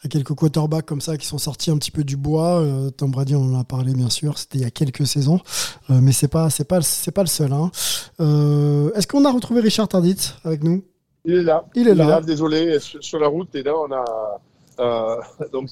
à, 0.04 0.08
quelques 0.08 0.34
quarterbacks 0.34 0.86
comme 0.86 1.00
ça 1.00 1.16
qui 1.16 1.26
sont 1.26 1.38
sortis 1.38 1.72
un 1.72 1.78
petit 1.78 1.90
peu 1.90 2.04
du 2.04 2.16
bois. 2.16 2.60
Euh, 2.60 2.90
Tom 2.90 3.10
Brady, 3.10 3.34
on 3.34 3.54
en 3.54 3.58
a 3.58 3.64
parlé 3.64 3.92
bien 3.92 4.10
sûr. 4.10 4.38
C'était 4.38 4.58
il 4.58 4.62
y 4.62 4.66
a 4.66 4.70
quelques 4.70 5.06
saisons, 5.06 5.40
euh, 5.90 5.98
mais 6.00 6.12
c'est 6.12 6.28
pas 6.28 6.50
c'est 6.50 6.68
pas 6.68 6.80
c'est 6.82 7.12
pas 7.12 7.22
le 7.22 7.28
seul. 7.28 7.52
Hein. 7.52 7.70
Euh, 8.20 8.92
Est-ce 8.94 9.08
qu'on 9.08 9.24
a 9.24 9.32
retrouvé 9.32 9.60
Richard 9.60 9.88
Tardit 9.88 10.34
avec 10.44 10.62
nous? 10.62 10.84
Il 11.24 11.34
est 11.34 11.42
là. 11.42 11.64
Il 11.74 11.88
est 11.88 11.94
là. 11.94 12.20
Désolé, 12.20 12.78
sur 12.78 13.18
la 13.18 13.28
route 13.28 13.52
et 13.54 13.64
là 13.64 13.72
on 13.76 13.90
a 13.92 14.04
euh, 14.80 15.16
donc 15.52 15.68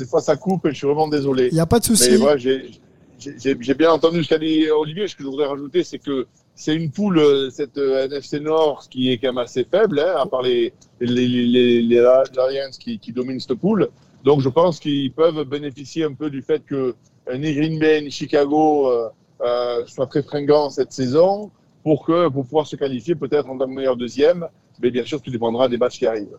des 0.00 0.06
fois 0.06 0.20
ça 0.20 0.36
coupe 0.36 0.66
et 0.66 0.70
je 0.70 0.76
suis 0.76 0.86
vraiment 0.86 1.08
désolé. 1.08 1.48
Il 1.48 1.54
n'y 1.54 1.60
a 1.60 1.66
pas 1.66 1.78
de 1.78 1.84
souci. 1.84 2.18
Moi, 2.18 2.36
j'ai 2.36 3.74
bien 3.74 3.92
entendu 3.92 4.24
ce 4.24 4.28
qu'a 4.28 4.38
dit 4.38 4.68
Olivier. 4.70 5.06
Ce 5.06 5.14
que 5.14 5.22
je 5.22 5.28
voudrais 5.28 5.46
rajouter, 5.46 5.84
c'est 5.84 5.98
que 5.98 6.26
c'est 6.54 6.74
une 6.74 6.90
poule, 6.90 7.18
euh, 7.18 7.48
cette 7.50 7.78
euh, 7.78 8.04
NFC 8.04 8.40
Nord, 8.40 8.86
qui 8.90 9.10
est 9.10 9.18
quand 9.18 9.28
même 9.28 9.38
assez 9.38 9.64
faible, 9.64 9.98
hein, 9.98 10.14
à 10.18 10.26
part 10.26 10.42
les, 10.42 10.74
les, 11.00 11.26
les, 11.26 11.80
les 11.80 12.00
Lions 12.00 12.70
qui, 12.78 12.98
qui 12.98 13.12
dominent 13.12 13.40
cette 13.40 13.54
poule. 13.54 13.88
Donc 14.24 14.40
je 14.40 14.48
pense 14.48 14.78
qu'ils 14.78 15.12
peuvent 15.12 15.44
bénéficier 15.44 16.04
un 16.04 16.12
peu 16.12 16.30
du 16.30 16.42
fait 16.42 16.62
que 16.64 16.94
euh, 17.28 17.38
ni 17.38 17.54
Green 17.54 17.78
Bay 17.78 18.02
ni 18.02 18.10
Chicago 18.10 18.88
euh, 18.88 19.08
euh, 19.40 19.86
soient 19.86 20.06
très 20.06 20.22
fringants 20.22 20.70
cette 20.70 20.92
saison 20.92 21.50
pour 21.82 22.04
que 22.04 22.28
pour 22.28 22.44
pouvoir 22.44 22.66
se 22.66 22.76
qualifier 22.76 23.14
peut-être 23.14 23.48
en 23.48 23.56
tant 23.56 23.66
que 23.66 23.72
meilleur 23.72 23.96
deuxième. 23.96 24.46
Mais 24.82 24.90
bien 24.90 25.04
sûr, 25.04 25.20
tout 25.20 25.30
dépendra 25.30 25.68
des 25.68 25.76
matchs 25.76 25.98
qui 25.98 26.06
arrivent. 26.06 26.38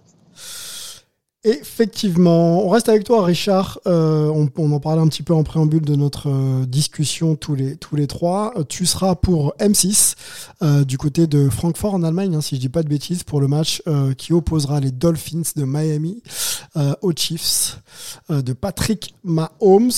Effectivement, 1.43 2.63
on 2.63 2.69
reste 2.69 2.87
avec 2.87 3.03
toi, 3.03 3.25
Richard. 3.25 3.79
Euh, 3.87 4.27
on, 4.27 4.71
en 4.71 4.79
parlait 4.79 5.01
un 5.01 5.07
petit 5.07 5.23
peu 5.23 5.33
en 5.33 5.43
préambule 5.43 5.81
de 5.81 5.95
notre 5.95 6.29
euh, 6.29 6.67
discussion 6.67 7.35
tous 7.35 7.55
les 7.55 7.77
tous 7.77 7.95
les 7.95 8.05
trois. 8.05 8.53
Tu 8.69 8.85
seras 8.85 9.15
pour 9.15 9.55
M6 9.59 10.15
euh, 10.61 10.83
du 10.83 10.99
côté 10.99 11.25
de 11.25 11.49
Francfort 11.49 11.95
en 11.95 12.03
Allemagne, 12.03 12.35
hein, 12.35 12.41
si 12.41 12.55
je 12.55 12.61
dis 12.61 12.69
pas 12.69 12.83
de 12.83 12.87
bêtises, 12.87 13.23
pour 13.23 13.41
le 13.41 13.47
match 13.47 13.81
euh, 13.87 14.13
qui 14.13 14.33
opposera 14.33 14.79
les 14.79 14.91
Dolphins 14.91 15.41
de 15.55 15.63
Miami 15.63 16.21
euh, 16.77 16.93
aux 17.01 17.13
Chiefs 17.15 17.81
de 18.29 18.53
Patrick 18.53 19.15
Mahomes. 19.23 19.91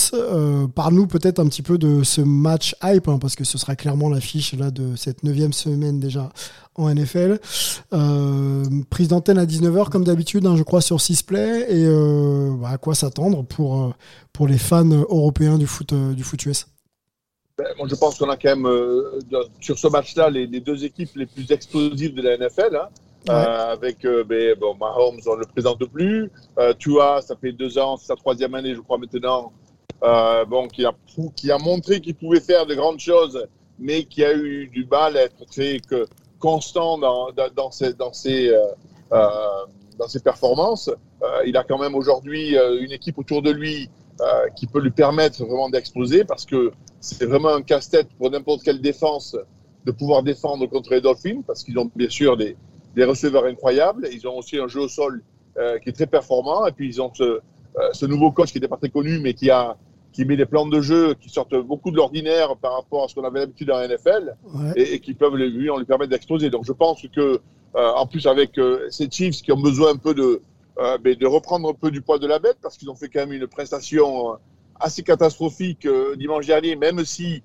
Parle-nous 0.73 1.07
peut-être 1.07 1.39
un 1.39 1.47
petit 1.47 1.61
peu 1.61 1.77
de 1.77 2.03
ce 2.03 2.21
match 2.21 2.75
hype, 2.81 3.07
hein, 3.09 3.17
parce 3.19 3.35
que 3.35 3.43
ce 3.43 3.57
sera 3.57 3.75
clairement 3.75 4.09
l'affiche 4.09 4.53
là 4.53 4.71
de 4.71 4.95
cette 4.95 5.23
neuvième 5.23 5.53
semaine 5.53 5.99
déjà 5.99 6.29
en 6.75 6.93
NFL. 6.93 7.39
Euh, 7.93 8.63
prise 8.89 9.07
d'antenne 9.07 9.37
à 9.37 9.45
19h 9.45 9.89
comme 9.89 10.03
d'habitude, 10.03 10.45
hein, 10.45 10.55
je 10.55 10.63
crois, 10.63 10.81
sur 10.81 10.99
Sisplay. 11.01 11.65
Et 11.69 11.85
euh, 11.85 12.51
bah, 12.59 12.69
à 12.69 12.77
quoi 12.77 12.95
s'attendre 12.95 13.43
pour, 13.43 13.83
euh, 13.83 13.93
pour 14.31 14.47
les 14.47 14.57
fans 14.57 14.85
européens 14.85 15.57
du 15.57 15.67
foot, 15.67 15.93
euh, 15.93 16.13
du 16.13 16.23
foot 16.23 16.45
US 16.45 16.67
ben, 17.55 17.67
moi, 17.77 17.87
je 17.87 17.93
pense 17.93 18.17
qu'on 18.17 18.29
a 18.29 18.35
quand 18.35 18.49
même, 18.49 18.65
euh, 18.65 19.21
sur 19.59 19.77
ce 19.77 19.87
match-là, 19.87 20.31
les, 20.31 20.47
les, 20.47 20.59
deux 20.59 20.83
équipes 20.85 21.11
les 21.15 21.27
plus 21.27 21.51
explosives 21.51 22.15
de 22.15 22.23
la 22.23 22.35
NFL. 22.35 22.75
Hein, 22.75 22.89
ouais. 23.29 23.35
avec 23.35 24.01
ben, 24.01 24.55
bon, 24.59 24.73
Mahomes, 24.73 25.19
on 25.27 25.35
ne 25.35 25.41
le 25.41 25.45
présente 25.45 25.85
plus. 25.85 26.31
Tua, 26.79 27.21
ça 27.21 27.35
fait 27.35 27.51
deux 27.51 27.77
ans, 27.77 27.95
c'est 27.97 28.07
sa 28.07 28.15
troisième 28.15 28.55
année, 28.55 28.73
je 28.73 28.79
crois, 28.79 28.97
maintenant. 28.97 29.53
bon, 30.01 30.67
qui 30.67 30.83
a, 30.83 30.93
qui 31.35 31.51
a 31.51 31.59
montré 31.59 32.01
qu'il 32.01 32.15
pouvait 32.15 32.39
faire 32.39 32.65
de 32.65 32.73
grandes 32.73 32.99
choses, 32.99 33.45
mais 33.77 34.03
qui 34.05 34.25
a 34.25 34.33
eu 34.33 34.67
du 34.67 34.85
mal 34.85 35.15
à 35.15 35.21
être 35.21 35.45
très 35.45 35.79
que, 35.79 36.07
constant 36.47 36.97
dans, 36.97 37.31
dans, 37.31 37.49
dans 37.55 37.71
ces, 37.71 37.93
dans 37.93 38.11
ces, 38.11 38.49
euh, 38.49 38.59
euh, 39.13 39.27
dans 39.97 40.09
ses 40.09 40.19
performances. 40.19 40.89
il 41.45 41.55
a 41.55 41.63
quand 41.63 41.79
même 41.79 41.95
aujourd'hui 41.95 42.57
une 42.85 42.91
équipe 42.91 43.17
autour 43.17 43.41
de 43.41 43.51
lui 43.51 43.89
qui 44.57 44.65
peut 44.67 44.81
lui 44.81 44.91
permettre 44.91 45.45
vraiment 45.45 45.69
d'exploser 45.69 46.25
parce 46.25 46.45
que 46.45 46.71
c'est 46.99 47.27
vraiment 47.31 47.53
un 47.59 47.61
casse-tête 47.61 48.09
pour 48.17 48.29
n'importe 48.29 48.61
quelle 48.63 48.81
défense 48.81 49.37
de 49.85 49.91
pouvoir 49.91 50.23
défendre 50.23 50.65
contre 50.67 50.89
les 50.95 51.01
Dolphins 51.01 51.41
parce 51.47 51.63
qu'ils 51.63 51.77
ont 51.79 51.89
bien 51.95 52.09
sûr 52.09 52.35
des, 52.35 52.57
des 52.95 53.03
receveurs 53.03 53.45
incroyables. 53.45 54.07
Ils 54.11 54.27
ont 54.27 54.37
aussi 54.37 54.57
un 54.57 54.67
jeu 54.67 54.81
au 54.81 54.87
sol 54.87 55.21
euh, 55.57 55.77
qui 55.79 55.89
est 55.89 55.93
très 55.93 56.07
performant. 56.07 56.65
Et 56.65 56.71
puis, 56.71 56.87
ils 56.87 57.01
ont 57.01 57.11
ce, 57.13 57.23
euh, 57.23 57.39
ce 57.91 58.05
nouveau 58.05 58.31
coach 58.31 58.51
qui 58.51 58.57
n'était 58.57 58.67
pas 58.67 58.77
très 58.77 58.89
connu, 58.89 59.19
mais 59.19 59.33
qui 59.33 59.49
a 59.49 59.77
qui 60.13 60.25
met 60.25 60.37
des 60.37 60.45
plans 60.45 60.67
de 60.67 60.79
jeu 60.79 61.15
qui 61.15 61.29
sortent 61.29 61.55
beaucoup 61.55 61.91
de 61.91 61.97
l'ordinaire 61.97 62.55
par 62.57 62.75
rapport 62.75 63.03
à 63.03 63.07
ce 63.07 63.15
qu'on 63.15 63.23
avait 63.23 63.39
l'habitude 63.39 63.67
dans 63.67 63.77
la 63.77 63.87
NFL 63.87 64.35
et, 64.75 64.93
et, 64.93 64.99
qui 64.99 65.13
peuvent 65.13 65.35
lui, 65.35 65.69
on 65.69 65.77
lui 65.77 65.85
permettre 65.85 66.11
d'exploser. 66.11 66.49
Donc, 66.49 66.63
je 66.65 66.71
pense 66.71 67.01
que, 67.13 67.19
euh, 67.75 67.91
en 67.95 68.05
plus, 68.05 68.27
avec 68.27 68.57
euh, 68.57 68.87
ces 68.89 69.09
Chiefs 69.09 69.41
qui 69.41 69.51
ont 69.51 69.59
besoin 69.59 69.91
un 69.91 69.97
peu 69.97 70.13
de, 70.13 70.41
euh, 70.77 70.97
de 70.99 71.25
reprendre 71.25 71.67
un 71.69 71.73
peu 71.73 71.91
du 71.91 72.01
poids 72.01 72.19
de 72.19 72.27
la 72.27 72.39
bête 72.39 72.57
parce 72.61 72.77
qu'ils 72.77 72.89
ont 72.89 72.95
fait 72.95 73.09
quand 73.09 73.21
même 73.21 73.33
une 73.33 73.47
prestation 73.47 74.37
assez 74.79 75.03
catastrophique 75.03 75.87
dimanche 76.17 76.45
dernier, 76.45 76.75
même 76.75 77.03
si 77.05 77.43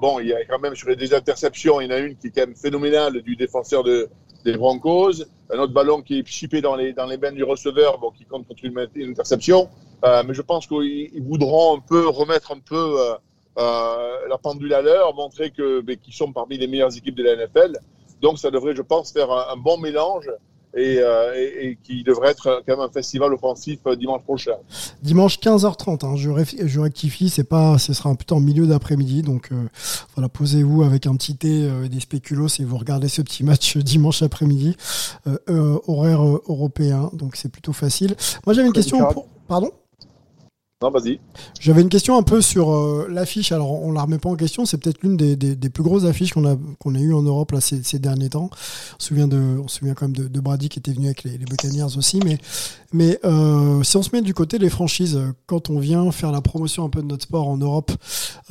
bon, 0.00 0.20
il 0.20 0.28
y 0.28 0.32
a 0.32 0.44
quand 0.44 0.60
même 0.60 0.76
sur 0.76 0.88
les 0.88 0.96
deux 0.96 1.14
interceptions, 1.14 1.80
il 1.80 1.86
y 1.86 1.88
en 1.88 1.96
a 1.96 1.98
une 1.98 2.16
qui 2.16 2.28
est 2.28 2.30
quand 2.30 2.46
même 2.46 2.54
phénoménale 2.54 3.22
du 3.22 3.36
défenseur 3.36 3.82
de, 3.82 4.08
des 4.44 4.56
Broncos, 4.56 5.24
un 5.50 5.58
autre 5.58 5.72
ballon 5.72 6.02
qui 6.02 6.18
est 6.18 6.26
chippé 6.26 6.60
dans 6.60 6.76
les, 6.76 6.92
dans 6.92 7.06
les 7.06 7.16
mains 7.16 7.32
du 7.32 7.42
receveur, 7.42 7.98
bon, 7.98 8.10
qui 8.10 8.24
compte 8.24 8.46
contre 8.46 8.64
une, 8.64 8.88
une 8.94 9.10
interception. 9.10 9.68
Euh, 10.04 10.22
mais 10.26 10.34
je 10.34 10.42
pense 10.42 10.66
qu'ils 10.66 11.22
voudront 11.22 11.76
un 11.76 11.80
peu 11.80 12.08
remettre 12.08 12.52
un 12.52 12.58
peu 12.58 13.00
euh, 13.00 13.14
euh, 13.58 14.28
la 14.28 14.38
pendule 14.38 14.74
à 14.74 14.82
l'heure, 14.82 15.14
montrer 15.14 15.50
que 15.50 15.80
ben, 15.80 15.96
qu'ils 15.96 16.14
sont 16.14 16.32
parmi 16.32 16.58
les 16.58 16.66
meilleures 16.66 16.96
équipes 16.96 17.14
de 17.14 17.22
la 17.22 17.36
NFL. 17.36 17.78
Donc 18.20 18.38
ça 18.38 18.50
devrait, 18.50 18.74
je 18.74 18.82
pense, 18.82 19.12
faire 19.12 19.30
un, 19.30 19.52
un 19.52 19.56
bon 19.56 19.78
mélange 19.78 20.30
et, 20.76 20.98
euh, 20.98 21.34
et, 21.36 21.68
et, 21.68 21.78
qui 21.82 22.02
devrait 22.02 22.30
être 22.30 22.62
quand 22.66 22.76
même 22.76 22.80
un 22.80 22.90
festival 22.90 23.32
offensif 23.32 23.78
euh, 23.86 23.96
dimanche 23.96 24.22
prochain. 24.22 24.56
Dimanche 25.02 25.38
15h30, 25.38 26.04
hein, 26.04 26.16
je, 26.16 26.30
je, 26.66 26.80
rectifie, 26.80 27.30
c'est 27.30 27.44
pas, 27.44 27.78
ce 27.78 27.92
sera 27.92 28.10
un 28.10 28.14
peu 28.14 28.34
en 28.34 28.40
milieu 28.40 28.66
d'après-midi, 28.66 29.22
donc 29.22 29.50
euh, 29.52 29.68
voilà, 30.16 30.28
posez-vous 30.28 30.82
avec 30.82 31.06
un 31.06 31.14
petit 31.16 31.36
thé 31.36 31.68
et 31.84 31.88
des 31.88 32.00
spéculos 32.00 32.48
et 32.58 32.64
vous 32.64 32.76
regardez 32.76 33.08
ce 33.08 33.22
petit 33.22 33.44
match 33.44 33.76
dimanche 33.78 34.22
après-midi, 34.22 34.76
horaire 35.86 36.22
européen, 36.22 37.10
donc 37.12 37.36
c'est 37.36 37.50
plutôt 37.50 37.72
facile. 37.72 38.16
Moi 38.46 38.54
j'avais 38.54 38.66
une 38.66 38.72
question. 38.72 38.98
Pour... 39.12 39.28
Pardon? 39.46 39.70
Vas-y. 40.90 41.20
J'avais 41.60 41.82
une 41.82 41.88
question 41.88 42.16
un 42.16 42.22
peu 42.22 42.40
sur 42.40 42.72
euh, 42.72 43.06
l'affiche. 43.10 43.52
Alors, 43.52 43.82
on 43.82 43.92
la 43.92 44.02
remet 44.02 44.18
pas 44.18 44.28
en 44.28 44.36
question. 44.36 44.64
C'est 44.64 44.78
peut-être 44.78 45.02
l'une 45.02 45.16
des, 45.16 45.56
plus 45.70 45.82
grosses 45.82 46.04
affiches 46.04 46.32
qu'on 46.32 46.46
a 46.46 46.56
qu'on 46.78 46.94
a 46.94 46.98
eu 46.98 47.12
en 47.12 47.22
Europe 47.22 47.52
là 47.52 47.60
ces, 47.60 47.98
derniers 47.98 48.30
temps. 48.30 48.50
On 48.52 49.00
se 49.00 49.08
souvient 49.08 49.28
de, 49.28 49.60
on 49.62 49.68
se 49.68 49.78
souvient 49.78 49.94
quand 49.94 50.08
même 50.08 50.28
de, 50.28 50.40
Brady 50.40 50.68
qui 50.68 50.78
était 50.78 50.92
venu 50.92 51.06
avec 51.06 51.24
les, 51.24 51.38
les 51.38 51.44
Buccaneers 51.44 51.96
aussi. 51.96 52.20
Mais 52.24 52.38
mais 52.94 53.18
euh, 53.24 53.82
si 53.82 53.96
on 53.96 54.02
se 54.02 54.10
met 54.12 54.22
du 54.22 54.34
côté 54.34 54.58
des 54.58 54.70
franchises, 54.70 55.20
quand 55.46 55.68
on 55.68 55.80
vient 55.80 56.12
faire 56.12 56.30
la 56.30 56.40
promotion 56.40 56.84
un 56.84 56.88
peu 56.88 57.02
de 57.02 57.08
notre 57.08 57.24
sport 57.24 57.48
en 57.48 57.56
Europe, 57.56 57.90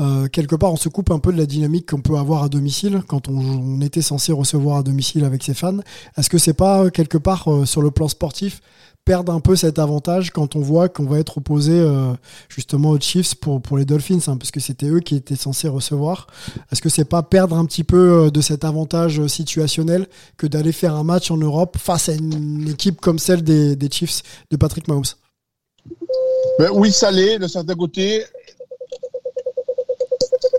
euh, 0.02 0.28
quelque 0.28 0.58
part, 0.58 0.74
on 0.74 0.76
se 0.76 0.90
coupe 0.90 1.12
un 1.12 1.20
peu 1.20 1.32
de 1.32 1.38
la 1.38 1.46
dynamique 1.46 1.90
qu'on 1.90 2.02
peut 2.02 2.18
avoir 2.18 2.44
à 2.44 2.50
domicile 2.50 3.04
quand 3.08 3.30
on, 3.30 3.38
on, 3.38 3.82
était 3.82 4.02
censé 4.02 4.34
recevoir 4.34 4.78
à 4.78 4.84
domicile 4.84 5.24
avec 5.24 5.44
ses 5.44 5.54
fans. 5.54 5.78
Est-ce 6.18 6.30
que 6.30 6.38
c'est 6.38 6.54
pas 6.54 6.90
quelque 6.90 7.18
part 7.18 7.48
sur 7.66 7.82
le 7.82 7.92
plan 7.92 8.10
sportif 8.10 8.60
perdre 9.06 9.34
un 9.34 9.40
peu 9.40 9.56
cet 9.56 9.80
avantage 9.80 10.32
quand 10.32 10.56
on 10.56 10.62
voit 10.62 10.90
qu'on 10.90 11.06
va 11.06 11.20
être 11.20 11.38
opposé 11.38 11.74
euh, 11.74 12.14
justement 12.48 12.92
aux 12.92 13.00
Chiefs 13.00 13.36
pour, 13.36 13.62
pour 13.62 13.78
les 13.78 13.86
Dolphins, 13.86 14.20
hein, 14.28 14.38
parce 14.38 14.52
que 14.52 14.60
c'était 14.60 14.88
eux 14.88 15.00
qui 15.00 15.16
étaient 15.16 15.36
censés 15.36 15.68
recevoir. 15.68 16.28
Est-ce 16.72 16.82
que 16.82 16.90
c'est 16.90 17.06
pas 17.06 17.24
perdre 17.24 17.58
un 17.58 17.66
petit 17.66 17.84
peu 17.84 18.26
euh, 18.26 18.30
de 18.30 18.42
cet 18.42 18.64
avantage 18.64 19.20
euh, 19.20 19.28
situationnel 19.28 20.08
que 20.38 20.48
d'aller 20.48 20.72
faire 20.72 20.96
un 20.96 21.04
match 21.04 21.32
en 21.32 21.38
Europe 21.38 21.78
face 21.78 22.10
à 22.10 22.14
une 22.14 22.70
équipe 22.70 23.02
comme 23.02 23.20
celle 23.20 23.44
des, 23.44 23.76
des 23.76 23.90
Chiefs 23.92 24.24
de 24.52 24.58
Patrick 24.58 24.88
Mahomes? 24.88 25.04
Ben 26.60 26.70
Oui, 26.74 26.92
ça 26.92 27.12
l'est, 27.12 27.40
de 27.40 27.48
certains 27.48 27.76
côtés. 27.76 28.24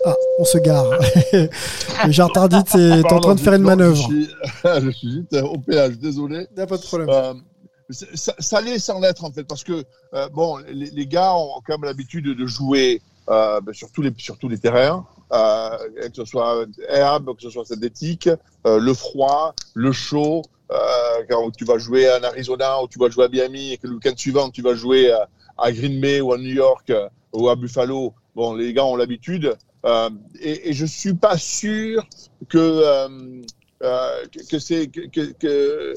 Ah, 0.05 0.15
on 0.39 0.45
se 0.45 0.59
gare. 0.59 0.91
Le 2.05 2.13
Jardardite 2.13 2.75
est 2.75 3.05
en 3.13 3.21
train 3.21 3.35
de 3.35 3.41
faire 3.41 3.55
une 3.55 3.63
manœuvre. 3.63 3.97
Je 3.97 4.03
suis, 4.03 4.29
je 4.65 4.91
suis 4.91 5.11
juste 5.13 5.33
au 5.43 5.59
péage, 5.59 5.99
désolé. 5.99 6.47
Il 6.51 6.57
n'y 6.57 6.63
a 6.63 6.67
pas 6.67 6.77
de 6.77 6.83
problème. 6.83 7.09
Euh, 7.09 7.33
ça, 7.91 8.35
ça 8.39 8.61
l'est 8.61 8.79
sans 8.79 9.01
l'être 9.01 9.25
en 9.25 9.33
fait, 9.33 9.45
parce 9.45 9.65
que 9.65 9.85
euh, 10.15 10.29
bon, 10.31 10.59
les, 10.69 10.91
les, 10.91 11.07
gars 11.07 11.35
ont 11.35 11.61
quand 11.67 11.79
même 11.79 11.85
l'habitude 11.85 12.25
de 12.25 12.47
jouer 12.47 13.03
euh, 13.29 13.61
ben, 13.61 13.73
sur, 13.73 13.91
tous 13.91 14.03
les, 14.03 14.13
sur 14.19 14.39
tous 14.39 14.49
les 14.49 14.59
terrains, 14.59 15.07
euh, 15.33 15.79
que 16.09 16.15
ce 16.15 16.25
soit 16.25 16.67
herbe, 16.89 17.35
que 17.37 17.43
ce 17.43 17.51
soit 17.51 17.65
synthétique, 17.65 18.29
euh, 18.67 18.79
le 18.79 18.95
froid, 18.95 19.55
le 19.75 19.93
chaud. 19.93 20.43
Euh, 20.73 20.77
quand 21.29 21.51
tu 21.51 21.65
vas 21.65 21.77
jouer 21.77 22.11
en 22.11 22.23
Arizona 22.23 22.83
ou 22.83 22.89
tu 22.89 22.99
vas 22.99 23.11
jouer 23.11 23.27
à 23.27 23.29
Miami 23.29 23.73
et 23.73 23.77
que 23.77 23.87
le 23.87 23.95
week-end 23.95 24.15
suivant 24.17 24.49
tu 24.49 24.63
vas 24.63 24.75
jouer 24.75 25.11
à, 25.13 25.29
à, 25.59 25.71
Green 25.73 26.01
Bay 26.01 26.23
ou 26.23 26.33
à 26.33 26.39
New 26.39 26.55
York 26.55 26.91
ou 27.35 27.49
à 27.51 27.55
Buffalo, 27.55 28.15
bon, 28.35 28.55
les 28.55 28.73
gars 28.73 28.85
ont 28.85 28.97
l'habitude. 28.97 29.55
et, 30.41 30.71
et 30.71 30.73
je 30.73 30.87
suis 30.87 31.15
pas 31.15 31.37
sûr 31.37 32.07
que 32.49 33.43
euh, 33.85 34.25
que, 34.51 34.59
c'est 34.59 34.89
que, 34.89 35.01
que, 35.03 35.33
que, 35.33 35.47
euh, 35.47 35.95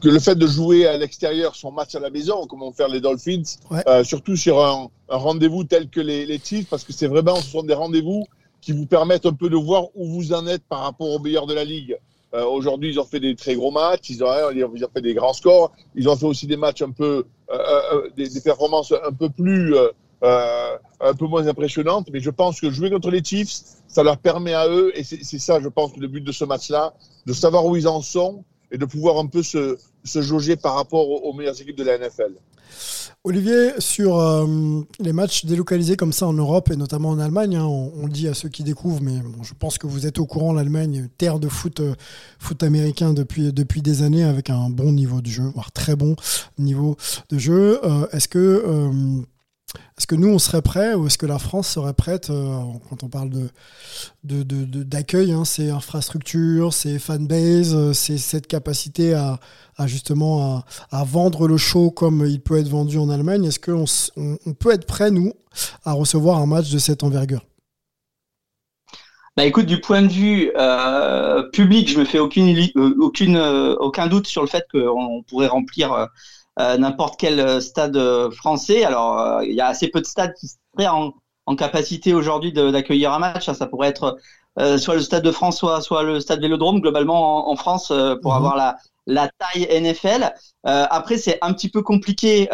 que, 0.00 0.08
le 0.08 0.18
fait 0.20 0.36
de 0.36 0.46
jouer 0.46 0.86
à 0.86 0.96
l'extérieur 0.96 1.56
son 1.56 1.72
match 1.72 1.94
à 1.94 2.00
la 2.00 2.10
maison, 2.10 2.46
comme 2.46 2.60
vont 2.60 2.72
faire 2.72 2.88
les 2.88 3.00
Dolphins, 3.00 3.42
ouais. 3.70 3.82
euh, 3.88 4.04
surtout 4.04 4.36
sur 4.36 4.64
un, 4.64 4.88
un 5.08 5.16
rendez-vous 5.16 5.64
tel 5.64 5.88
que 5.88 6.00
les, 6.00 6.26
les 6.26 6.38
Chiefs, 6.38 6.68
parce 6.68 6.84
que 6.84 6.92
c'est 6.92 7.08
vraiment 7.08 7.36
ce 7.36 7.50
sont 7.50 7.64
des 7.64 7.74
rendez-vous 7.74 8.24
qui 8.60 8.72
vous 8.72 8.86
permettent 8.86 9.26
un 9.26 9.32
peu 9.32 9.50
de 9.50 9.56
voir 9.56 9.86
où 9.96 10.06
vous 10.06 10.32
en 10.32 10.46
êtes 10.46 10.62
par 10.68 10.80
rapport 10.80 11.10
aux 11.10 11.18
meilleurs 11.18 11.46
de 11.46 11.54
la 11.54 11.64
ligue. 11.64 11.98
Euh, 12.34 12.44
Aujourd'hui, 12.44 12.90
ils 12.90 13.00
ont 13.00 13.04
fait 13.04 13.20
des 13.20 13.34
très 13.34 13.56
gros 13.56 13.72
matchs, 13.72 14.10
ils 14.10 14.22
ont, 14.22 14.50
ils 14.52 14.64
ont 14.64 14.90
fait 14.94 15.02
des 15.02 15.14
grands 15.14 15.34
scores, 15.34 15.72
ils 15.96 16.08
ont 16.08 16.16
fait 16.16 16.26
aussi 16.26 16.46
des 16.46 16.56
matchs 16.56 16.82
un 16.82 16.92
peu, 16.92 17.26
euh 17.50 18.08
des, 18.16 18.28
des, 18.28 18.40
performances 18.40 18.92
un 18.92 19.12
peu 19.12 19.28
plus 19.28 19.74
euh, 20.22 20.76
un 21.00 21.14
peu 21.14 21.26
moins 21.26 21.46
impressionnante, 21.48 22.08
mais 22.12 22.20
je 22.20 22.30
pense 22.30 22.60
que 22.60 22.70
jouer 22.70 22.90
contre 22.90 23.10
les 23.10 23.24
Chiefs, 23.24 23.62
ça 23.88 24.02
leur 24.04 24.18
permet 24.18 24.54
à 24.54 24.68
eux, 24.68 24.92
et 24.94 25.02
c'est 25.02 25.38
ça, 25.38 25.60
je 25.60 25.68
pense, 25.68 25.96
le 25.96 26.06
but 26.06 26.20
de 26.20 26.30
ce 26.32 26.44
match-là, 26.44 26.94
de 27.26 27.32
savoir 27.32 27.66
où 27.66 27.76
ils 27.76 27.88
en 27.88 28.00
sont 28.02 28.44
et 28.70 28.78
de 28.78 28.84
pouvoir 28.84 29.18
un 29.18 29.26
peu 29.26 29.42
se, 29.42 29.76
se 30.04 30.22
jauger 30.22 30.56
par 30.56 30.76
rapport 30.76 31.08
aux, 31.08 31.32
meilleures 31.32 31.60
équipes 31.60 31.76
de 31.76 31.84
la 31.84 31.98
NFL. 31.98 32.34
Olivier, 33.24 33.72
sur 33.78 34.18
euh, 34.18 34.46
les 34.98 35.12
matchs 35.12 35.44
délocalisés 35.44 35.96
comme 35.96 36.12
ça 36.12 36.26
en 36.26 36.32
Europe 36.32 36.70
et 36.70 36.76
notamment 36.76 37.10
en 37.10 37.18
Allemagne, 37.18 37.56
hein, 37.56 37.66
on, 37.66 37.92
on, 37.96 38.06
le 38.06 38.12
dit 38.12 38.28
à 38.28 38.34
ceux 38.34 38.48
qui 38.48 38.62
découvrent, 38.62 39.02
mais 39.02 39.20
je 39.42 39.52
pense 39.58 39.76
que 39.76 39.86
vous 39.86 40.06
êtes 40.06 40.18
au 40.18 40.26
courant, 40.26 40.52
l'Allemagne, 40.52 41.08
terre 41.18 41.38
de 41.38 41.48
foot, 41.48 41.80
euh, 41.80 41.94
foot 42.38 42.62
américain 42.62 43.12
depuis, 43.12 43.52
depuis 43.52 43.82
des 43.82 44.02
années 44.02 44.24
avec 44.24 44.50
un 44.50 44.70
bon 44.70 44.92
niveau 44.92 45.20
de 45.20 45.28
jeu, 45.28 45.50
voire 45.54 45.72
très 45.72 45.96
bon 45.96 46.16
niveau 46.58 46.96
de 47.28 47.38
jeu. 47.38 47.80
Est-ce 48.12 48.28
que 48.28 49.22
est-ce 49.96 50.06
que 50.06 50.14
nous, 50.14 50.28
on 50.28 50.38
serait 50.38 50.62
prêt 50.62 50.94
ou 50.94 51.06
est-ce 51.06 51.18
que 51.18 51.26
la 51.26 51.38
France 51.38 51.68
serait 51.68 51.94
prête 51.94 52.30
euh, 52.30 52.60
quand 52.88 53.02
on 53.02 53.08
parle 53.08 53.30
de, 53.30 53.48
d'accueil, 54.84 55.26
de, 55.26 55.32
de, 55.32 55.36
hein, 55.36 55.44
c'est 55.44 55.70
infrastructure, 55.70 56.72
c'est 56.72 56.98
fanbase, 56.98 57.74
euh, 57.74 57.92
c'est 57.92 58.18
cette 58.18 58.46
capacité 58.46 59.14
à, 59.14 59.38
justement 59.86 60.64
à, 60.90 61.04
vendre 61.04 61.48
le 61.48 61.56
show 61.56 61.90
comme 61.90 62.24
il 62.26 62.40
peut 62.40 62.58
être 62.58 62.68
vendu 62.68 62.98
en 62.98 63.10
Allemagne. 63.10 63.44
Est-ce 63.44 63.58
qu'on 63.58 63.84
on, 64.16 64.54
peut 64.54 64.72
être 64.72 64.86
prêt, 64.86 65.10
nous, 65.10 65.32
à 65.84 65.92
recevoir 65.92 66.38
un 66.38 66.46
match 66.46 66.70
de 66.70 66.78
cette 66.78 67.02
envergure? 67.02 67.44
Bah 69.36 69.46
écoute, 69.46 69.66
du 69.66 69.80
point 69.80 70.02
de 70.02 70.12
vue 70.12 70.52
euh, 70.56 71.48
public, 71.50 71.88
je 71.88 71.98
me 71.98 72.04
fais 72.04 72.18
aucun 72.18 74.06
doute 74.06 74.26
sur 74.26 74.42
le 74.42 74.48
fait 74.48 74.66
qu'on 74.70 75.22
pourrait 75.22 75.46
remplir 75.46 76.08
euh, 76.58 76.76
n'importe 76.76 77.18
quel 77.18 77.40
euh, 77.40 77.60
stade 77.60 77.96
euh, 77.96 78.30
français. 78.30 78.84
Alors, 78.84 79.42
il 79.42 79.52
y 79.52 79.60
a 79.60 79.66
assez 79.68 79.88
peu 79.88 80.00
de 80.00 80.06
stades 80.06 80.34
qui 80.34 80.48
seraient 80.48 80.88
en, 80.88 81.14
en 81.46 81.56
capacité 81.56 82.14
aujourd'hui 82.14 82.52
d'accueillir 82.52 83.12
un 83.12 83.18
match. 83.18 83.50
Ça, 83.50 83.66
pourrait 83.66 83.88
être 83.88 84.18
euh, 84.58 84.76
soit 84.78 84.94
le 84.94 85.00
Stade 85.00 85.24
de 85.24 85.30
France, 85.30 85.58
soit, 85.58 85.80
soit 85.80 86.02
le 86.02 86.20
Stade 86.20 86.40
Vélodrome, 86.40 86.80
globalement 86.80 87.48
en, 87.48 87.52
en 87.52 87.56
France, 87.56 87.90
euh, 87.90 88.16
pour 88.20 88.32
mmh. 88.32 88.36
avoir 88.36 88.56
la, 88.56 88.76
la 89.06 89.28
taille 89.28 89.66
NFL. 89.80 90.34
Euh, 90.66 90.86
après, 90.90 91.16
c'est 91.16 91.38
un 91.40 91.52
petit 91.54 91.70
peu 91.70 91.82
compliqué 91.82 92.48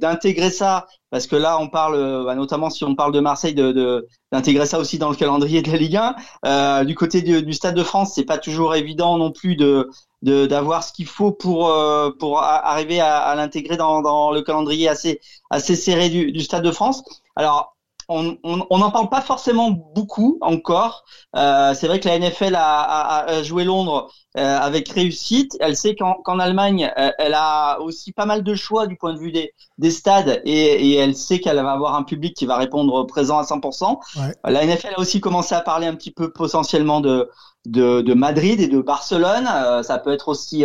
d'intégrer 0.00 0.50
ça, 0.50 0.86
parce 1.10 1.26
que 1.26 1.36
là, 1.36 1.58
on 1.58 1.68
parle, 1.68 2.24
bah, 2.24 2.34
notamment 2.34 2.70
si 2.70 2.84
on 2.84 2.94
parle 2.94 3.12
de 3.12 3.20
Marseille, 3.20 3.54
de 3.54 4.06
d'intégrer 4.32 4.66
ça 4.66 4.78
aussi 4.78 4.98
dans 4.98 5.10
le 5.10 5.16
calendrier 5.16 5.62
de 5.62 5.70
la 5.70 5.76
Ligue 5.76 6.00
1. 6.44 6.84
du 6.84 6.94
côté 6.94 7.22
du, 7.22 7.42
du 7.42 7.52
Stade 7.52 7.74
de 7.74 7.82
France, 7.82 8.12
c'est 8.14 8.24
pas 8.24 8.38
toujours 8.38 8.74
évident 8.74 9.18
non 9.18 9.30
plus 9.32 9.56
de 9.56 9.90
d'avoir 10.24 10.82
ce 10.84 10.92
qu'il 10.92 11.06
faut 11.06 11.32
pour 11.32 11.68
euh, 11.68 12.10
pour 12.18 12.40
arriver 12.40 13.00
à, 13.00 13.18
à 13.18 13.34
l'intégrer 13.34 13.76
dans, 13.76 14.02
dans 14.02 14.30
le 14.32 14.42
calendrier 14.42 14.88
assez 14.88 15.20
assez 15.50 15.76
serré 15.76 16.08
du, 16.08 16.32
du 16.32 16.40
Stade 16.40 16.64
de 16.64 16.72
France. 16.72 17.02
Alors 17.36 17.76
on 18.08 18.78
n'en 18.78 18.90
parle 18.90 19.08
pas 19.08 19.22
forcément 19.22 19.70
beaucoup 19.70 20.38
encore. 20.42 21.04
Euh, 21.36 21.74
c'est 21.74 21.86
vrai 21.86 22.00
que 22.00 22.08
la 22.08 22.18
NFL 22.18 22.54
a, 22.54 22.80
a, 22.82 23.24
a 23.30 23.42
joué 23.42 23.64
Londres 23.64 24.10
euh, 24.36 24.58
avec 24.58 24.88
réussite. 24.90 25.56
Elle 25.60 25.76
sait 25.76 25.94
qu'en 25.96 26.14
qu 26.22 26.30
Allemagne, 26.40 26.92
euh, 26.98 27.10
elle 27.18 27.34
a 27.34 27.80
aussi 27.80 28.12
pas 28.12 28.26
mal 28.26 28.42
de 28.42 28.54
choix 28.54 28.86
du 28.86 28.96
point 28.96 29.14
de 29.14 29.18
vue 29.18 29.32
des, 29.32 29.52
des 29.78 29.90
stades 29.90 30.42
et, 30.44 30.90
et 30.90 30.94
elle 30.96 31.16
sait 31.16 31.40
qu'elle 31.40 31.56
va 31.62 31.72
avoir 31.72 31.94
un 31.94 32.02
public 32.02 32.36
qui 32.36 32.46
va 32.46 32.56
répondre 32.56 33.04
présent 33.06 33.38
à 33.38 33.44
100%. 33.44 34.00
Ouais. 34.16 34.34
La 34.44 34.64
NFL 34.66 34.94
a 34.96 35.00
aussi 35.00 35.20
commencé 35.20 35.54
à 35.54 35.60
parler 35.60 35.86
un 35.86 35.94
petit 35.94 36.10
peu 36.12 36.30
potentiellement 36.32 37.00
de 37.00 37.30
de, 37.66 38.00
de 38.02 38.14
Madrid 38.14 38.60
et 38.60 38.68
de 38.68 38.80
Barcelone. 38.80 39.48
ça 39.82 39.98
peut 39.98 40.12
être 40.12 40.28
aussi 40.28 40.64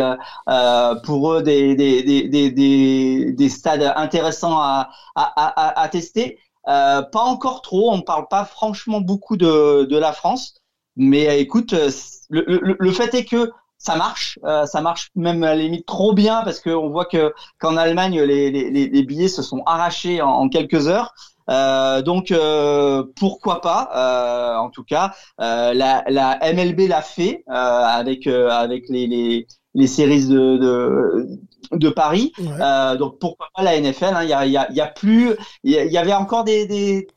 pour 1.03 1.33
eux 1.33 1.41
des, 1.43 1.75
des, 1.75 2.03
des, 2.03 2.51
des, 2.51 3.31
des 3.31 3.49
stades 3.49 3.93
intéressants 3.95 4.59
à, 4.59 4.89
à, 5.15 5.81
à, 5.81 5.89
tester. 5.89 6.39
pas 6.65 7.09
encore 7.13 7.61
trop. 7.61 7.91
On 7.91 7.97
ne 7.97 8.01
parle 8.01 8.27
pas 8.29 8.45
franchement 8.45 9.01
beaucoup 9.01 9.37
de, 9.37 9.85
de 9.85 9.97
la 9.97 10.13
France. 10.13 10.55
Mais 10.95 11.39
écoute, 11.39 11.73
le, 12.29 12.43
le, 12.47 12.75
le 12.77 12.91
fait 12.91 13.13
est 13.13 13.25
que 13.25 13.51
ça 13.79 13.95
marche, 13.95 14.37
euh, 14.43 14.65
ça 14.65 14.81
marche 14.81 15.09
même 15.15 15.41
à 15.43 15.55
la 15.55 15.55
limite 15.55 15.85
trop 15.85 16.13
bien 16.13 16.41
parce 16.43 16.59
qu'on 16.59 16.89
voit 16.89 17.05
que 17.05 17.33
qu'en 17.59 17.77
Allemagne 17.77 18.21
les, 18.21 18.51
les, 18.51 18.69
les, 18.69 19.03
billets 19.03 19.29
se 19.29 19.41
sont 19.41 19.63
arrachés 19.65 20.21
en, 20.21 20.49
quelques 20.49 20.87
heures. 20.87 21.13
Euh, 21.49 22.01
donc 22.01 22.31
euh, 22.31 23.03
pourquoi 23.15 23.61
pas 23.61 23.89
euh, 23.95 24.57
En 24.57 24.69
tout 24.69 24.83
cas, 24.83 25.13
la, 25.37 26.03
la, 26.07 26.39
MLB 26.53 26.87
l'a 26.87 27.01
fait 27.01 27.43
avec 27.47 28.27
avec 28.27 28.89
les, 28.89 29.07
les, 29.07 29.47
les 29.73 29.87
séries 29.87 30.27
de, 30.27 30.57
de, 30.57 31.27
de 31.71 31.89
Paris. 31.89 32.31
donc 32.99 33.19
pourquoi 33.19 33.47
pas 33.55 33.63
la 33.63 33.79
NFL 33.79 34.05
hein? 34.13 34.23
Il 34.23 34.29
y, 34.29 34.33
a, 34.33 34.45
y, 34.45 34.57
a, 34.57 34.71
y 34.71 34.81
a 34.81 34.87
plus, 34.87 35.33
il 35.63 35.71
y 35.71 35.97
avait 35.97 36.13
encore 36.13 36.43
des, 36.43 36.65
des 36.67 37.07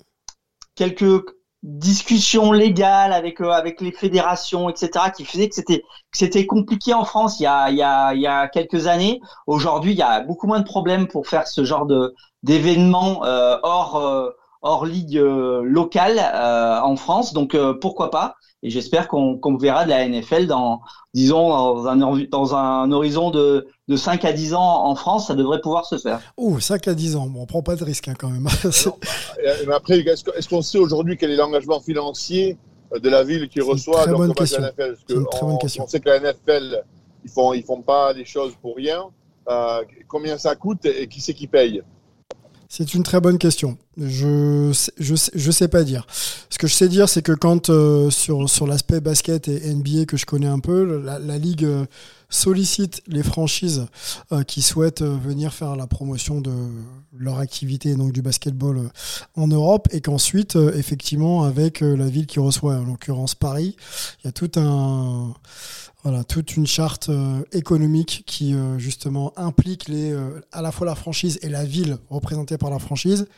quelques 0.75 1.25
discussion 1.63 2.51
légale 2.53 3.13
avec 3.13 3.41
euh, 3.41 3.51
avec 3.51 3.81
les 3.81 3.93
fédérations, 3.93 4.69
etc., 4.69 5.07
qui 5.17 5.25
faisait 5.25 5.49
que 5.49 5.55
c'était 5.55 5.81
que 5.81 6.19
c'était 6.19 6.47
compliqué 6.47 6.93
en 6.93 7.05
France 7.05 7.39
il 7.39 7.45
y 7.45 7.47
a 7.47 7.71
il 7.71 7.77
y 7.77 7.83
a 7.83 8.15
il 8.15 8.21
y 8.21 8.27
a 8.27 8.49
quelques 8.49 8.87
années. 8.87 9.21
Aujourd'hui, 9.47 9.93
il 9.93 9.99
y 9.99 10.03
a 10.03 10.21
beaucoup 10.21 10.47
moins 10.47 10.61
de 10.61 10.65
problèmes 10.65 11.07
pour 11.07 11.27
faire 11.29 11.47
ce 11.47 11.65
genre 11.65 11.87
de 11.87 12.15
d'événements 12.43 13.25
euh, 13.25 13.59
hors 13.63 13.97
euh, 13.97 14.31
hors 14.63 14.87
ligue 14.87 15.17
locale 15.17 16.21
en 16.85 16.95
France. 16.97 17.33
Donc 17.33 17.57
pourquoi 17.81 18.11
pas? 18.11 18.37
Et 18.63 18.71
j'espère 18.71 19.09
qu'on 19.09 19.37
qu'on 19.37 19.57
verra 19.57 19.85
de 19.85 19.91
la 19.91 20.09
NFL 20.09 20.47
dans 20.47 20.83
disons 21.15 21.49
dans 21.49 21.87
un 21.87 21.97
dans 22.31 22.55
un 22.55 22.91
horizon 22.93 23.31
de 23.31 23.67
de 23.89 23.97
5 23.97 24.25
à 24.25 24.33
10 24.33 24.55
ans 24.55 24.87
en 24.87 24.95
France, 24.95 25.27
ça 25.27 25.35
devrait 25.35 25.61
pouvoir 25.61 25.85
se 25.87 25.99
faire. 25.99 26.21
Oh, 26.37 26.59
5 26.59 26.89
à 26.89 26.95
10 26.95 27.17
ans, 27.17 27.27
bon, 27.27 27.43
on 27.43 27.47
prend 27.47 27.63
pas 27.63 27.77
de 27.77 27.85
risque 27.85 28.09
hein, 28.09 28.15
quand 28.19 28.31
même. 28.31 28.47
mais 29.67 29.73
après, 29.75 30.01
est-ce 30.01 30.49
qu'on 30.49 30.63
sait 30.63 30.79
aujourd'hui 30.79 31.17
quel 31.17 31.31
est 31.31 31.37
l'engagement 31.37 31.81
financier 31.81 32.57
de 32.99 33.09
la 33.09 33.25
ville 33.25 33.49
qui 33.49 33.61
reçoit 33.61 34.03
très 34.03 34.13
bonne 34.13 34.35
question. 34.35 34.63
la 34.63 34.71
NFL 34.71 34.97
Parce 35.07 35.19
une 35.19 35.27
très 35.27 35.43
on, 35.43 35.49
bonne 35.49 35.59
question. 35.59 35.85
on 35.85 35.87
sait 35.87 36.01
que 36.01 36.09
la 36.09 36.21
NFL, 36.21 36.85
ils 37.25 37.31
font, 37.31 37.53
ils 37.53 37.65
font 37.65 37.83
pas 37.83 38.13
les 38.13 38.25
choses 38.25 38.55
pour 38.61 38.77
rien. 38.77 39.05
Euh, 39.49 39.83
combien 40.09 40.39
ça 40.39 40.55
coûte 40.55 40.85
et 40.87 41.09
qui 41.09 41.21
c'est 41.21 41.35
qui 41.35 41.47
paye? 41.47 41.83
C'est 42.75 42.95
une 42.95 43.03
très 43.03 43.21
bonne 43.21 43.37
question. 43.37 43.77
Je 43.99 44.73
je 44.99 45.15
je 45.35 45.51
sais 45.51 45.69
pas 45.69 45.85
dire. 45.85 46.07
Ce 46.49 46.57
que 46.57 46.67
je 46.67 46.73
sais 46.73 46.89
dire, 46.89 47.07
c'est 47.07 47.21
que 47.21 47.33
quand 47.33 47.69
euh, 47.69 48.09
sur 48.09 48.67
l'aspect 48.67 49.03
basket 49.03 49.47
et 49.47 49.75
NBA 49.75 50.07
que 50.07 50.17
je 50.17 50.25
connais 50.25 50.47
un 50.47 50.59
peu, 50.59 51.03
la, 51.05 51.19
la 51.19 51.37
ligue 51.37 51.67
euh, 51.67 51.85
sollicite 52.31 53.03
les 53.09 53.23
franchises 53.23 53.85
euh, 54.33 54.43
qui 54.43 54.63
souhaitent 54.63 55.03
venir 55.03 55.53
faire 55.53 55.77
la 55.77 55.87
promotion 55.87 56.41
de 56.41 56.51
leur 57.15 57.41
activité, 57.41 57.95
donc 57.95 58.13
du 58.13 58.23
basketball 58.23 58.89
en 59.37 59.49
Europe, 59.49 59.89
et 59.91 60.01
qu'ensuite, 60.01 60.57
effectivement, 60.57 61.45
avec 61.45 61.81
la 61.81 62.07
ville 62.07 62.27
qui 62.27 62.41
reçoit, 62.41 62.77
en 62.77 62.85
l'occurrence 62.85 63.35
Paris, 63.35 63.77
il 64.21 64.27
y 64.27 64.29
a 64.29 64.33
tout 64.33 64.51
un 64.57 65.35
voilà, 66.03 66.25
toute 66.25 66.57
une 66.57 66.67
charte 66.67 67.11
euh, 67.11 67.45
économique 67.53 68.25
qui 68.27 68.55
euh, 68.55 68.79
justement 68.79 69.33
implique 69.37 69.89
les, 69.89 70.11
euh, 70.11 70.41
à 70.51 70.61
la 70.61 70.73
fois 70.73 70.87
la 70.87 70.97
franchise 70.97 71.39
et 71.43 71.49
la 71.49 71.65
ville 71.65 71.97
représentée 72.11 72.59
par 72.59 72.71
la 72.71 72.81
franchise, 72.81 73.29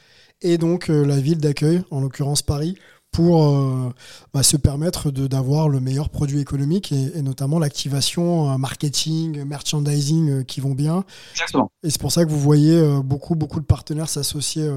et 0.40 0.58
donc 0.58 0.88
la 0.88 1.20
ville 1.20 1.38
d'accueil, 1.38 1.82
en 1.90 2.00
l'occurrence 2.00 2.42
Paris, 2.42 2.76
pour 3.14 3.44
euh, 3.44 3.94
bah, 4.34 4.42
se 4.42 4.56
permettre 4.56 5.12
d'avoir 5.12 5.68
le 5.68 5.78
meilleur 5.78 6.08
produit 6.08 6.40
économique 6.40 6.90
et, 6.90 7.22
notamment 7.22 7.60
l'activation 7.60 8.50
euh, 8.50 8.58
marketing, 8.58 9.44
merchandising 9.44 10.30
euh, 10.30 10.42
qui 10.42 10.60
vont 10.60 10.74
bien. 10.74 11.04
Exactement. 11.34 11.70
Et 11.84 11.90
c'est 11.90 12.00
pour 12.00 12.10
ça 12.10 12.24
que 12.24 12.30
vous 12.30 12.40
voyez 12.40 12.82
beaucoup, 13.04 13.36
beaucoup 13.36 13.60
de 13.60 13.64
partenaires 13.64 14.08
s'associer 14.08 14.68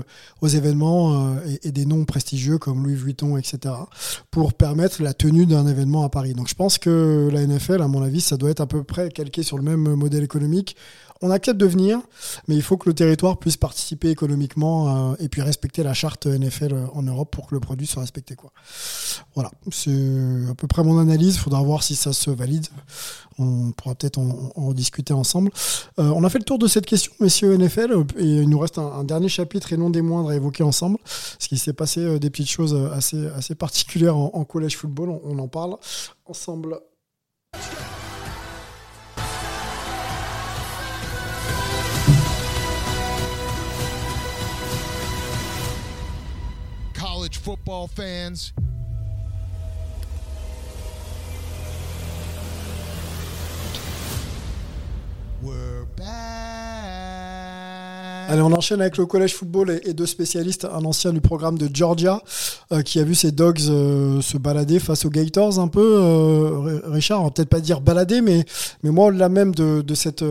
aux 0.41 0.47
événements 0.47 1.35
et, 1.63 1.71
des 1.71 1.85
noms 1.85 2.05
prestigieux 2.05 2.57
comme 2.57 2.83
Louis 2.83 2.95
Vuitton, 2.95 3.37
etc., 3.37 3.73
pour 4.29 4.53
permettre 4.53 5.01
la 5.01 5.13
tenue 5.13 5.45
d'un 5.45 5.65
événement 5.65 6.03
à 6.03 6.09
Paris. 6.09 6.33
Donc 6.33 6.49
je 6.49 6.53
pense 6.53 6.77
que 6.77 7.29
la 7.31 7.47
NFL, 7.47 7.81
à 7.81 7.87
mon 7.87 8.03
avis, 8.03 8.19
ça 8.19 8.35
doit 8.35 8.49
être 8.49 8.59
à 8.59 8.67
peu 8.67 8.83
près 8.83 9.09
calqué 9.09 9.41
sur 9.41 9.57
le 9.57 9.63
même 9.63 9.95
modèle 9.95 10.23
économique 10.23 10.75
on 11.21 11.31
accepte 11.31 11.59
de 11.59 11.65
venir, 11.65 11.99
mais 12.47 12.55
il 12.55 12.61
faut 12.61 12.77
que 12.77 12.89
le 12.89 12.93
territoire 12.93 13.37
puisse 13.37 13.57
participer 13.57 14.09
économiquement 14.09 15.11
euh, 15.11 15.15
et 15.19 15.29
puis 15.29 15.41
respecter 15.41 15.83
la 15.83 15.93
charte 15.93 16.27
NFL 16.27 16.73
euh, 16.73 16.85
en 16.93 17.03
Europe 17.03 17.31
pour 17.31 17.47
que 17.47 17.55
le 17.55 17.59
produit 17.59 17.87
soit 17.87 18.01
respecté. 18.01 18.35
Voilà, 19.33 19.51
c'est 19.71 19.89
à 20.49 20.53
peu 20.55 20.67
près 20.67 20.83
mon 20.83 20.99
analyse. 20.99 21.35
Il 21.35 21.39
faudra 21.39 21.61
voir 21.61 21.83
si 21.83 21.95
ça 21.95 22.13
se 22.13 22.29
valide. 22.29 22.67
On 23.39 23.71
pourra 23.71 23.95
peut-être 23.95 24.17
en, 24.17 24.73
discuter 24.73 25.13
ensemble. 25.13 25.51
Euh, 25.99 26.11
on 26.15 26.23
a 26.23 26.29
fait 26.29 26.39
le 26.39 26.43
tour 26.43 26.57
de 26.57 26.67
cette 26.67 26.85
question, 26.85 27.11
messieurs 27.19 27.55
NFL, 27.55 27.93
et 28.17 28.23
il 28.23 28.49
nous 28.49 28.59
reste 28.59 28.77
un, 28.77 29.03
dernier 29.03 29.29
chapitre 29.29 29.73
et 29.73 29.77
non 29.77 29.89
des 29.89 30.01
moindres 30.01 30.29
à 30.29 30.35
évoquer 30.35 30.63
ensemble, 30.63 30.97
parce 31.03 31.47
qu'il 31.47 31.59
s'est 31.59 31.73
passé 31.73 32.19
des 32.19 32.29
petites 32.29 32.49
choses 32.49 32.75
assez, 32.93 33.27
assez 33.27 33.55
particulières 33.55 34.17
en, 34.17 34.43
collège 34.43 34.75
football. 34.75 35.09
on 35.23 35.39
en 35.39 35.47
parle 35.47 35.77
ensemble. 36.25 36.79
Football 47.47 47.87
fans. 47.87 48.51
Allez, 58.29 58.41
on 58.41 58.51
enchaîne 58.51 58.81
avec 58.81 58.97
le 58.97 59.05
collège 59.05 59.33
football 59.33 59.79
et, 59.85 59.93
deux 59.93 60.05
spécialistes, 60.05 60.65
un 60.65 60.83
ancien 60.83 61.13
du 61.13 61.21
programme 61.21 61.57
de 61.57 61.69
Georgia 61.73 62.21
euh, 62.73 62.81
qui 62.81 62.99
a 62.99 63.05
vu 63.05 63.15
ses 63.15 63.31
dogs 63.31 63.61
euh, 63.69 64.19
se 64.19 64.37
balader 64.37 64.79
face 64.79 65.05
aux 65.05 65.09
Gators 65.09 65.57
un 65.57 65.69
peu. 65.69 66.01
Euh, 66.03 66.81
Richard, 66.87 67.21
on 67.21 67.25
va 67.25 67.31
peut-être 67.31 67.47
pas 67.47 67.61
dire 67.61 67.79
balader, 67.79 68.19
mais, 68.19 68.43
mais 68.83 68.89
moi, 68.89 69.07
au-delà 69.07 69.29
même 69.29 69.55
de, 69.55 69.81
de 69.81 69.95
cette 69.95 70.25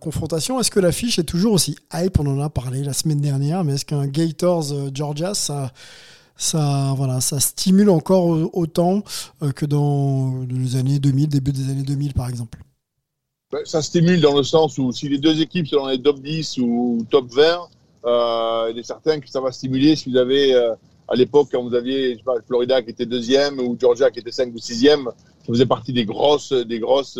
confrontation, 0.00 0.60
est-ce 0.60 0.70
que 0.70 0.80
l'affiche 0.80 1.18
est 1.18 1.24
toujours 1.24 1.54
aussi 1.54 1.78
hype? 1.94 2.20
On 2.20 2.26
en 2.26 2.42
a 2.42 2.50
parlé 2.50 2.82
la 2.82 2.92
semaine 2.92 3.22
dernière, 3.22 3.64
mais 3.64 3.76
est-ce 3.76 3.86
qu'un 3.86 4.06
Gators 4.06 4.66
Georgia, 4.92 5.32
ça 5.32 5.72
ça, 6.38 6.94
voilà, 6.96 7.20
ça 7.20 7.40
stimule 7.40 7.90
encore 7.90 8.38
autant 8.54 9.02
euh, 9.42 9.50
que 9.50 9.66
dans 9.66 10.44
les 10.48 10.76
années 10.76 11.00
2000, 11.00 11.28
début 11.28 11.52
des 11.52 11.68
années 11.68 11.82
2000 11.82 12.14
par 12.14 12.28
exemple. 12.28 12.60
Ça 13.64 13.82
stimule 13.82 14.20
dans 14.20 14.36
le 14.36 14.44
sens 14.44 14.78
où 14.78 14.92
si 14.92 15.08
les 15.08 15.18
deux 15.18 15.40
équipes 15.40 15.66
sont 15.66 15.78
dans 15.78 15.88
les 15.88 16.00
top 16.00 16.20
10 16.20 16.58
ou 16.58 17.04
top 17.10 17.26
20, 17.32 17.68
euh, 18.04 18.70
il 18.70 18.78
est 18.78 18.84
certain 18.84 19.18
que 19.18 19.28
ça 19.28 19.40
va 19.40 19.50
stimuler 19.50 19.96
si 19.96 20.10
vous 20.10 20.16
avez, 20.16 20.54
euh, 20.54 20.74
à 21.08 21.16
l'époque, 21.16 21.48
quand 21.50 21.62
vous 21.62 21.74
aviez 21.74 22.22
Florida 22.46 22.82
qui 22.82 22.90
était 22.90 23.06
deuxième 23.06 23.58
ou 23.58 23.76
Georgia 23.78 24.10
qui 24.10 24.20
était 24.20 24.30
5 24.30 24.54
ou 24.54 24.58
sixième, 24.58 25.06
ça 25.06 25.46
faisait 25.48 25.66
partie 25.66 25.92
des 25.92 26.04
grosses, 26.04 26.52
des 26.52 26.78
grosses 26.78 27.18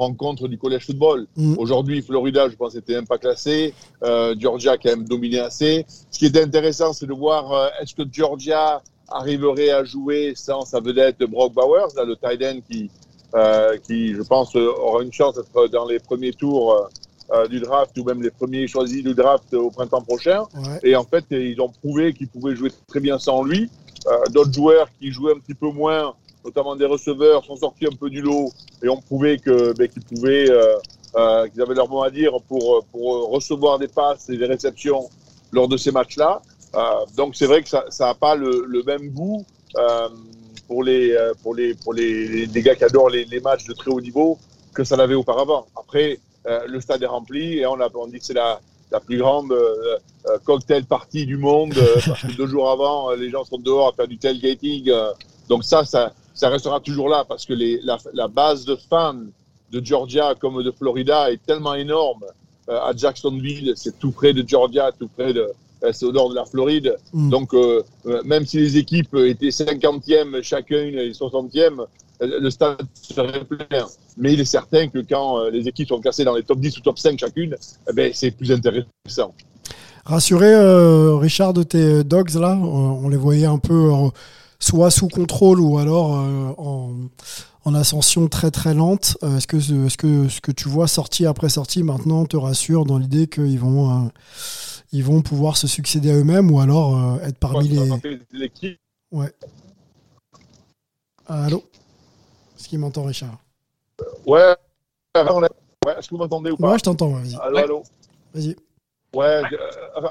rencontre 0.00 0.48
du 0.48 0.56
collège 0.56 0.86
football. 0.86 1.26
Mm. 1.36 1.56
Aujourd'hui, 1.58 2.00
Florida, 2.00 2.48
je 2.48 2.56
pense, 2.56 2.74
n'était 2.74 2.94
même 2.94 3.06
pas 3.06 3.18
classé. 3.18 3.74
Euh, 4.02 4.34
Georgia, 4.38 4.78
quand 4.78 4.90
même, 4.90 5.04
dominé 5.04 5.40
assez. 5.40 5.84
Ce 6.10 6.18
qui 6.18 6.26
est 6.26 6.36
intéressant, 6.38 6.92
c'est 6.92 7.06
de 7.06 7.12
voir 7.12 7.52
euh, 7.52 7.68
est-ce 7.80 7.94
que 7.94 8.02
Georgia 8.10 8.82
arriverait 9.08 9.70
à 9.70 9.84
jouer 9.84 10.32
sans 10.34 10.62
sa 10.64 10.80
vedette 10.80 11.18
Brock 11.18 11.52
Bowers, 11.52 11.92
là, 11.96 12.04
le 12.04 12.16
tight 12.16 12.42
end 12.42 12.60
qui, 12.68 12.90
euh, 13.34 13.76
qui, 13.86 14.14
je 14.14 14.22
pense, 14.22 14.56
aura 14.56 15.02
une 15.02 15.12
chance 15.12 15.34
d'être 15.34 15.68
dans 15.68 15.86
les 15.86 15.98
premiers 15.98 16.32
tours 16.32 16.88
euh, 17.32 17.46
du 17.48 17.60
draft 17.60 17.96
ou 17.98 18.04
même 18.04 18.22
les 18.22 18.30
premiers 18.30 18.66
choisis 18.66 19.02
du 19.04 19.14
draft 19.14 19.52
au 19.52 19.70
printemps 19.70 20.02
prochain. 20.02 20.44
Et 20.82 20.96
en 20.96 21.04
fait, 21.04 21.24
ils 21.30 21.60
ont 21.60 21.68
prouvé 21.68 22.14
qu'ils 22.14 22.28
pouvaient 22.28 22.56
jouer 22.56 22.70
très 22.88 23.00
bien 23.00 23.18
sans 23.18 23.44
lui. 23.44 23.70
D'autres 24.30 24.54
joueurs 24.54 24.88
qui 24.98 25.12
jouaient 25.12 25.34
un 25.36 25.38
petit 25.38 25.54
peu 25.54 25.70
moins 25.70 26.14
notamment 26.44 26.76
des 26.76 26.86
receveurs, 26.86 27.44
sont 27.44 27.56
sortis 27.56 27.86
un 27.86 27.96
peu 27.96 28.10
du 28.10 28.20
lot 28.22 28.52
et 28.82 28.88
ont 28.88 29.00
prouvé 29.00 29.38
que 29.38 29.72
ben, 29.76 29.88
qu'ils 29.88 30.02
pouvaient, 30.02 30.50
euh, 30.50 30.74
euh, 31.16 31.48
qu'ils 31.48 31.60
avaient 31.60 31.74
leur 31.74 31.88
mot 31.88 32.02
à 32.02 32.10
dire 32.10 32.32
pour 32.48 32.84
pour 32.92 33.30
recevoir 33.30 33.78
des 33.78 33.88
passes 33.88 34.28
et 34.28 34.36
des 34.36 34.46
réceptions 34.46 35.08
lors 35.52 35.68
de 35.68 35.76
ces 35.76 35.90
matchs-là. 35.90 36.40
Euh, 36.76 36.80
donc 37.16 37.34
c'est 37.34 37.46
vrai 37.46 37.62
que 37.62 37.68
ça 37.68 37.84
ça 37.88 38.10
a 38.10 38.14
pas 38.14 38.36
le, 38.36 38.64
le 38.66 38.82
même 38.84 39.10
goût 39.10 39.44
euh, 39.76 40.08
pour 40.68 40.84
les 40.84 41.16
pour 41.42 41.54
les 41.54 41.74
pour 41.74 41.94
les, 41.94 42.46
les 42.46 42.62
gars 42.62 42.76
qui 42.76 42.84
adorent 42.84 43.10
les, 43.10 43.24
les, 43.24 43.40
matchs 43.40 43.64
de 43.64 43.72
très 43.72 43.90
haut 43.90 44.00
niveau 44.00 44.38
que 44.72 44.84
ça 44.84 44.96
l'avait 44.96 45.16
auparavant. 45.16 45.66
Après 45.76 46.20
le 46.44 46.80
stade 46.80 47.02
est 47.02 47.06
rempli 47.06 47.58
et 47.58 47.66
on 47.66 47.80
a 47.80 47.88
on 47.94 48.06
dit 48.06 48.18
que 48.18 48.24
c'est 48.24 48.34
la 48.34 48.60
la 48.92 49.00
plus 49.00 49.18
grande 49.18 49.52
cocktail 50.44 50.84
party 50.84 51.26
du 51.26 51.36
monde 51.36 51.74
parce 52.06 52.22
que 52.22 52.36
deux 52.36 52.46
jours 52.46 52.70
avant 52.70 53.10
les 53.10 53.30
gens 53.30 53.44
sont 53.44 53.58
dehors 53.58 53.88
à 53.88 53.92
faire 53.92 54.08
du 54.08 54.16
tailgating 54.16 54.90
donc 55.48 55.64
ça 55.64 55.84
ça 55.84 56.12
ça 56.40 56.48
restera 56.48 56.80
toujours 56.80 57.10
là 57.10 57.26
parce 57.28 57.44
que 57.44 57.52
les, 57.52 57.80
la, 57.82 57.98
la, 58.14 58.26
base 58.26 58.64
de 58.64 58.74
fans 58.74 59.26
de 59.70 59.84
Georgia 59.84 60.34
comme 60.40 60.62
de 60.62 60.70
Florida 60.70 61.30
est 61.30 61.44
tellement 61.44 61.74
énorme. 61.74 62.24
Euh, 62.70 62.78
à 62.80 62.96
Jacksonville, 62.96 63.74
c'est 63.76 63.98
tout 63.98 64.10
près 64.10 64.32
de 64.32 64.42
Georgia, 64.48 64.90
tout 64.98 65.08
près 65.08 65.34
de, 65.34 65.50
euh, 65.82 65.92
c'est 65.92 66.06
au 66.06 66.12
nord 66.12 66.30
de 66.30 66.34
la 66.34 66.46
Floride. 66.46 66.96
Mm. 67.12 67.28
Donc, 67.28 67.52
euh, 67.52 67.82
même 68.24 68.46
si 68.46 68.56
les 68.56 68.78
équipes 68.78 69.14
étaient 69.16 69.50
50e 69.50 70.42
chacune 70.42 70.98
et 70.98 71.10
60e, 71.10 71.84
le 72.22 72.48
stade 72.48 72.80
serait 72.94 73.44
plein. 73.44 73.86
Mais 74.16 74.32
il 74.32 74.40
est 74.40 74.46
certain 74.46 74.88
que 74.88 75.00
quand 75.00 75.44
les 75.48 75.68
équipes 75.68 75.88
sont 75.88 76.00
classées 76.00 76.24
dans 76.24 76.36
les 76.36 76.42
top 76.42 76.58
10 76.58 76.78
ou 76.78 76.80
top 76.80 76.98
5 76.98 77.18
chacune, 77.18 77.54
eh 77.88 77.92
ben, 77.92 78.12
c'est 78.14 78.30
plus 78.30 78.50
intéressant. 78.50 79.34
Rassuré, 80.06 80.52
Richard, 81.18 81.52
de 81.52 81.62
tes 81.62 82.04
dogs 82.04 82.34
là, 82.34 82.56
on 82.56 83.08
les 83.10 83.16
voyait 83.16 83.46
un 83.46 83.58
peu 83.58 83.90
soit 84.60 84.90
sous 84.90 85.08
contrôle 85.08 85.58
ou 85.60 85.78
alors 85.78 86.10
en, 86.12 86.94
en 87.64 87.74
ascension 87.74 88.28
très 88.28 88.50
très 88.50 88.74
lente. 88.74 89.16
Euh, 89.22 89.36
est-ce 89.36 89.46
que, 89.46 89.60
ce 89.60 89.96
que 89.96 90.28
ce 90.28 90.40
que 90.40 90.52
tu 90.52 90.68
vois 90.68 90.88
sortie 90.88 91.26
après 91.26 91.48
sortie 91.48 91.82
maintenant 91.82 92.24
te 92.24 92.36
rassure 92.36 92.84
dans 92.84 92.98
l'idée 92.98 93.26
qu'ils 93.26 93.58
vont, 93.58 93.90
euh, 93.90 94.08
ils 94.92 95.04
vont 95.04 95.22
pouvoir 95.22 95.56
se 95.56 95.66
succéder 95.66 96.10
à 96.10 96.14
eux-mêmes 96.14 96.50
ou 96.50 96.60
alors 96.60 96.96
euh, 96.96 97.26
être 97.26 97.38
parmi 97.38 97.68
les. 97.68 97.90
Ouais. 99.12 99.32
allô? 101.26 101.64
Est-ce 102.58 102.68
qu'il 102.68 102.78
m'entend, 102.78 103.04
Richard? 103.04 103.38
Ouais. 104.26 104.54
Est-ce 105.14 106.08
que 106.08 106.14
vous 106.14 106.18
m'entendez 106.18 106.50
ou 106.50 106.56
pas? 106.56 106.70
Ouais, 106.72 106.78
je 106.78 106.84
t'entends. 106.84 107.08
vas-y. 107.08 107.34
Allô, 107.36 107.58
allô 107.58 107.82
Vas-y. 108.32 108.56
Ouais, 109.14 109.42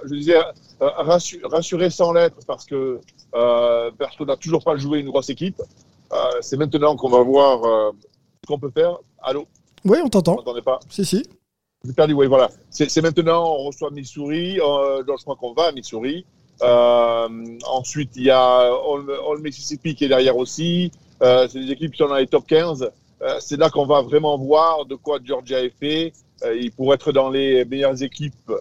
je, 0.06 0.14
disais, 0.14 0.38
rassurer 0.80 1.90
sans 1.90 2.12
l'être 2.12 2.46
parce 2.46 2.66
que 2.66 3.00
personne 3.98 4.28
n'a 4.28 4.38
toujours 4.38 4.64
pas 4.64 4.76
joué 4.76 5.00
une 5.00 5.10
grosse 5.10 5.30
équipe. 5.30 5.62
Euh, 6.12 6.18
c'est 6.42 6.58
maintenant 6.58 6.96
qu'on 6.96 7.10
va 7.10 7.22
voir 7.22 7.64
euh, 7.64 7.92
ce 8.44 8.48
qu'on 8.48 8.60
peut 8.60 8.72
faire. 8.72 8.98
Allô? 9.22 9.46
Oui, 9.86 10.00
on 10.04 10.10
t'entend. 10.10 10.32
Vous 10.32 10.38
m'entendez 10.40 10.62
pas? 10.62 10.80
Si, 10.90 11.06
si. 11.06 11.24
perdu, 11.96 12.14
oui, 12.14 12.28
voilà. 12.28 12.50
C'est 12.70 13.02
maintenant, 13.02 13.56
on 13.56 13.66
reçoit 13.66 13.92
Missouri. 13.92 14.60
Euh, 14.60 15.04
je 15.06 15.24
crois 15.24 15.36
qu'on 15.36 15.54
va 15.54 15.68
à 15.68 15.72
Missouri. 15.72 16.26
Euh, 16.62 17.58
ensuite, 17.68 18.12
il 18.16 18.24
y 18.24 18.32
a 18.32 18.72
All, 18.72 19.40
Mississippi 19.42 19.96
qui 19.96 20.06
est 20.06 20.10
derrière 20.10 20.38
aussi. 20.38 20.92
Euh, 21.22 21.48
c'est 21.50 21.60
des 21.60 21.72
équipes 21.72 21.92
qui 21.92 21.98
sont 21.98 22.08
dans 22.08 22.16
les 22.16 22.28
top 22.28 22.48
15. 22.48 22.90
Euh, 23.22 23.38
c'est 23.40 23.58
là 23.58 23.70
qu'on 23.70 23.86
va 23.86 24.02
vraiment 24.02 24.38
voir 24.38 24.86
de 24.86 24.96
quoi 24.96 25.20
Georgia 25.24 25.62
est 25.62 25.74
fait. 25.80 26.14
il 26.56 26.72
pour 26.72 26.94
être 26.94 27.12
dans 27.12 27.30
les 27.30 27.66
meilleures 27.66 28.02
équipes, 28.02 28.52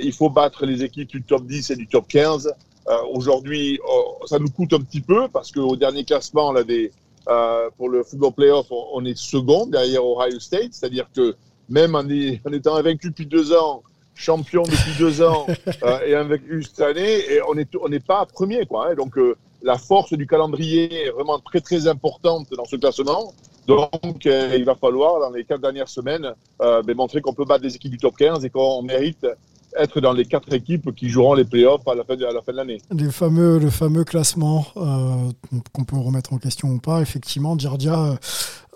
il 0.00 0.12
faut 0.12 0.30
battre 0.30 0.66
les 0.66 0.82
équipes 0.82 1.08
du 1.08 1.22
top 1.22 1.46
10 1.46 1.70
et 1.70 1.76
du 1.76 1.86
top 1.86 2.06
15. 2.08 2.52
Euh, 2.88 2.96
Aujourd'hui, 3.12 3.78
oh, 3.88 4.18
ça 4.26 4.38
nous 4.38 4.50
coûte 4.50 4.72
un 4.74 4.80
petit 4.80 5.00
peu 5.00 5.28
parce 5.28 5.50
qu'au 5.50 5.76
dernier 5.76 6.04
classement, 6.04 6.48
on 6.48 6.56
avait, 6.56 6.92
euh, 7.28 7.70
pour 7.76 7.88
le 7.88 8.02
football 8.02 8.32
playoff, 8.32 8.66
on, 8.70 8.84
on 8.94 9.04
est 9.04 9.16
second 9.16 9.66
derrière 9.66 10.04
Ohio 10.04 10.38
State. 10.38 10.72
C'est-à-dire 10.72 11.06
que 11.14 11.34
même 11.68 11.94
en, 11.94 12.00
en, 12.00 12.52
étant 12.52 12.76
invaincu 12.76 13.08
depuis 13.08 13.26
deux 13.26 13.52
ans, 13.54 13.82
champion 14.14 14.62
depuis 14.62 14.92
deux 14.98 15.22
ans 15.22 15.46
euh, 15.82 15.98
et 16.06 16.14
invaincu 16.14 16.62
cette 16.62 16.80
année, 16.80 17.20
et 17.32 17.40
on 17.48 17.54
n'est 17.54 17.66
on 17.80 17.90
est 17.90 18.04
pas 18.04 18.26
premier. 18.26 18.66
Quoi, 18.66 18.90
hein. 18.90 18.94
Donc 18.94 19.16
euh, 19.16 19.34
la 19.62 19.78
force 19.78 20.12
du 20.12 20.26
calendrier 20.26 21.06
est 21.06 21.10
vraiment 21.10 21.38
très 21.38 21.60
très 21.60 21.88
importante 21.88 22.48
dans 22.54 22.66
ce 22.66 22.76
classement. 22.76 23.32
Donc 23.66 24.26
euh, 24.26 24.54
il 24.56 24.64
va 24.64 24.74
falloir, 24.74 25.20
dans 25.20 25.30
les 25.30 25.44
quatre 25.44 25.62
dernières 25.62 25.88
semaines, 25.88 26.34
euh, 26.60 26.82
ben, 26.82 26.94
montrer 26.94 27.22
qu'on 27.22 27.32
peut 27.32 27.46
battre 27.46 27.64
les 27.64 27.74
équipes 27.74 27.92
du 27.92 27.98
top 27.98 28.14
15 28.16 28.44
et 28.44 28.50
qu'on 28.50 28.82
mérite 28.82 29.26
être 29.76 30.00
dans 30.00 30.12
les 30.12 30.24
quatre 30.24 30.52
équipes 30.52 30.94
qui 30.94 31.08
joueront 31.08 31.34
les 31.34 31.44
playoffs 31.44 31.86
à 31.86 31.94
la 31.94 32.04
fin 32.04 32.16
de, 32.16 32.52
l'année. 32.52 32.78
Le 32.90 33.10
fameux, 33.10 33.58
le 33.58 33.70
fameux 33.70 34.04
classement 34.04 34.66
euh, 34.76 35.30
qu'on 35.72 35.84
peut 35.84 35.96
remettre 35.96 36.32
en 36.32 36.38
question 36.38 36.68
ou 36.68 36.78
pas, 36.78 37.00
effectivement, 37.00 37.58
Georgia 37.58 37.98
euh, 37.98 38.16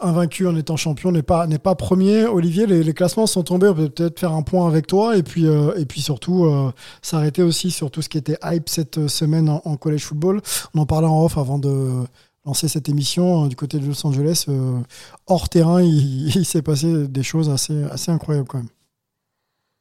invaincu 0.01 0.46
en 0.46 0.57
étant 0.57 0.76
champion 0.76 1.12
n'est 1.12 1.22
pas 1.22 1.46
n'est 1.46 1.59
pas 1.59 1.74
premier. 1.74 2.24
Olivier, 2.26 2.66
les, 2.66 2.94
classements 2.94 3.26
sont 3.26 3.42
tombés. 3.42 3.68
On 3.68 3.74
peut 3.74 3.88
peut-être 3.88 4.18
faire 4.18 4.32
un 4.32 4.42
point 4.42 4.66
avec 4.66 4.86
toi 4.86 5.16
et 5.16 5.22
puis 5.22 5.46
euh, 5.46 5.72
surtout 5.96 6.49
s'arrêter 7.03 7.42
aussi 7.42 7.70
sur 7.70 7.90
tout 7.90 8.03
ce 8.03 8.09
qui 8.09 8.18
était 8.18 8.38
hype 8.44 8.68
cette 8.68 9.09
semaine 9.09 9.49
en, 9.49 9.76
college 9.76 10.05
football. 10.05 10.40
On 10.74 10.80
en 10.80 10.86
parlait 10.86 11.09
en 11.09 11.24
off 11.24 11.36
avant 11.38 11.59
de 11.59 12.05
lancer 12.46 12.68
cette 12.68 12.88
émission 12.88 13.46
du 13.46 13.57
côté 13.57 13.78
de 13.78 13.86
Los 13.86 14.07
Angeles. 14.07 14.46
hors 15.26 15.49
terrain, 15.49 15.82
il, 15.82 16.44
s'est 16.44 16.62
passé 16.62 17.09
des 17.09 17.22
choses 17.22 17.51
assez 17.51 18.11
incroyables 18.11 18.46
quand 18.46 18.59
même. 18.59 18.68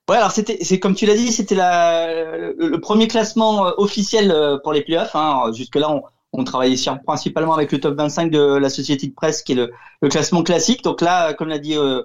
Ouais, 0.09 0.15
alors 0.15 0.31
c'était, 0.31 0.57
c'est 0.63 0.79
comme 0.79 0.95
tu 0.95 1.05
l'as 1.05 1.15
dit, 1.17 1.31
c'était 1.33 1.55
la, 1.55 2.53
le, 2.53 2.79
premier 2.79 3.07
classement 3.09 3.67
euh, 3.67 3.71
officiel 3.77 4.31
euh, 4.31 4.57
pour 4.63 4.71
les 4.71 4.81
playoffs. 4.81 5.15
Hein. 5.15 5.51
Jusque-là, 5.53 5.91
on, 5.91 6.01
on 6.31 6.43
travaillait 6.45 6.77
sur, 6.77 6.97
principalement 7.03 7.53
avec 7.53 7.73
le 7.73 7.79
top 7.81 7.95
25 7.97 8.31
de 8.31 8.39
la 8.39 8.69
Société 8.69 9.07
de 9.07 9.13
Presse, 9.13 9.43
qui 9.43 9.51
est 9.51 9.55
le, 9.55 9.71
le 10.01 10.09
classement 10.09 10.43
classique. 10.43 10.81
Donc 10.83 11.01
là, 11.01 11.33
comme 11.33 11.49
l'a 11.49 11.59
dit 11.59 11.75
euh, 11.75 12.03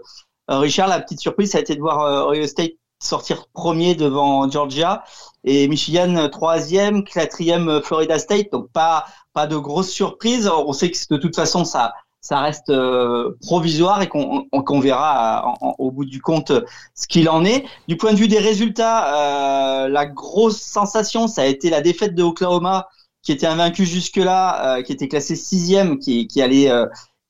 Richard, 0.49 0.89
la 0.89 1.01
petite 1.01 1.21
surprise, 1.21 1.53
ça 1.53 1.59
a 1.59 1.61
été 1.61 1.77
de 1.77 1.81
voir 1.81 2.29
Ohio 2.29 2.47
State 2.47 2.73
sortir 2.99 3.47
premier 3.53 3.95
devant 3.97 4.49
Georgia 4.49 5.03
et 5.45 5.67
Michigan 5.67 6.29
troisième, 6.31 7.05
quatrième 7.05 7.81
Florida 7.83 8.19
State. 8.19 8.51
Donc 8.53 8.71
pas 8.73 9.07
pas 9.33 9.47
de 9.47 9.57
grosse 9.57 9.91
surprise. 9.91 10.49
On 10.49 10.73
sait 10.73 10.91
que 10.91 10.97
de 11.11 11.17
toute 11.17 11.35
façon 11.35 11.65
ça 11.65 11.93
ça 12.23 12.41
reste 12.41 12.71
euh, 12.71 13.37
provisoire 13.43 14.01
et 14.01 14.09
qu'on 14.09 14.81
verra 14.81 15.55
au 15.79 15.91
bout 15.91 16.05
du 16.05 16.23
compte 16.23 16.53
ce 16.95 17.07
qu'il 17.09 17.29
en 17.29 17.45
est. 17.45 17.65
Du 17.89 17.97
point 17.97 18.13
de 18.13 18.17
vue 18.17 18.29
des 18.29 18.39
résultats, 18.39 19.85
euh, 19.85 19.89
la 19.89 20.07
grosse 20.07 20.61
sensation, 20.61 21.27
ça 21.27 21.43
a 21.43 21.47
été 21.47 21.69
la 21.69 21.81
défaite 21.81 22.15
de 22.15 22.23
Oklahoma, 22.23 22.89
qui 23.23 23.33
était 23.33 23.49
invaincu 23.49 23.85
jusque-là, 23.85 24.79
euh, 24.79 24.83
qui 24.83 24.93
était 24.93 25.09
classé 25.09 25.35
sixième, 25.35 25.99
qui, 25.99 26.29
qui 26.29 26.41
allait 26.41 26.71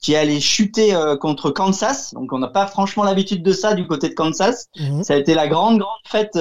qui 0.03 0.17
allait 0.17 0.41
chuter 0.41 0.97
contre 1.21 1.51
Kansas. 1.51 2.13
Donc 2.13 2.33
on 2.33 2.39
n'a 2.41 2.49
pas 2.49 2.67
franchement 2.67 3.05
l'habitude 3.05 3.43
de 3.43 3.53
ça 3.53 3.75
du 3.75 3.87
côté 3.87 4.09
de 4.09 4.15
Kansas. 4.15 4.69
Mhm. 4.77 5.05
Ça 5.05 5.15
a 5.15 5.17
été 5.17 5.33
la 5.33 5.47
grande 5.47 5.79
grande 5.79 6.01
fête 6.07 6.37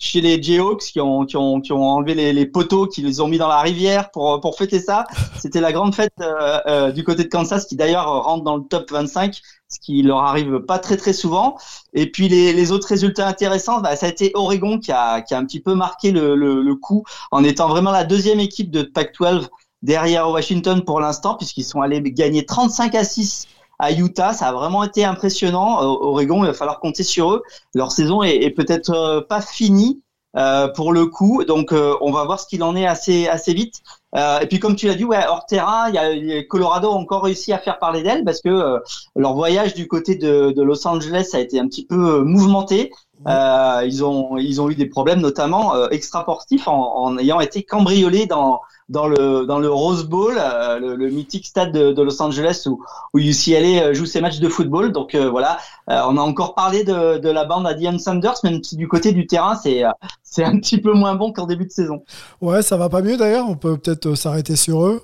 chez 0.00 0.22
les 0.22 0.42
Jayhawks 0.42 0.80
qui 0.80 0.98
ont, 0.98 1.26
qui 1.26 1.36
ont, 1.36 1.60
qui 1.60 1.72
ont 1.72 1.84
enlevé 1.84 2.14
les, 2.14 2.32
les, 2.32 2.46
poteaux, 2.46 2.86
qui 2.86 3.02
les 3.02 3.20
ont 3.20 3.28
mis 3.28 3.36
dans 3.36 3.48
la 3.48 3.60
rivière 3.60 4.10
pour, 4.10 4.40
pour 4.40 4.56
fêter 4.56 4.80
ça. 4.80 5.04
C'était 5.38 5.60
la 5.60 5.72
grande 5.72 5.94
fête 5.94 6.14
euh, 6.22 6.58
euh, 6.66 6.90
du 6.90 7.04
côté 7.04 7.22
de 7.24 7.28
Kansas 7.28 7.66
qui 7.66 7.76
d'ailleurs 7.76 8.06
rentre 8.24 8.42
dans 8.42 8.56
le 8.56 8.64
top 8.64 8.90
25, 8.90 9.38
ce 9.68 9.78
qui 9.78 10.02
leur 10.02 10.20
arrive 10.20 10.60
pas 10.60 10.78
très 10.78 10.96
très 10.96 11.12
souvent. 11.12 11.56
Et 11.92 12.10
puis 12.10 12.28
les, 12.30 12.54
les 12.54 12.72
autres 12.72 12.88
résultats 12.88 13.28
intéressants, 13.28 13.82
bah, 13.82 13.94
ça 13.94 14.06
a 14.06 14.08
été 14.08 14.32
Oregon 14.34 14.78
qui 14.78 14.90
a, 14.90 15.20
qui 15.20 15.34
a 15.34 15.38
un 15.38 15.44
petit 15.44 15.60
peu 15.60 15.74
marqué 15.74 16.12
le, 16.12 16.34
le, 16.34 16.62
le 16.62 16.74
coup 16.74 17.04
en 17.30 17.44
étant 17.44 17.68
vraiment 17.68 17.92
la 17.92 18.04
deuxième 18.04 18.40
équipe 18.40 18.70
de 18.70 18.82
Pac-12 18.82 19.48
derrière 19.82 20.30
Washington 20.30 20.82
pour 20.82 21.00
l'instant 21.00 21.34
puisqu'ils 21.34 21.64
sont 21.64 21.82
allés 21.82 22.00
gagner 22.00 22.46
35 22.46 22.94
à 22.94 23.04
6 23.04 23.48
à 23.80 23.92
Utah. 23.92 24.32
Ça 24.32 24.48
a 24.48 24.52
vraiment 24.52 24.84
été 24.84 25.04
impressionnant. 25.04 25.80
Oregon, 25.80 26.44
il 26.44 26.46
va 26.46 26.52
falloir 26.52 26.78
compter 26.78 27.02
sur 27.02 27.32
eux. 27.32 27.42
Leur 27.74 27.90
saison 27.90 28.22
est, 28.22 28.50
peut-être 28.50 28.90
euh, 28.90 29.20
pas 29.20 29.40
finie. 29.40 30.02
Euh, 30.36 30.68
pour 30.68 30.92
le 30.92 31.06
coup. 31.06 31.42
Donc 31.42 31.72
euh, 31.72 31.96
on 32.00 32.12
va 32.12 32.22
voir 32.22 32.38
ce 32.38 32.46
qu'il 32.46 32.62
en 32.62 32.76
est 32.76 32.86
assez 32.86 33.26
assez 33.26 33.52
vite. 33.52 33.80
et 34.14 34.46
puis 34.46 34.60
comme 34.60 34.76
tu 34.76 34.86
l'as 34.86 34.94
dit, 34.94 35.02
ouais, 35.02 35.26
hors 35.28 35.44
terrain, 35.44 35.88
il 35.88 35.96
y 36.24 36.32
a 36.38 36.44
Colorado 36.44 36.88
a 36.88 36.92
encore 36.92 37.24
réussi 37.24 37.52
à 37.52 37.58
faire 37.58 37.80
parler 37.80 38.04
d'elle 38.04 38.22
parce 38.22 38.40
que 38.40 38.78
leur 39.16 39.34
voyage 39.34 39.74
du 39.74 39.88
côté 39.88 40.14
de, 40.14 40.52
de, 40.52 40.62
Los 40.62 40.86
Angeles 40.86 41.30
a 41.32 41.40
été 41.40 41.58
un 41.58 41.66
petit 41.66 41.84
peu 41.84 42.22
mouvementé. 42.22 42.92
Ils 43.26 44.04
ont 44.04 44.36
ils 44.36 44.60
ont 44.60 44.70
eu 44.70 44.74
des 44.74 44.86
problèmes 44.86 45.20
notamment 45.20 45.88
extra 45.90 46.22
sportifs 46.22 46.68
en, 46.68 46.96
en, 46.96 47.18
ayant 47.18 47.40
été 47.40 47.62
cambriolés 47.62 48.26
dans 48.26 48.60
dans 48.90 49.06
le 49.06 49.46
dans 49.46 49.58
le 49.58 49.70
Rose 49.70 50.04
Bowl, 50.04 50.34
euh, 50.36 50.96
le, 50.96 51.08
mythique 51.10 51.46
stade 51.46 51.72
de, 51.72 52.02
Los 52.02 52.20
Angeles 52.20 52.64
où, 52.66 52.82
où 53.14 53.18
UCLA 53.18 53.84
euh, 53.84 53.94
joue 53.94 54.04
ses 54.04 54.20
matchs 54.20 54.40
de 54.40 54.48
football. 54.48 54.92
Donc 54.92 55.14
euh, 55.14 55.30
voilà, 55.30 55.58
on 55.86 56.16
a 56.16 56.20
encore 56.20 56.54
parlé 56.54 56.82
de, 56.84 57.18
de 57.18 57.30
la 57.30 57.44
bande 57.44 57.66
à 57.66 57.74
Dion 57.74 57.98
Sanders, 57.98 58.34
même 58.42 58.62
si 58.62 58.76
du 58.76 58.88
côté 58.88 59.12
du 59.12 59.26
terrain 59.26 59.54
c'est 59.54 59.84
c'est 60.22 60.44
un 60.44 60.58
petit 60.58 60.78
peu 60.78 60.92
moins 60.92 61.14
bon 61.14 61.32
qu'en 61.32 61.46
début 61.46 61.66
de 61.66 61.70
saison. 61.70 62.02
Ouais, 62.40 62.62
ça 62.62 62.76
va 62.76 62.88
pas 62.88 63.00
mieux 63.00 63.16
d'ailleurs. 63.16 63.48
On 63.48 63.56
peut 63.56 63.78
peut-être 63.78 64.14
s'arrêter 64.16 64.56
sur 64.56 64.84
eux. 64.84 65.02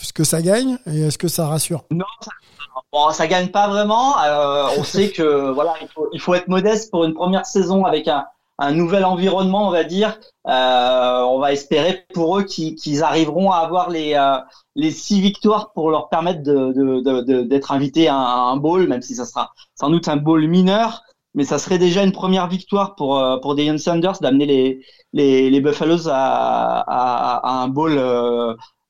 est-ce 0.00 0.12
que 0.12 0.24
ça 0.24 0.42
gagne 0.42 0.76
et 0.86 1.00
est-ce 1.02 1.18
que 1.18 1.28
ça 1.28 1.48
rassure? 1.48 1.84
Non. 1.90 2.04
Ça... 2.22 2.30
Bon, 2.96 3.10
ça 3.10 3.26
gagne 3.26 3.48
pas 3.48 3.68
vraiment. 3.68 4.14
on 4.78 4.82
sait 4.82 5.10
que 5.10 5.50
voilà, 5.50 5.74
il 6.14 6.18
faut, 6.18 6.32
être 6.32 6.48
modeste 6.48 6.90
pour 6.90 7.04
une 7.04 7.12
première 7.12 7.44
saison 7.44 7.84
avec 7.84 8.08
un, 8.08 8.24
nouvel 8.72 9.04
environnement, 9.04 9.68
on 9.68 9.70
va 9.70 9.84
dire. 9.84 10.18
Euh, 10.48 11.20
on 11.24 11.38
va 11.38 11.52
espérer 11.52 12.06
pour 12.14 12.38
eux 12.38 12.44
qu'ils 12.44 13.02
arriveront 13.02 13.50
à 13.50 13.58
avoir 13.58 13.90
les, 13.90 14.14
euh, 14.14 14.38
les 14.76 14.90
six 14.90 15.20
victoires 15.20 15.72
pour 15.74 15.90
leur 15.90 16.08
permettre 16.08 16.42
d'être 16.42 16.72
de, 16.72 17.72
invités 17.74 18.08
à 18.08 18.14
un, 18.14 18.52
un, 18.52 18.56
bowl, 18.56 18.88
même 18.88 19.02
si 19.02 19.14
ça 19.14 19.26
sera 19.26 19.52
sans 19.74 19.90
doute 19.90 20.08
un 20.08 20.16
bowl 20.16 20.46
mineur. 20.46 21.02
Mais 21.34 21.44
ça 21.44 21.58
serait 21.58 21.76
déjà 21.76 22.02
une 22.02 22.12
première 22.12 22.48
victoire 22.48 22.94
pour 22.94 23.18
euh, 23.18 23.36
pour 23.36 23.54
Deion 23.56 23.76
Sanders 23.76 24.20
d'amener 24.22 24.46
les, 24.46 24.80
les, 25.12 25.50
les 25.50 25.60
Buffaloes 25.60 26.08
à, 26.08 26.80
à, 26.80 27.40
à 27.46 27.62
un 27.62 27.68
bowl 27.68 27.98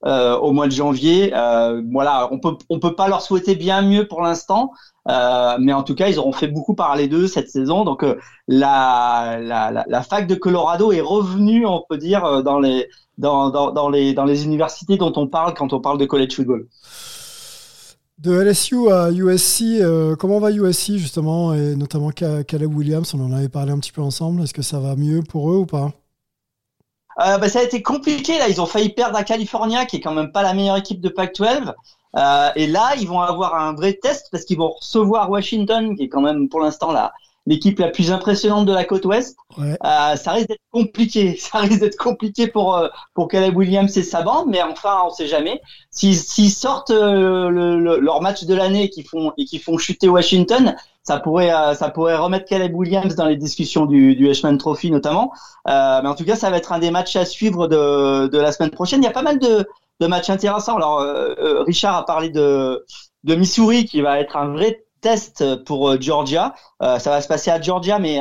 euh, 0.07 0.36
au 0.38 0.52
mois 0.52 0.66
de 0.66 0.72
janvier. 0.72 1.32
Euh, 1.34 1.82
voilà, 1.90 2.28
on 2.30 2.38
peut 2.38 2.57
on 2.68 2.78
peut 2.78 2.94
pas 2.94 3.09
leur 3.09 3.22
souhaiter 3.22 3.57
bien 3.57 3.82
mieux 3.82 4.07
pour 4.07 4.22
l'instant, 4.22 4.70
euh, 5.09 5.57
mais 5.59 5.72
en 5.72 5.82
tout 5.82 5.96
cas, 5.96 6.09
ils 6.09 6.20
auront 6.20 6.32
fait 6.32 6.46
beaucoup 6.46 6.74
parler 6.74 7.09
d'eux 7.09 7.26
cette 7.26 7.50
saison. 7.50 7.84
Donc 7.84 8.04
la, 8.46 9.38
la, 9.40 9.84
la, 9.84 10.02
fac 10.02 10.28
de 10.28 10.36
Colorado 10.36 10.92
est 10.92 11.00
revenue, 11.00 11.66
on 11.66 11.82
peut 11.88 11.98
dire, 11.98 12.44
dans 12.44 12.61
les, 12.61 12.88
dans, 13.18 13.50
dans, 13.50 13.88
les, 13.88 14.14
dans 14.14 14.24
les 14.24 14.44
universités 14.44 14.96
dont 14.96 15.12
on 15.16 15.26
parle 15.26 15.54
quand 15.54 15.72
on 15.72 15.80
parle 15.80 15.98
de 15.98 16.07
college 16.07 16.36
football. 16.36 16.68
De 18.18 18.32
LSU 18.32 18.88
à 18.90 19.11
USC, 19.11 19.82
comment 20.20 20.38
va 20.38 20.52
USC 20.52 20.92
justement, 20.98 21.52
et 21.52 21.74
notamment 21.74 22.11
Caleb 22.11 22.72
Williams, 22.72 23.12
on 23.12 23.26
en 23.26 23.32
avait 23.32 23.48
parlé 23.48 23.72
un 23.72 23.78
petit 23.78 23.92
peu 23.92 24.02
ensemble. 24.02 24.42
Est-ce 24.42 24.54
que 24.54 24.62
ça 24.62 24.78
va 24.78 24.94
mieux 24.94 25.22
pour 25.22 25.50
eux 25.50 25.57
ou 25.57 25.66
pas? 25.66 25.90
Euh, 27.21 27.39
bah, 27.39 27.49
ça 27.49 27.61
a 27.61 27.62
été 27.62 27.83
compliqué 27.83 28.39
là. 28.39 28.49
Ils 28.49 28.61
ont 28.61 28.67
failli 28.67 28.91
perdre 28.91 29.17
à 29.17 29.25
California, 29.25 29.87
qui 29.87 29.97
est 29.97 30.01
quand 30.01 30.14
même 30.14 30.33
pas 30.33 30.43
la 30.43 30.55
meilleure 30.55 30.77
équipe 30.77 31.01
de 31.01 31.09
Pac-12. 31.09 31.73
et 32.57 32.67
là, 32.67 32.95
ils 32.99 33.09
vont 33.09 33.21
avoir 33.21 33.55
un 33.55 33.75
vrai 33.75 33.95
test 33.95 34.29
parce 34.31 34.45
qu'ils 34.45 34.59
vont 34.59 34.71
recevoir 34.71 35.31
Washington, 35.31 35.97
qui 35.97 36.05
est 36.05 36.09
quand 36.09 36.21
même 36.21 36.49
pour 36.49 36.61
l'instant 36.61 36.93
la 36.93 37.12
l'équipe 37.49 37.79
la 37.79 37.91
plus 37.91 38.11
impressionnante 38.11 38.67
de 38.67 38.73
la 38.73 38.85
côte 38.85 39.05
ouest. 39.05 39.37
ça 39.57 40.33
risque 40.33 40.49
d'être 40.49 40.61
compliqué. 40.73 41.37
Ça 41.41 41.59
risque 41.59 41.79
d'être 41.79 41.97
compliqué 41.97 42.49
pour 42.49 42.81
pour 43.14 43.29
Caleb 43.29 43.57
Williams 43.57 43.97
et 43.97 44.03
sa 44.03 44.23
bande, 44.23 44.49
mais 44.49 44.61
enfin, 44.62 45.03
on 45.07 45.11
sait 45.11 45.29
jamais. 45.29 45.61
S'ils 45.91 46.51
sortent 46.51 46.91
le, 46.91 47.79
leur 48.01 48.21
match 48.21 48.45
de 48.45 48.55
l'année 48.55 48.85
et 48.85 48.91
qu'ils 48.91 49.07
font 49.07 49.33
et 49.39 49.45
qu'ils 49.45 49.61
font 49.61 49.79
chuter 49.79 50.09
Washington, 50.09 50.75
ça 51.07 51.20
pourrait 51.20 51.52
euh, 51.52 51.74
ça 51.74 51.88
pourrait 51.90 52.16
remettre 52.16 52.46
Caleb 52.46 52.74
Williams 52.74 53.14
dans 53.14 53.26
les 53.26 53.36
discussions 53.36 53.86
du, 53.86 54.16
du 54.16 54.26
Heisman 54.28 54.59
Trophy 54.59 54.90
notamment. 54.90 55.32
Euh, 55.68 56.00
mais 56.02 56.09
en 56.09 56.14
tout 56.16 56.24
cas, 56.24 56.34
ça 56.34 56.50
va 56.50 56.57
être 56.57 56.72
un 56.72 56.80
des 56.80 56.90
matchs 56.90 57.14
à 57.14 57.24
suivre 57.24 57.68
de, 57.68 58.26
de 58.26 58.38
la 58.38 58.50
semaine 58.50 58.70
prochaine. 58.70 59.02
Il 59.02 59.07
y 59.07 59.09
a 59.09 59.12
pas 59.12 59.22
mal 59.22 59.38
de, 59.38 59.66
de 60.00 60.07
matchs 60.07 60.30
intéressants. 60.30 60.76
Alors, 60.76 61.00
euh, 61.00 61.34
euh 61.38 61.62
Richard 61.62 61.96
a 61.96 62.04
parlé 62.04 62.28
de, 62.30 62.84
de 63.22 63.34
Missouri 63.36 63.84
qui 63.84 64.00
va 64.00 64.18
être 64.18 64.36
un 64.36 64.48
vrai 64.48 64.84
test 65.00 65.62
pour 65.64 65.90
euh, 65.90 65.96
Georgia. 66.00 66.54
Euh, 66.82 66.98
ça 66.98 67.11
va 67.11 67.20
se 67.20 67.28
passer 67.28 67.52
à 67.52 67.61
Georgia, 67.61 68.00
mais, 68.00 68.18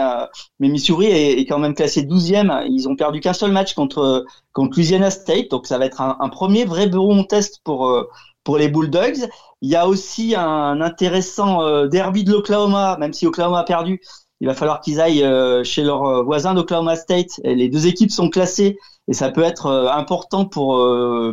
mais 0.60 0.68
Missouri 0.68 1.08
est, 1.08 1.40
est, 1.40 1.46
quand 1.48 1.58
même 1.58 1.74
classé 1.74 2.04
12e. 2.04 2.68
Ils 2.70 2.88
ont 2.88 2.96
perdu 2.96 3.20
qu'un 3.20 3.34
seul 3.34 3.52
match 3.52 3.74
contre, 3.74 4.26
contre 4.54 4.78
Louisiana 4.78 5.10
State, 5.10 5.50
donc 5.50 5.66
ça 5.66 5.80
va 5.80 5.86
être 5.86 6.02
un, 6.02 6.18
un 6.20 6.30
premier 6.30 6.66
vrai 6.66 6.86
bon 6.86 7.24
test 7.24 7.62
pour, 7.64 8.06
pour 8.46 8.58
les 8.58 8.70
Bulldogs. 8.70 9.28
Il 9.62 9.70
y 9.70 9.76
a 9.76 9.90
aussi 9.90 10.36
un 10.38 10.80
intéressant 10.80 11.64
euh, 11.64 11.88
derby 11.88 12.24
de 12.24 12.32
l'Oklahoma, 12.32 12.96
même 12.98 13.12
si 13.12 13.28
Oklahoma 13.28 13.60
a 13.60 13.64
perdu. 13.66 14.00
Il 14.40 14.48
va 14.48 14.54
falloir 14.54 14.80
qu'ils 14.80 15.02
aillent 15.02 15.24
euh, 15.24 15.64
chez 15.66 15.84
leurs 15.84 16.06
euh, 16.06 16.24
voisins 16.24 16.54
d'Oklahoma 16.54 16.96
State. 16.96 17.42
Les 17.44 17.68
deux 17.68 17.88
équipes 17.88 18.12
sont 18.12 18.30
classées 18.30 18.78
et 19.10 19.14
ça 19.14 19.32
peut 19.32 19.44
être 19.44 19.68
important 19.94 20.46
pour 20.46 20.78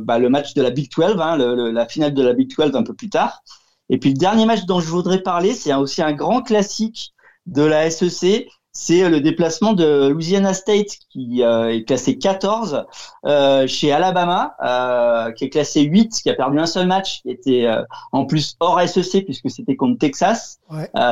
bah, 0.02 0.18
le 0.18 0.28
match 0.28 0.52
de 0.52 0.60
la 0.60 0.68
Big 0.68 0.90
12, 0.94 1.16
hein, 1.18 1.38
la 1.38 1.86
finale 1.86 2.12
de 2.12 2.22
la 2.22 2.34
Big 2.34 2.54
12 2.54 2.74
un 2.74 2.82
peu 2.82 2.92
plus 2.92 3.08
tard. 3.08 3.42
Et 3.88 3.96
puis 3.98 4.10
le 4.10 4.18
dernier 4.18 4.44
match 4.44 4.66
dont 4.66 4.78
je 4.78 4.88
voudrais 4.88 5.22
parler, 5.22 5.54
c'est 5.54 5.72
aussi 5.72 6.02
un 6.02 6.12
grand 6.12 6.42
classique 6.42 7.14
de 7.46 7.62
la 7.62 7.90
SEC 7.90 8.46
c'est 8.74 9.08
le 9.10 9.20
déplacement 9.20 9.74
de 9.74 10.08
Louisiana 10.08 10.54
State 10.54 10.96
qui 11.10 11.42
euh, 11.42 11.68
est 11.68 11.84
classé 11.84 12.16
14 12.16 12.86
euh, 13.26 13.66
chez 13.66 13.92
Alabama, 13.92 14.56
euh, 14.64 15.30
qui 15.32 15.44
est 15.44 15.50
classé 15.50 15.82
8, 15.82 16.20
qui 16.22 16.30
a 16.30 16.34
perdu 16.34 16.58
un 16.58 16.64
seul 16.64 16.86
match, 16.86 17.20
qui 17.20 17.30
était 17.30 17.68
en 18.12 18.24
plus 18.24 18.56
hors 18.60 18.80
SEC 18.80 19.26
puisque 19.26 19.50
c'était 19.50 19.76
contre 19.76 19.98
Texas. 19.98 20.58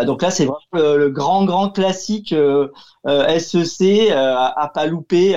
donc 0.07 0.23
là, 0.23 0.31
c'est 0.31 0.47
vraiment 0.47 0.59
le, 0.73 1.11
grand 1.11 1.45
grand 1.45 1.69
classique 1.69 2.35
SEC 3.05 4.11
à, 4.11 4.71
pas 4.73 4.87
louper. 4.87 5.33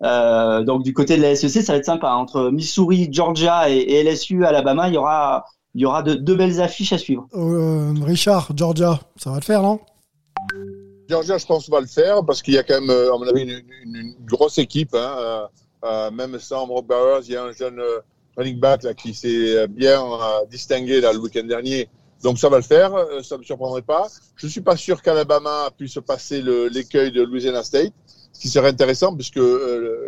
donc 0.00 0.82
du 0.82 0.92
côté 0.92 1.16
de 1.16 1.22
la 1.22 1.36
SEC, 1.36 1.62
ça 1.62 1.72
va 1.72 1.78
être 1.78 1.84
sympa 1.84 2.10
entre 2.10 2.50
Missouri, 2.50 3.08
Georgia 3.12 3.70
et, 3.70 4.02
LSU, 4.02 4.44
Alabama. 4.44 4.88
Il 4.88 4.94
y 4.94 4.98
aura 4.98 5.44
il 5.74 5.82
y 5.82 5.84
aura 5.84 6.02
de, 6.02 6.14
deux 6.14 6.34
belles 6.34 6.60
affiches 6.60 6.94
à 6.94 6.98
suivre. 6.98 7.28
Richard, 8.02 8.48
Georgia, 8.56 8.98
ça 9.16 9.30
va 9.30 9.40
te 9.40 9.44
faire, 9.44 9.62
non? 9.62 9.78
Georgia, 11.08 11.38
je 11.38 11.46
pense, 11.46 11.68
va 11.68 11.80
le 11.80 11.86
faire 11.86 12.24
parce 12.24 12.42
qu'il 12.42 12.54
y 12.54 12.58
a 12.58 12.62
quand 12.62 12.80
même, 12.80 12.90
à 12.90 13.16
mon 13.16 13.26
avis, 13.26 13.42
une, 13.42 14.14
grosse 14.24 14.58
équipe. 14.58 14.94
Hein, 14.94 15.16
euh, 15.18 15.46
euh, 15.84 16.10
même 16.10 16.38
sans 16.38 16.66
Brock 16.66 16.86
Bowers, 16.86 17.22
il 17.26 17.32
y 17.32 17.36
a 17.36 17.44
un 17.44 17.52
jeune 17.52 17.78
euh, 17.78 18.00
running 18.36 18.58
back 18.58 18.94
qui 18.96 19.14
s'est 19.14 19.68
bien 19.68 20.02
distingué 20.50 21.00
là, 21.00 21.12
le 21.12 21.18
week-end 21.18 21.44
dernier. 21.44 21.88
Donc 22.22 22.38
ça 22.38 22.48
va 22.48 22.56
le 22.56 22.62
faire, 22.62 22.92
ça 23.22 23.36
ne 23.36 23.40
me 23.40 23.44
surprendrait 23.44 23.82
pas. 23.82 24.08
Je 24.36 24.46
ne 24.46 24.50
suis 24.50 24.62
pas 24.62 24.76
sûr 24.76 25.02
qu'Alabama 25.02 25.70
puisse 25.76 25.98
passer 26.06 26.42
l'écueil 26.42 27.12
de 27.12 27.22
Louisiana 27.22 27.62
State, 27.62 27.92
ce 28.32 28.40
qui 28.40 28.48
serait 28.48 28.68
intéressant 28.68 29.14
puisque 29.14 29.40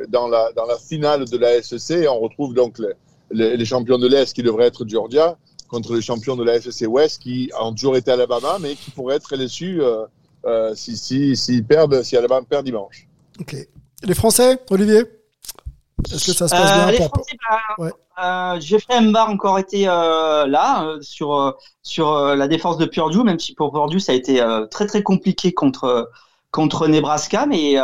dans, 0.08 0.26
la, 0.26 0.52
dans 0.52 0.66
la 0.66 0.78
finale 0.78 1.26
de 1.26 1.36
la 1.36 1.62
SEC, 1.62 2.08
on 2.08 2.18
retrouve 2.18 2.54
donc 2.54 2.78
les, 3.30 3.56
les, 3.56 3.64
champions 3.64 3.98
de 3.98 4.08
l'Est 4.08 4.34
qui 4.34 4.42
devraient 4.42 4.66
être 4.66 4.86
Georgia 4.86 5.36
contre 5.68 5.94
les 5.94 6.00
champions 6.00 6.36
de 6.36 6.44
la 6.44 6.60
SEC 6.60 6.88
West 6.88 7.22
qui 7.22 7.50
ont 7.60 7.72
toujours 7.74 7.96
été 7.96 8.10
Alabama 8.10 8.58
mais 8.60 8.74
qui 8.74 8.90
pourraient 8.90 9.16
être 9.16 9.34
LSU 9.36 9.82
euh, 9.82 10.04
euh, 10.44 10.74
si, 10.74 10.96
si, 10.96 11.36
si, 11.36 11.62
perdent, 11.62 12.02
si 12.02 12.16
Alabama 12.16 12.46
perd 12.48 12.64
dimanche. 12.64 13.06
Ok. 13.40 13.56
Les 14.02 14.14
Français, 14.14 14.58
Olivier? 14.70 15.02
Est-ce 16.12 16.26
que 16.26 16.32
ça 16.32 16.48
se 16.48 16.54
passe 16.54 16.72
bien 16.72 16.88
euh, 16.88 16.90
Les 16.92 17.08
Français, 17.08 17.36
bah, 17.78 18.54
euh, 18.54 18.60
Jeffrey 18.60 19.00
Mba 19.00 19.22
a 19.22 19.28
encore 19.28 19.58
été 19.58 19.84
là 19.86 20.96
sur 21.00 21.56
sur 21.82 22.34
la 22.34 22.48
défense 22.48 22.78
de 22.78 22.86
Purdue, 22.86 23.22
même 23.22 23.38
si 23.38 23.54
pour 23.54 23.72
Purdue 23.72 24.00
ça 24.00 24.12
a 24.12 24.14
été 24.14 24.44
très 24.70 24.86
très 24.86 25.02
compliqué 25.02 25.52
contre 25.52 26.10
contre 26.50 26.88
Nebraska, 26.88 27.46
mais 27.46 27.74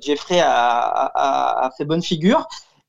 Jeffrey 0.00 0.40
a, 0.40 0.50
a, 0.50 1.66
a, 1.66 1.70
fait 1.76 1.84
bonne 1.84 2.02
figure. 2.02 2.46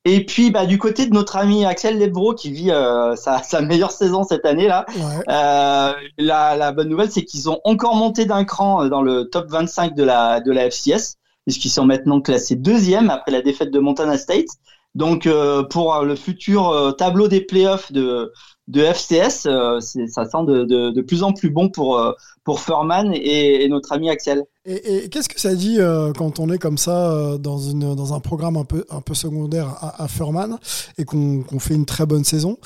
Et 0.08 0.24
puis, 0.24 0.52
bah, 0.52 0.68
du 0.68 0.78
côté 0.78 1.08
de 1.08 1.14
notre 1.14 1.36
ami 1.36 1.66
Axel 1.66 1.98
Lebro 1.98 2.36
qui 2.36 2.52
vit 2.52 2.72
euh, 2.72 3.16
sa, 3.16 3.42
sa, 3.44 3.62
meilleure 3.62 3.92
saison 3.92 4.24
cette 4.24 4.46
année 4.46 4.68
là, 4.68 4.86
euh, 4.96 5.94
la, 6.18 6.56
la, 6.56 6.72
bonne 6.72 6.90
nouvelle 6.90 7.12
c'est 7.12 7.24
qu'ils 7.24 7.50
ont 7.50 7.60
encore 7.64 7.96
monté 7.96 8.26
d'un 8.26 8.46
cran 8.46 8.84
euh, 8.84 8.90
dans 8.90 9.02
le 9.02 9.26
top 9.26 9.50
25 9.50 9.96
de 9.96 10.04
la 10.04 10.40
de 10.42 10.52
la 10.52 10.70
FCS 10.70 11.18
puisqu'ils 11.46 11.70
sont 11.70 11.86
maintenant 11.86 12.22
classés 12.22 12.56
deuxième 12.56 13.10
après 13.10 13.32
la 13.32 13.42
défaite 13.42 13.72
de 13.72 13.80
Montana 13.80 14.18
State. 14.18 14.48
Donc 14.94 15.26
euh, 15.26 15.64
pour 15.64 16.02
le 16.04 16.16
futur 16.16 16.96
tableau 16.98 17.28
des 17.28 17.42
playoffs 17.42 17.92
de 17.92 18.32
de 18.68 18.82
FCS, 18.82 19.46
euh, 19.46 19.80
ça 19.80 20.26
sent 20.26 20.46
de, 20.48 20.64
de, 20.64 20.90
de, 20.90 21.02
plus 21.02 21.24
en 21.24 21.34
plus 21.34 21.50
bon 21.50 21.70
pour, 21.70 22.00
euh, 22.00 22.14
pour 22.44 22.60
Furman 22.60 23.14
et, 23.14 23.64
et, 23.64 23.70
notre 23.70 23.92
ami 23.92 24.10
Axel. 24.10 24.44
Et, 24.66 25.06
et 25.06 25.10
qu'est-ce 25.10 25.30
que 25.30 25.40
ça 25.40 25.54
dit 25.54 25.80
euh, 25.80 26.12
quand 26.12 26.40
on 26.40 26.50
est 26.50 26.58
comme 26.58 26.80
ça 26.80 27.12
euh, 27.12 27.38
dans, 27.38 27.60
une, 27.60 27.94
dans 27.94 28.14
un 28.16 28.20
programme 28.20 28.58
un 28.58 28.66
peu, 28.66 28.84
un 28.90 29.02
peu 29.02 29.14
secondaire 29.14 29.68
à, 29.80 30.04
à 30.04 30.08
Furman 30.08 30.58
et 30.98 31.06
qu'on 31.06 31.44
qu'on 31.44 31.60
fait 31.60 31.76
une 31.76 31.86
très 31.86 32.08
bonne 32.08 32.24
saison 32.24 32.58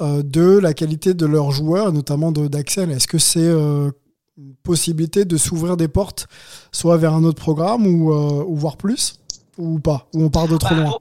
de 0.00 0.58
la 0.58 0.72
qualité 0.72 1.14
de 1.14 1.26
leurs 1.26 1.50
joueurs, 1.50 1.92
notamment 1.92 2.30
d'Axel? 2.30 2.92
Est-ce 2.92 3.08
que 3.08 3.18
c'est 3.18 3.48
une 3.48 4.54
possibilité 4.62 5.24
de 5.24 5.36
s'ouvrir 5.36 5.76
des 5.76 5.88
portes, 5.88 6.28
soit 6.70 6.96
vers 6.96 7.14
un 7.14 7.24
autre 7.24 7.40
programme 7.40 7.86
ou, 7.86 8.12
ou 8.12 8.54
voir 8.54 8.76
plus? 8.76 9.18
Ou 9.58 9.80
pas? 9.80 10.06
Ou 10.14 10.22
on 10.22 10.30
part 10.30 10.46
de 10.46 10.56
trop 10.56 10.76
bah, 10.76 10.82
loin? 10.82 10.98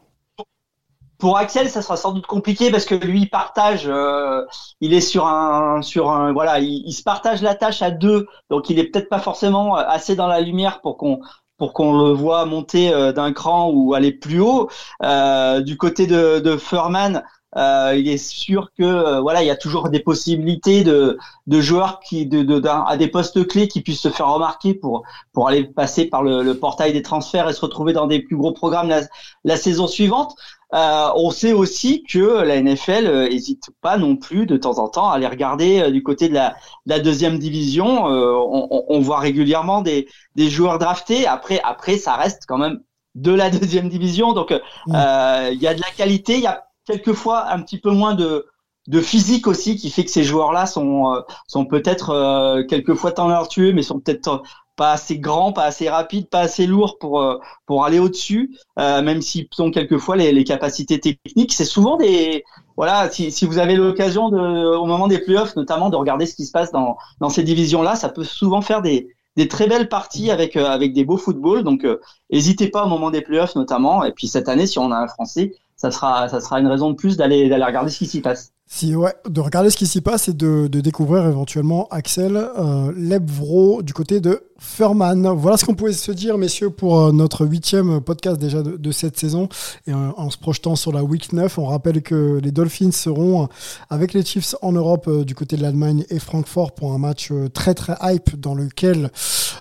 Pour 1.17 1.37
Axel, 1.37 1.69
ça 1.69 1.81
sera 1.81 1.97
sans 1.97 2.11
doute 2.11 2.27
compliqué 2.27 2.71
parce 2.71 2.85
que 2.85 2.95
lui 2.95 3.21
il 3.21 3.29
partage, 3.29 3.85
euh, 3.87 4.45
il 4.81 4.93
est 4.93 5.01
sur 5.01 5.27
un, 5.27 5.81
sur 5.81 6.11
un, 6.11 6.31
voilà, 6.33 6.59
il, 6.59 6.91
se 6.93 7.03
partage 7.03 7.41
la 7.41 7.55
tâche 7.55 7.81
à 7.81 7.91
deux, 7.91 8.27
donc 8.49 8.69
il 8.69 8.79
est 8.79 8.85
peut-être 8.85 9.09
pas 9.09 9.19
forcément 9.19 9.75
assez 9.75 10.15
dans 10.15 10.27
la 10.27 10.41
lumière 10.41 10.81
pour 10.81 10.97
qu'on 10.97 11.19
pour 11.57 11.73
qu'on 11.73 11.97
le 11.97 12.13
voit 12.13 12.45
monter 12.45 12.93
euh, 12.93 13.11
d'un 13.11 13.33
cran 13.33 13.71
ou 13.73 13.95
aller 13.95 14.11
plus 14.11 14.39
haut. 14.39 14.69
Euh, 15.03 15.61
du 15.61 15.75
côté 15.75 16.05
de, 16.05 16.39
de 16.39 16.55
Furman, 16.55 17.23
euh, 17.55 17.95
il 17.97 18.07
est 18.09 18.17
sûr 18.17 18.71
que 18.77 18.83
euh, 18.83 19.21
voilà, 19.21 19.41
il 19.41 19.47
y 19.47 19.49
a 19.49 19.55
toujours 19.55 19.89
des 19.89 20.01
possibilités 20.01 20.83
de, 20.83 21.17
de 21.47 21.61
joueurs 21.61 22.01
qui 22.01 22.25
de, 22.25 22.43
de, 22.43 22.61
à 22.67 22.97
des 22.97 23.07
postes 23.07 23.47
clés 23.47 23.67
qui 23.67 23.81
puissent 23.81 24.01
se 24.01 24.09
faire 24.09 24.27
remarquer 24.27 24.73
pour 24.73 25.03
pour 25.31 25.47
aller 25.47 25.63
passer 25.63 26.05
par 26.05 26.23
le, 26.23 26.43
le, 26.43 26.59
portail 26.59 26.91
des 26.93 27.01
transferts 27.01 27.47
et 27.49 27.53
se 27.53 27.61
retrouver 27.61 27.93
dans 27.93 28.05
des 28.05 28.19
plus 28.21 28.35
gros 28.35 28.51
programmes 28.51 28.89
la, 28.89 29.01
la 29.45 29.57
saison 29.57 29.87
suivante. 29.87 30.35
Euh, 30.73 31.09
on 31.15 31.31
sait 31.31 31.53
aussi 31.53 32.03
que 32.03 32.41
la 32.41 32.61
NFL 32.61 33.29
n'hésite 33.29 33.69
pas 33.81 33.97
non 33.97 34.17
plus 34.17 34.45
de 34.45 34.57
temps 34.57 34.79
en 34.79 34.89
temps 34.89 35.09
à 35.09 35.15
aller 35.15 35.27
regarder 35.27 35.91
du 35.91 36.03
côté 36.03 36.27
de 36.27 36.33
la, 36.33 36.55
la 36.85 36.99
deuxième 36.99 37.39
division. 37.39 38.05
On, 38.05 38.85
on, 38.89 38.99
voit 38.99 39.19
régulièrement 39.19 39.81
des, 39.81 40.07
des 40.35 40.49
joueurs 40.49 40.77
draftés. 40.77 41.25
Après, 41.25 41.61
après, 41.63 41.97
ça 41.97 42.15
reste 42.15 42.43
quand 42.47 42.57
même 42.57 42.81
de 43.15 43.31
la 43.31 43.49
deuxième 43.51 43.87
division. 43.87 44.33
Donc, 44.33 44.51
il 44.51 44.93
y 44.93 45.67
a 45.67 45.73
de 45.73 45.81
la 45.81 45.91
qualité, 45.95 46.33
il 46.35 46.41
y 46.41 46.47
a 46.47 46.65
quelquefois 46.85 47.49
un 47.51 47.61
petit 47.61 47.79
peu 47.79 47.91
moins 47.91 48.13
de, 48.15 48.45
de 48.87 49.01
physique 49.01 49.47
aussi 49.47 49.75
qui 49.75 49.89
fait 49.89 50.05
que 50.05 50.11
ces 50.11 50.23
joueurs-là 50.23 50.65
sont, 50.65 51.13
euh, 51.13 51.21
sont 51.47 51.65
peut-être 51.65 52.09
euh, 52.11 52.63
quelquefois 52.63 53.11
talentueux, 53.11 53.73
mais 53.73 53.83
sont 53.83 53.99
peut-être 53.99 54.41
pas 54.77 54.93
assez 54.93 55.19
grands, 55.19 55.51
pas 55.51 55.65
assez 55.65 55.89
rapides, 55.89 56.29
pas 56.29 56.39
assez 56.41 56.65
lourds 56.67 56.97
pour 56.99 57.21
euh, 57.21 57.37
pour 57.65 57.83
aller 57.83 57.99
au-dessus, 57.99 58.55
euh, 58.79 59.01
même 59.01 59.21
s'ils 59.21 59.47
ont 59.59 59.71
quelquefois 59.71 60.15
les, 60.15 60.31
les 60.31 60.45
capacités 60.45 60.99
techniques. 61.01 61.53
C'est 61.53 61.65
souvent 61.65 61.97
des 61.97 62.45
voilà, 62.77 63.09
si, 63.11 63.31
si 63.31 63.45
vous 63.45 63.57
avez 63.57 63.75
l'occasion 63.75 64.29
de 64.29 64.75
au 64.75 64.85
moment 64.85 65.07
des 65.07 65.19
playoffs 65.19 65.55
notamment 65.57 65.89
de 65.89 65.97
regarder 65.97 66.25
ce 66.25 66.35
qui 66.35 66.45
se 66.45 66.51
passe 66.51 66.71
dans 66.71 66.97
dans 67.19 67.29
ces 67.29 67.43
divisions-là, 67.43 67.95
ça 67.95 68.09
peut 68.09 68.23
souvent 68.23 68.61
faire 68.61 68.81
des 68.81 69.09
des 69.35 69.47
très 69.49 69.67
belles 69.67 69.89
parties 69.89 70.31
avec 70.31 70.55
avec 70.55 70.93
des 70.93 71.03
beaux 71.03 71.17
footballs. 71.17 71.63
Donc, 71.63 71.85
n'hésitez 72.31 72.69
pas 72.69 72.85
au 72.85 72.87
moment 72.87 73.11
des 73.11 73.21
playoffs 73.21 73.55
notamment. 73.55 74.03
Et 74.05 74.11
puis 74.11 74.27
cette 74.27 74.49
année, 74.49 74.67
si 74.67 74.79
on 74.79 74.91
a 74.91 74.97
un 74.97 75.07
Français, 75.07 75.53
ça 75.75 75.91
sera, 75.91 76.27
ça 76.27 76.41
sera 76.41 76.59
une 76.59 76.67
raison 76.67 76.89
de 76.91 76.95
plus 76.95 77.17
d'aller, 77.17 77.49
d'aller 77.49 77.63
regarder 77.63 77.91
ce 77.91 77.99
qui 77.99 78.07
s'y 78.07 78.21
passe. 78.21 78.51
Si, 78.69 78.93
ouais, 78.95 79.13
de 79.29 79.39
regarder 79.39 79.69
ce 79.69 79.77
qui 79.77 79.87
s'y 79.87 80.01
passe 80.01 80.27
et 80.27 80.33
de, 80.33 80.67
de 80.67 80.81
découvrir 80.81 81.25
éventuellement 81.25 81.87
Axel 81.89 82.35
euh, 82.35 82.91
Lebvro 82.95 83.81
du 83.81 83.93
côté 83.93 84.19
de 84.19 84.47
Furman. 84.59 85.27
Voilà 85.35 85.57
ce 85.57 85.65
qu'on 85.65 85.75
pouvait 85.75 85.93
se 85.93 86.11
dire, 86.11 86.37
messieurs, 86.37 86.69
pour 86.69 86.99
euh, 86.99 87.11
notre 87.11 87.45
huitième 87.45 88.01
podcast 88.01 88.39
déjà 88.39 88.63
de, 88.63 88.91
cette 88.91 89.17
saison. 89.17 89.49
Et 89.85 89.91
euh, 89.91 90.11
en 90.17 90.29
se 90.29 90.37
projetant 90.37 90.75
sur 90.75 90.91
la 90.91 91.03
week 91.03 91.33
9, 91.33 91.57
on 91.57 91.65
rappelle 91.65 92.01
que 92.01 92.39
les 92.41 92.51
Dolphins 92.51 92.91
seront 92.91 93.43
euh, 93.43 93.47
avec 93.89 94.13
les 94.13 94.25
Chiefs 94.25 94.55
en 94.61 94.71
Europe 94.71 95.09
du 95.23 95.35
côté 95.35 95.57
de 95.57 95.61
l'Allemagne 95.61 96.05
et 96.09 96.19
Francfort 96.19 96.73
pour 96.73 96.93
un 96.93 96.97
match 96.97 97.31
très 97.53 97.73
très 97.73 97.95
hype 98.01 98.39
dans 98.39 98.55
lequel 98.55 99.11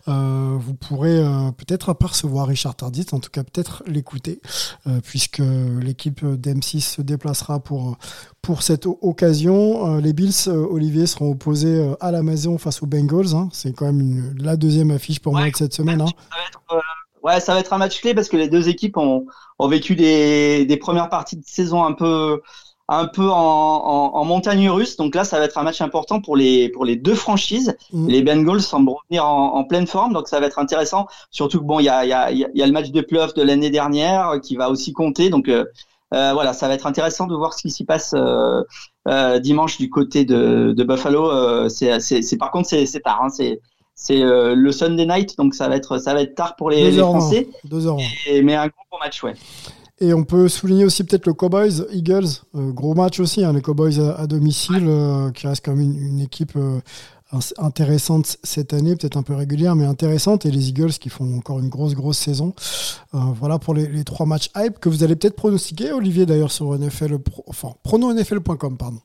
vous 0.07 0.74
pourrez 0.74 1.20
peut-être 1.57 1.88
apercevoir 1.88 2.46
Richard 2.46 2.76
Tardit, 2.76 3.07
en 3.11 3.18
tout 3.18 3.30
cas 3.30 3.42
peut-être 3.42 3.82
l'écouter, 3.86 4.40
puisque 5.02 5.42
l'équipe 5.80 6.24
d'M6 6.24 6.80
se 6.80 7.02
déplacera 7.02 7.59
pour, 7.59 7.98
pour 8.47 8.62
cette 8.62 8.86
occasion. 8.86 9.99
les 9.99 10.12
Bills, 10.12 10.49
Olivier, 10.49 11.07
seront 11.07 11.32
opposés 11.32 11.92
à 12.01 12.12
la 12.12 12.22
maison 12.22 12.59
face 12.59 12.80
aux 12.80 12.86
Bengals. 12.86 13.34
Hein. 13.34 13.49
C'est 13.53 13.72
quand 13.72 13.86
même 13.86 14.36
la 14.38 14.57
deuxième 14.57 14.92
affiche 14.92 15.18
pour 15.18 15.32
moi 15.32 15.51
de 15.51 15.57
cette 15.57 15.74
semaine. 15.74 16.01
Hein. 16.01 16.07
Ça 16.30 16.38
être, 16.49 16.62
euh, 16.72 16.80
ouais, 17.24 17.40
ça 17.40 17.55
va 17.55 17.61
être 17.61 17.72
un 17.72 17.78
match 17.78 18.01
clé 18.01 18.14
parce 18.14 18.28
que 18.28 18.36
les 18.36 18.49
deux 18.49 18.68
équipes 18.68 18.99
ont, 18.99 19.26
ont 19.59 19.68
vécu 19.68 19.97
des, 19.97 20.64
des, 20.64 20.76
premières 20.76 21.09
parties 21.09 21.36
de 21.36 21.42
saison 21.44 21.82
un 21.82 21.92
peu, 21.92 22.40
un 22.86 23.07
peu 23.07 23.28
en, 23.28 23.34
en, 24.14 24.24
montagne 24.24 24.70
russe. 24.70 24.97
Donc 24.97 25.16
là, 25.16 25.24
ça 25.24 25.40
va 25.40 25.47
être 25.47 25.59
un 25.59 25.64
match 25.64 25.80
important 25.80 26.20
pour 26.20 26.36
les, 26.36 26.68
pour 26.68 26.84
les 26.84 26.94
deux 26.94 27.16
franchises. 27.16 27.76
Mm. 27.92 28.07
Les 28.07 28.22
Bengals 28.22 28.62
semblent 28.62 28.90
revenir 28.90 29.26
en, 29.26 29.57
en, 29.57 29.64
pleine 29.64 29.88
forme, 29.88 30.12
donc 30.12 30.28
ça 30.28 30.38
va 30.38 30.47
être 30.47 30.61
intéressant. 30.61 31.09
Surtout 31.32 31.59
que 31.59 31.64
bon, 31.64 31.80
il 31.80 31.86
y 31.86 31.88
a, 31.88 32.05
y, 32.05 32.12
a, 32.12 32.30
y 32.30 32.62
a 32.62 32.66
le 32.66 32.72
match 32.72 32.90
de 32.90 33.01
playoff 33.01 33.34
de 33.34 33.42
l'année 33.42 33.70
dernière 33.70 34.40
qui 34.40 34.55
va 34.55 34.70
aussi 34.70 34.92
compter. 34.92 35.30
Donc 35.30 35.49
euh, 35.49 35.64
euh, 36.14 36.32
voilà, 36.32 36.52
ça 36.52 36.68
va 36.68 36.74
être 36.74 36.86
intéressant 36.86 37.26
de 37.26 37.34
voir 37.34 37.54
ce 37.54 37.62
qui 37.62 37.70
s'y 37.70 37.84
passe 37.84 38.14
euh, 38.14 38.62
euh, 39.09 39.38
dimanche 39.38 39.78
du 39.78 39.90
côté 39.90 40.24
de, 40.24 40.72
de 40.76 40.84
Buffalo. 40.84 41.68
c'est, 41.68 42.36
par 42.38 42.50
contre, 42.50 42.68
c'est, 42.68 43.00
tard. 43.00 43.20
Hein, 43.22 43.28
c'est 43.28 43.61
c'est 43.98 44.20
le 44.20 44.72
Sunday 44.72 45.07
night, 45.07 45.38
donc 45.38 45.54
ça 45.54 45.68
va 45.68 45.76
être 45.76 45.98
ça 45.98 46.12
va 46.12 46.20
être 46.20 46.34
tard 46.34 46.54
pour 46.57 46.70
les, 46.70 46.92
Français. 46.92 47.48
Deux 47.64 47.86
heures. 47.86 47.96
mais 48.42 48.54
un 48.54 48.66
gros 48.66 48.98
match, 49.00 49.22
ouais. 49.22 49.34
Et 49.98 50.12
on 50.12 50.24
peut 50.24 50.48
souligner 50.48 50.84
aussi 50.84 51.04
peut-être 51.04 51.24
le 51.26 51.32
Cowboys 51.32 51.86
Eagles, 51.90 52.26
euh, 52.54 52.70
gros 52.70 52.94
match 52.94 53.18
aussi, 53.18 53.42
hein, 53.42 53.54
les 53.54 53.62
Cowboys 53.62 53.98
à, 53.98 54.26
domicile, 54.26 54.84
euh, 54.86 55.30
qui 55.30 55.46
reste 55.46 55.64
quand 55.64 55.74
même 55.74 55.90
une, 55.90 56.20
équipe 56.20 56.52
intéressante 57.59 58.37
cette 58.43 58.72
année, 58.72 58.97
peut-être 58.97 59.16
un 59.16 59.22
peu 59.22 59.34
régulière, 59.34 59.76
mais 59.76 59.84
intéressante. 59.84 60.47
Et 60.47 60.51
les 60.51 60.68
Eagles 60.68 60.93
qui 60.93 61.09
font 61.09 61.37
encore 61.37 61.59
une 61.59 61.68
grosse, 61.68 61.95
grosse 61.95 62.18
saison. 62.18 62.55
voilà 63.12 63.59
pour 63.59 63.74
les, 63.74 64.05
trois 64.05 64.26
matchs 64.26 64.51
hype 64.57 64.78
que 64.78 64.89
vous 64.89 65.05
allez 65.05 65.16
peut-être 65.16 65.37
pronostiquer, 65.37 65.93
Olivier, 65.93 66.26
d'ailleurs, 66.26 66.53
sur 66.53 66.76
NFL, 66.78 67.18
enfin, 67.47 67.72
prononfl.com, 67.82 68.76
pardon. 68.76 69.01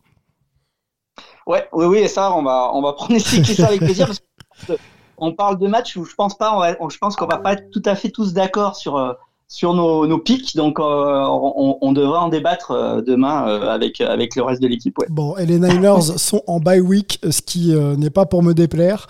Ouais, 1.48 1.68
oui, 1.74 1.86
oui, 1.86 1.98
et 2.00 2.08
ça, 2.08 2.36
on 2.36 2.44
va, 2.44 2.72
on 2.74 2.82
va 2.82 2.94
pronostiquer 2.94 3.56
ça 3.56 3.68
avec 3.68 3.80
plaisir 3.80 4.08
parce 4.08 4.20
que 4.68 4.74
on 5.22 5.34
parle 5.34 5.60
de 5.60 5.68
matchs 5.68 5.96
où 5.96 6.04
je 6.04 6.16
pense 6.16 6.36
pas, 6.36 6.76
qu'on 6.80 7.26
va 7.28 7.38
pas 7.38 7.54
être 7.54 7.70
tout 7.70 7.84
à 7.86 7.96
fait 7.96 8.10
tous 8.10 8.34
d'accord 8.34 8.76
sur 8.76 8.98
euh, 8.98 9.14
sur 9.52 9.74
nos, 9.74 10.08
nos 10.08 10.18
pics, 10.18 10.56
donc 10.56 10.80
euh, 10.80 10.84
on, 10.84 11.78
on, 11.82 11.92
devrait 11.92 12.20
en 12.20 12.30
débattre 12.30 12.72
euh, 12.72 13.02
demain 13.02 13.44
avec 13.68 14.00
avec 14.00 14.38
le 14.38 14.44
reste 14.44 14.62
de 14.62 14.68
l'équipe. 14.68 14.96
Bon, 15.10 15.36
et 15.36 15.46
les 15.46 15.60
Niners 15.60 16.02
sont 16.16 16.42
en 16.48 16.62
bye 16.62 16.80
week, 16.80 17.20
ce 17.30 17.42
qui 17.42 17.74
n'est 17.74 18.10
pas 18.10 18.26
pour 18.26 18.44
me 18.44 18.54
déplaire, 18.54 19.08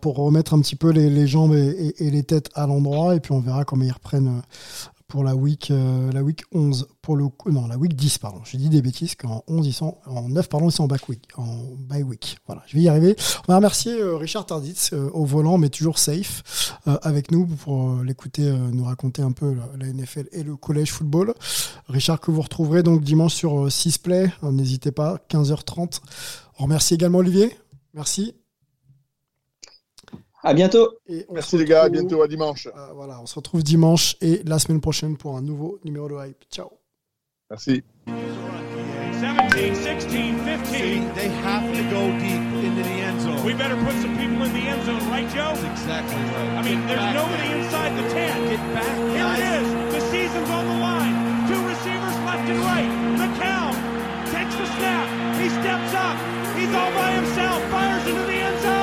pour 0.00 0.16
remettre 0.16 0.54
un 0.54 0.60
petit 0.60 0.74
peu 0.74 0.88
les, 0.90 1.10
les 1.10 1.26
jambes 1.26 1.52
et, 1.52 1.94
et, 1.98 2.10
les 2.10 2.22
têtes 2.22 2.48
à 2.54 2.66
l'endroit, 2.66 3.14
et 3.14 3.20
puis 3.20 3.32
on 3.32 3.40
verra 3.40 3.64
comment 3.64 3.84
ils 3.84 3.92
reprennent 3.92 4.40
pour 5.08 5.24
la 5.24 5.34
week, 5.34 5.70
euh, 5.70 6.12
la 6.12 6.22
week 6.22 6.42
11, 6.52 6.86
pour 7.00 7.16
le 7.16 7.24
non, 7.46 7.66
la 7.66 7.78
week 7.78 7.96
10, 7.96 8.18
pardon. 8.18 8.42
J'ai 8.44 8.58
dit 8.58 8.68
des 8.68 8.82
bêtises 8.82 9.14
qu'en 9.14 9.42
11, 9.48 9.66
ils 9.66 9.72
sont, 9.72 9.96
en 10.04 10.28
9, 10.28 10.48
pardon, 10.50 10.68
ils 10.68 10.72
sont 10.72 10.84
en 10.84 10.86
back 10.86 11.08
week, 11.08 11.22
en 11.36 11.64
bye 11.78 12.02
week. 12.02 12.36
Voilà, 12.46 12.62
je 12.66 12.76
vais 12.76 12.82
y 12.82 12.88
arriver. 12.88 13.16
On 13.48 13.52
va 13.52 13.56
remercier 13.56 13.98
euh, 13.98 14.16
Richard 14.16 14.44
Tarditz 14.44 14.92
euh, 14.92 15.08
au 15.14 15.24
volant, 15.24 15.56
mais 15.56 15.70
toujours 15.70 15.98
safe 15.98 16.42
avec 17.02 17.30
nous 17.32 17.46
pour 17.46 17.96
l'écouter 18.02 18.50
nous 18.72 18.84
raconter 18.84 19.20
un 19.20 19.32
peu 19.32 19.54
la, 19.78 19.86
NFL 19.92 20.28
et 20.32 20.42
le 20.42 20.56
collège 20.56 20.92
football. 20.92 21.34
Richard 21.88 22.20
que 22.20 22.30
vous 22.30 22.40
retrouverez 22.40 22.82
donc 22.82 23.02
dimanche 23.02 23.34
sur 23.34 23.70
6 23.70 23.98
Play. 23.98 24.32
N'hésitez 24.42 24.92
pas, 24.92 25.18
15h30. 25.30 26.00
On 26.58 26.64
remercie 26.64 26.94
également 26.94 27.18
Olivier. 27.18 27.56
Merci. 27.94 28.34
À 30.44 30.54
bientôt. 30.54 30.90
Et 31.08 31.26
Merci 31.32 31.58
les 31.58 31.64
gars, 31.64 31.82
à 31.84 31.88
bientôt, 31.88 32.22
à 32.22 32.28
dimanche. 32.28 32.66
Euh, 32.68 32.92
voilà, 32.94 33.20
on 33.20 33.26
se 33.26 33.34
retrouve 33.34 33.62
dimanche 33.62 34.16
et 34.20 34.42
la 34.44 34.58
semaine 34.58 34.80
prochaine 34.80 35.16
pour 35.16 35.36
un 35.36 35.42
nouveau 35.42 35.78
numéro 35.84 36.08
de 36.08 36.14
hype. 36.14 36.44
Ciao. 36.50 36.70
Merci. 37.50 37.82
17, 38.06 39.74
16, 39.74 40.06
15. 40.44 40.66
See, 40.66 41.00
they 41.16 41.28
have 41.42 41.66
to 41.74 41.82
go 41.90 42.06
deep 42.20 42.38
into 42.62 42.82
the 42.82 42.96
end 43.02 43.20
zone. 43.20 43.42
We 43.44 43.52
better 43.54 43.74
put 43.82 43.94
some 44.00 44.14
people 44.16 44.44
in 44.46 44.52
the 44.52 44.64
end 44.70 44.84
zone, 44.86 45.02
right, 45.10 45.26
Joe? 45.34 45.54
That's 45.58 45.64
exactly 45.82 46.14
right. 46.14 46.52
I 46.54 46.62
mean, 46.62 46.78
Get 46.86 46.88
there's 46.94 47.14
nobody 47.14 47.48
there. 47.48 47.58
inside 47.58 47.92
the 47.98 48.06
10. 48.08 48.48
Get 48.48 48.62
back. 48.74 48.96
Here 49.10 49.18
guys. 49.18 49.38
it 49.42 49.44
is. 49.58 49.68
The 49.94 50.00
season's 50.12 50.50
on 50.50 50.64
the 50.70 50.78
line. 50.78 51.14
Two 51.50 51.60
receivers 51.66 52.16
left 52.22 52.46
and 52.48 52.60
right. 52.62 52.90
McCown 53.18 53.72
takes 54.30 54.54
the 54.54 54.66
snap. 54.78 55.06
He 55.42 55.48
steps 55.50 55.92
up. 55.98 56.16
He's 56.54 56.72
all 56.78 56.92
by 56.94 57.10
himself. 57.18 57.58
Fires 57.74 58.06
into 58.06 58.22
the 58.22 58.38
end 58.38 58.58
zone. 58.62 58.77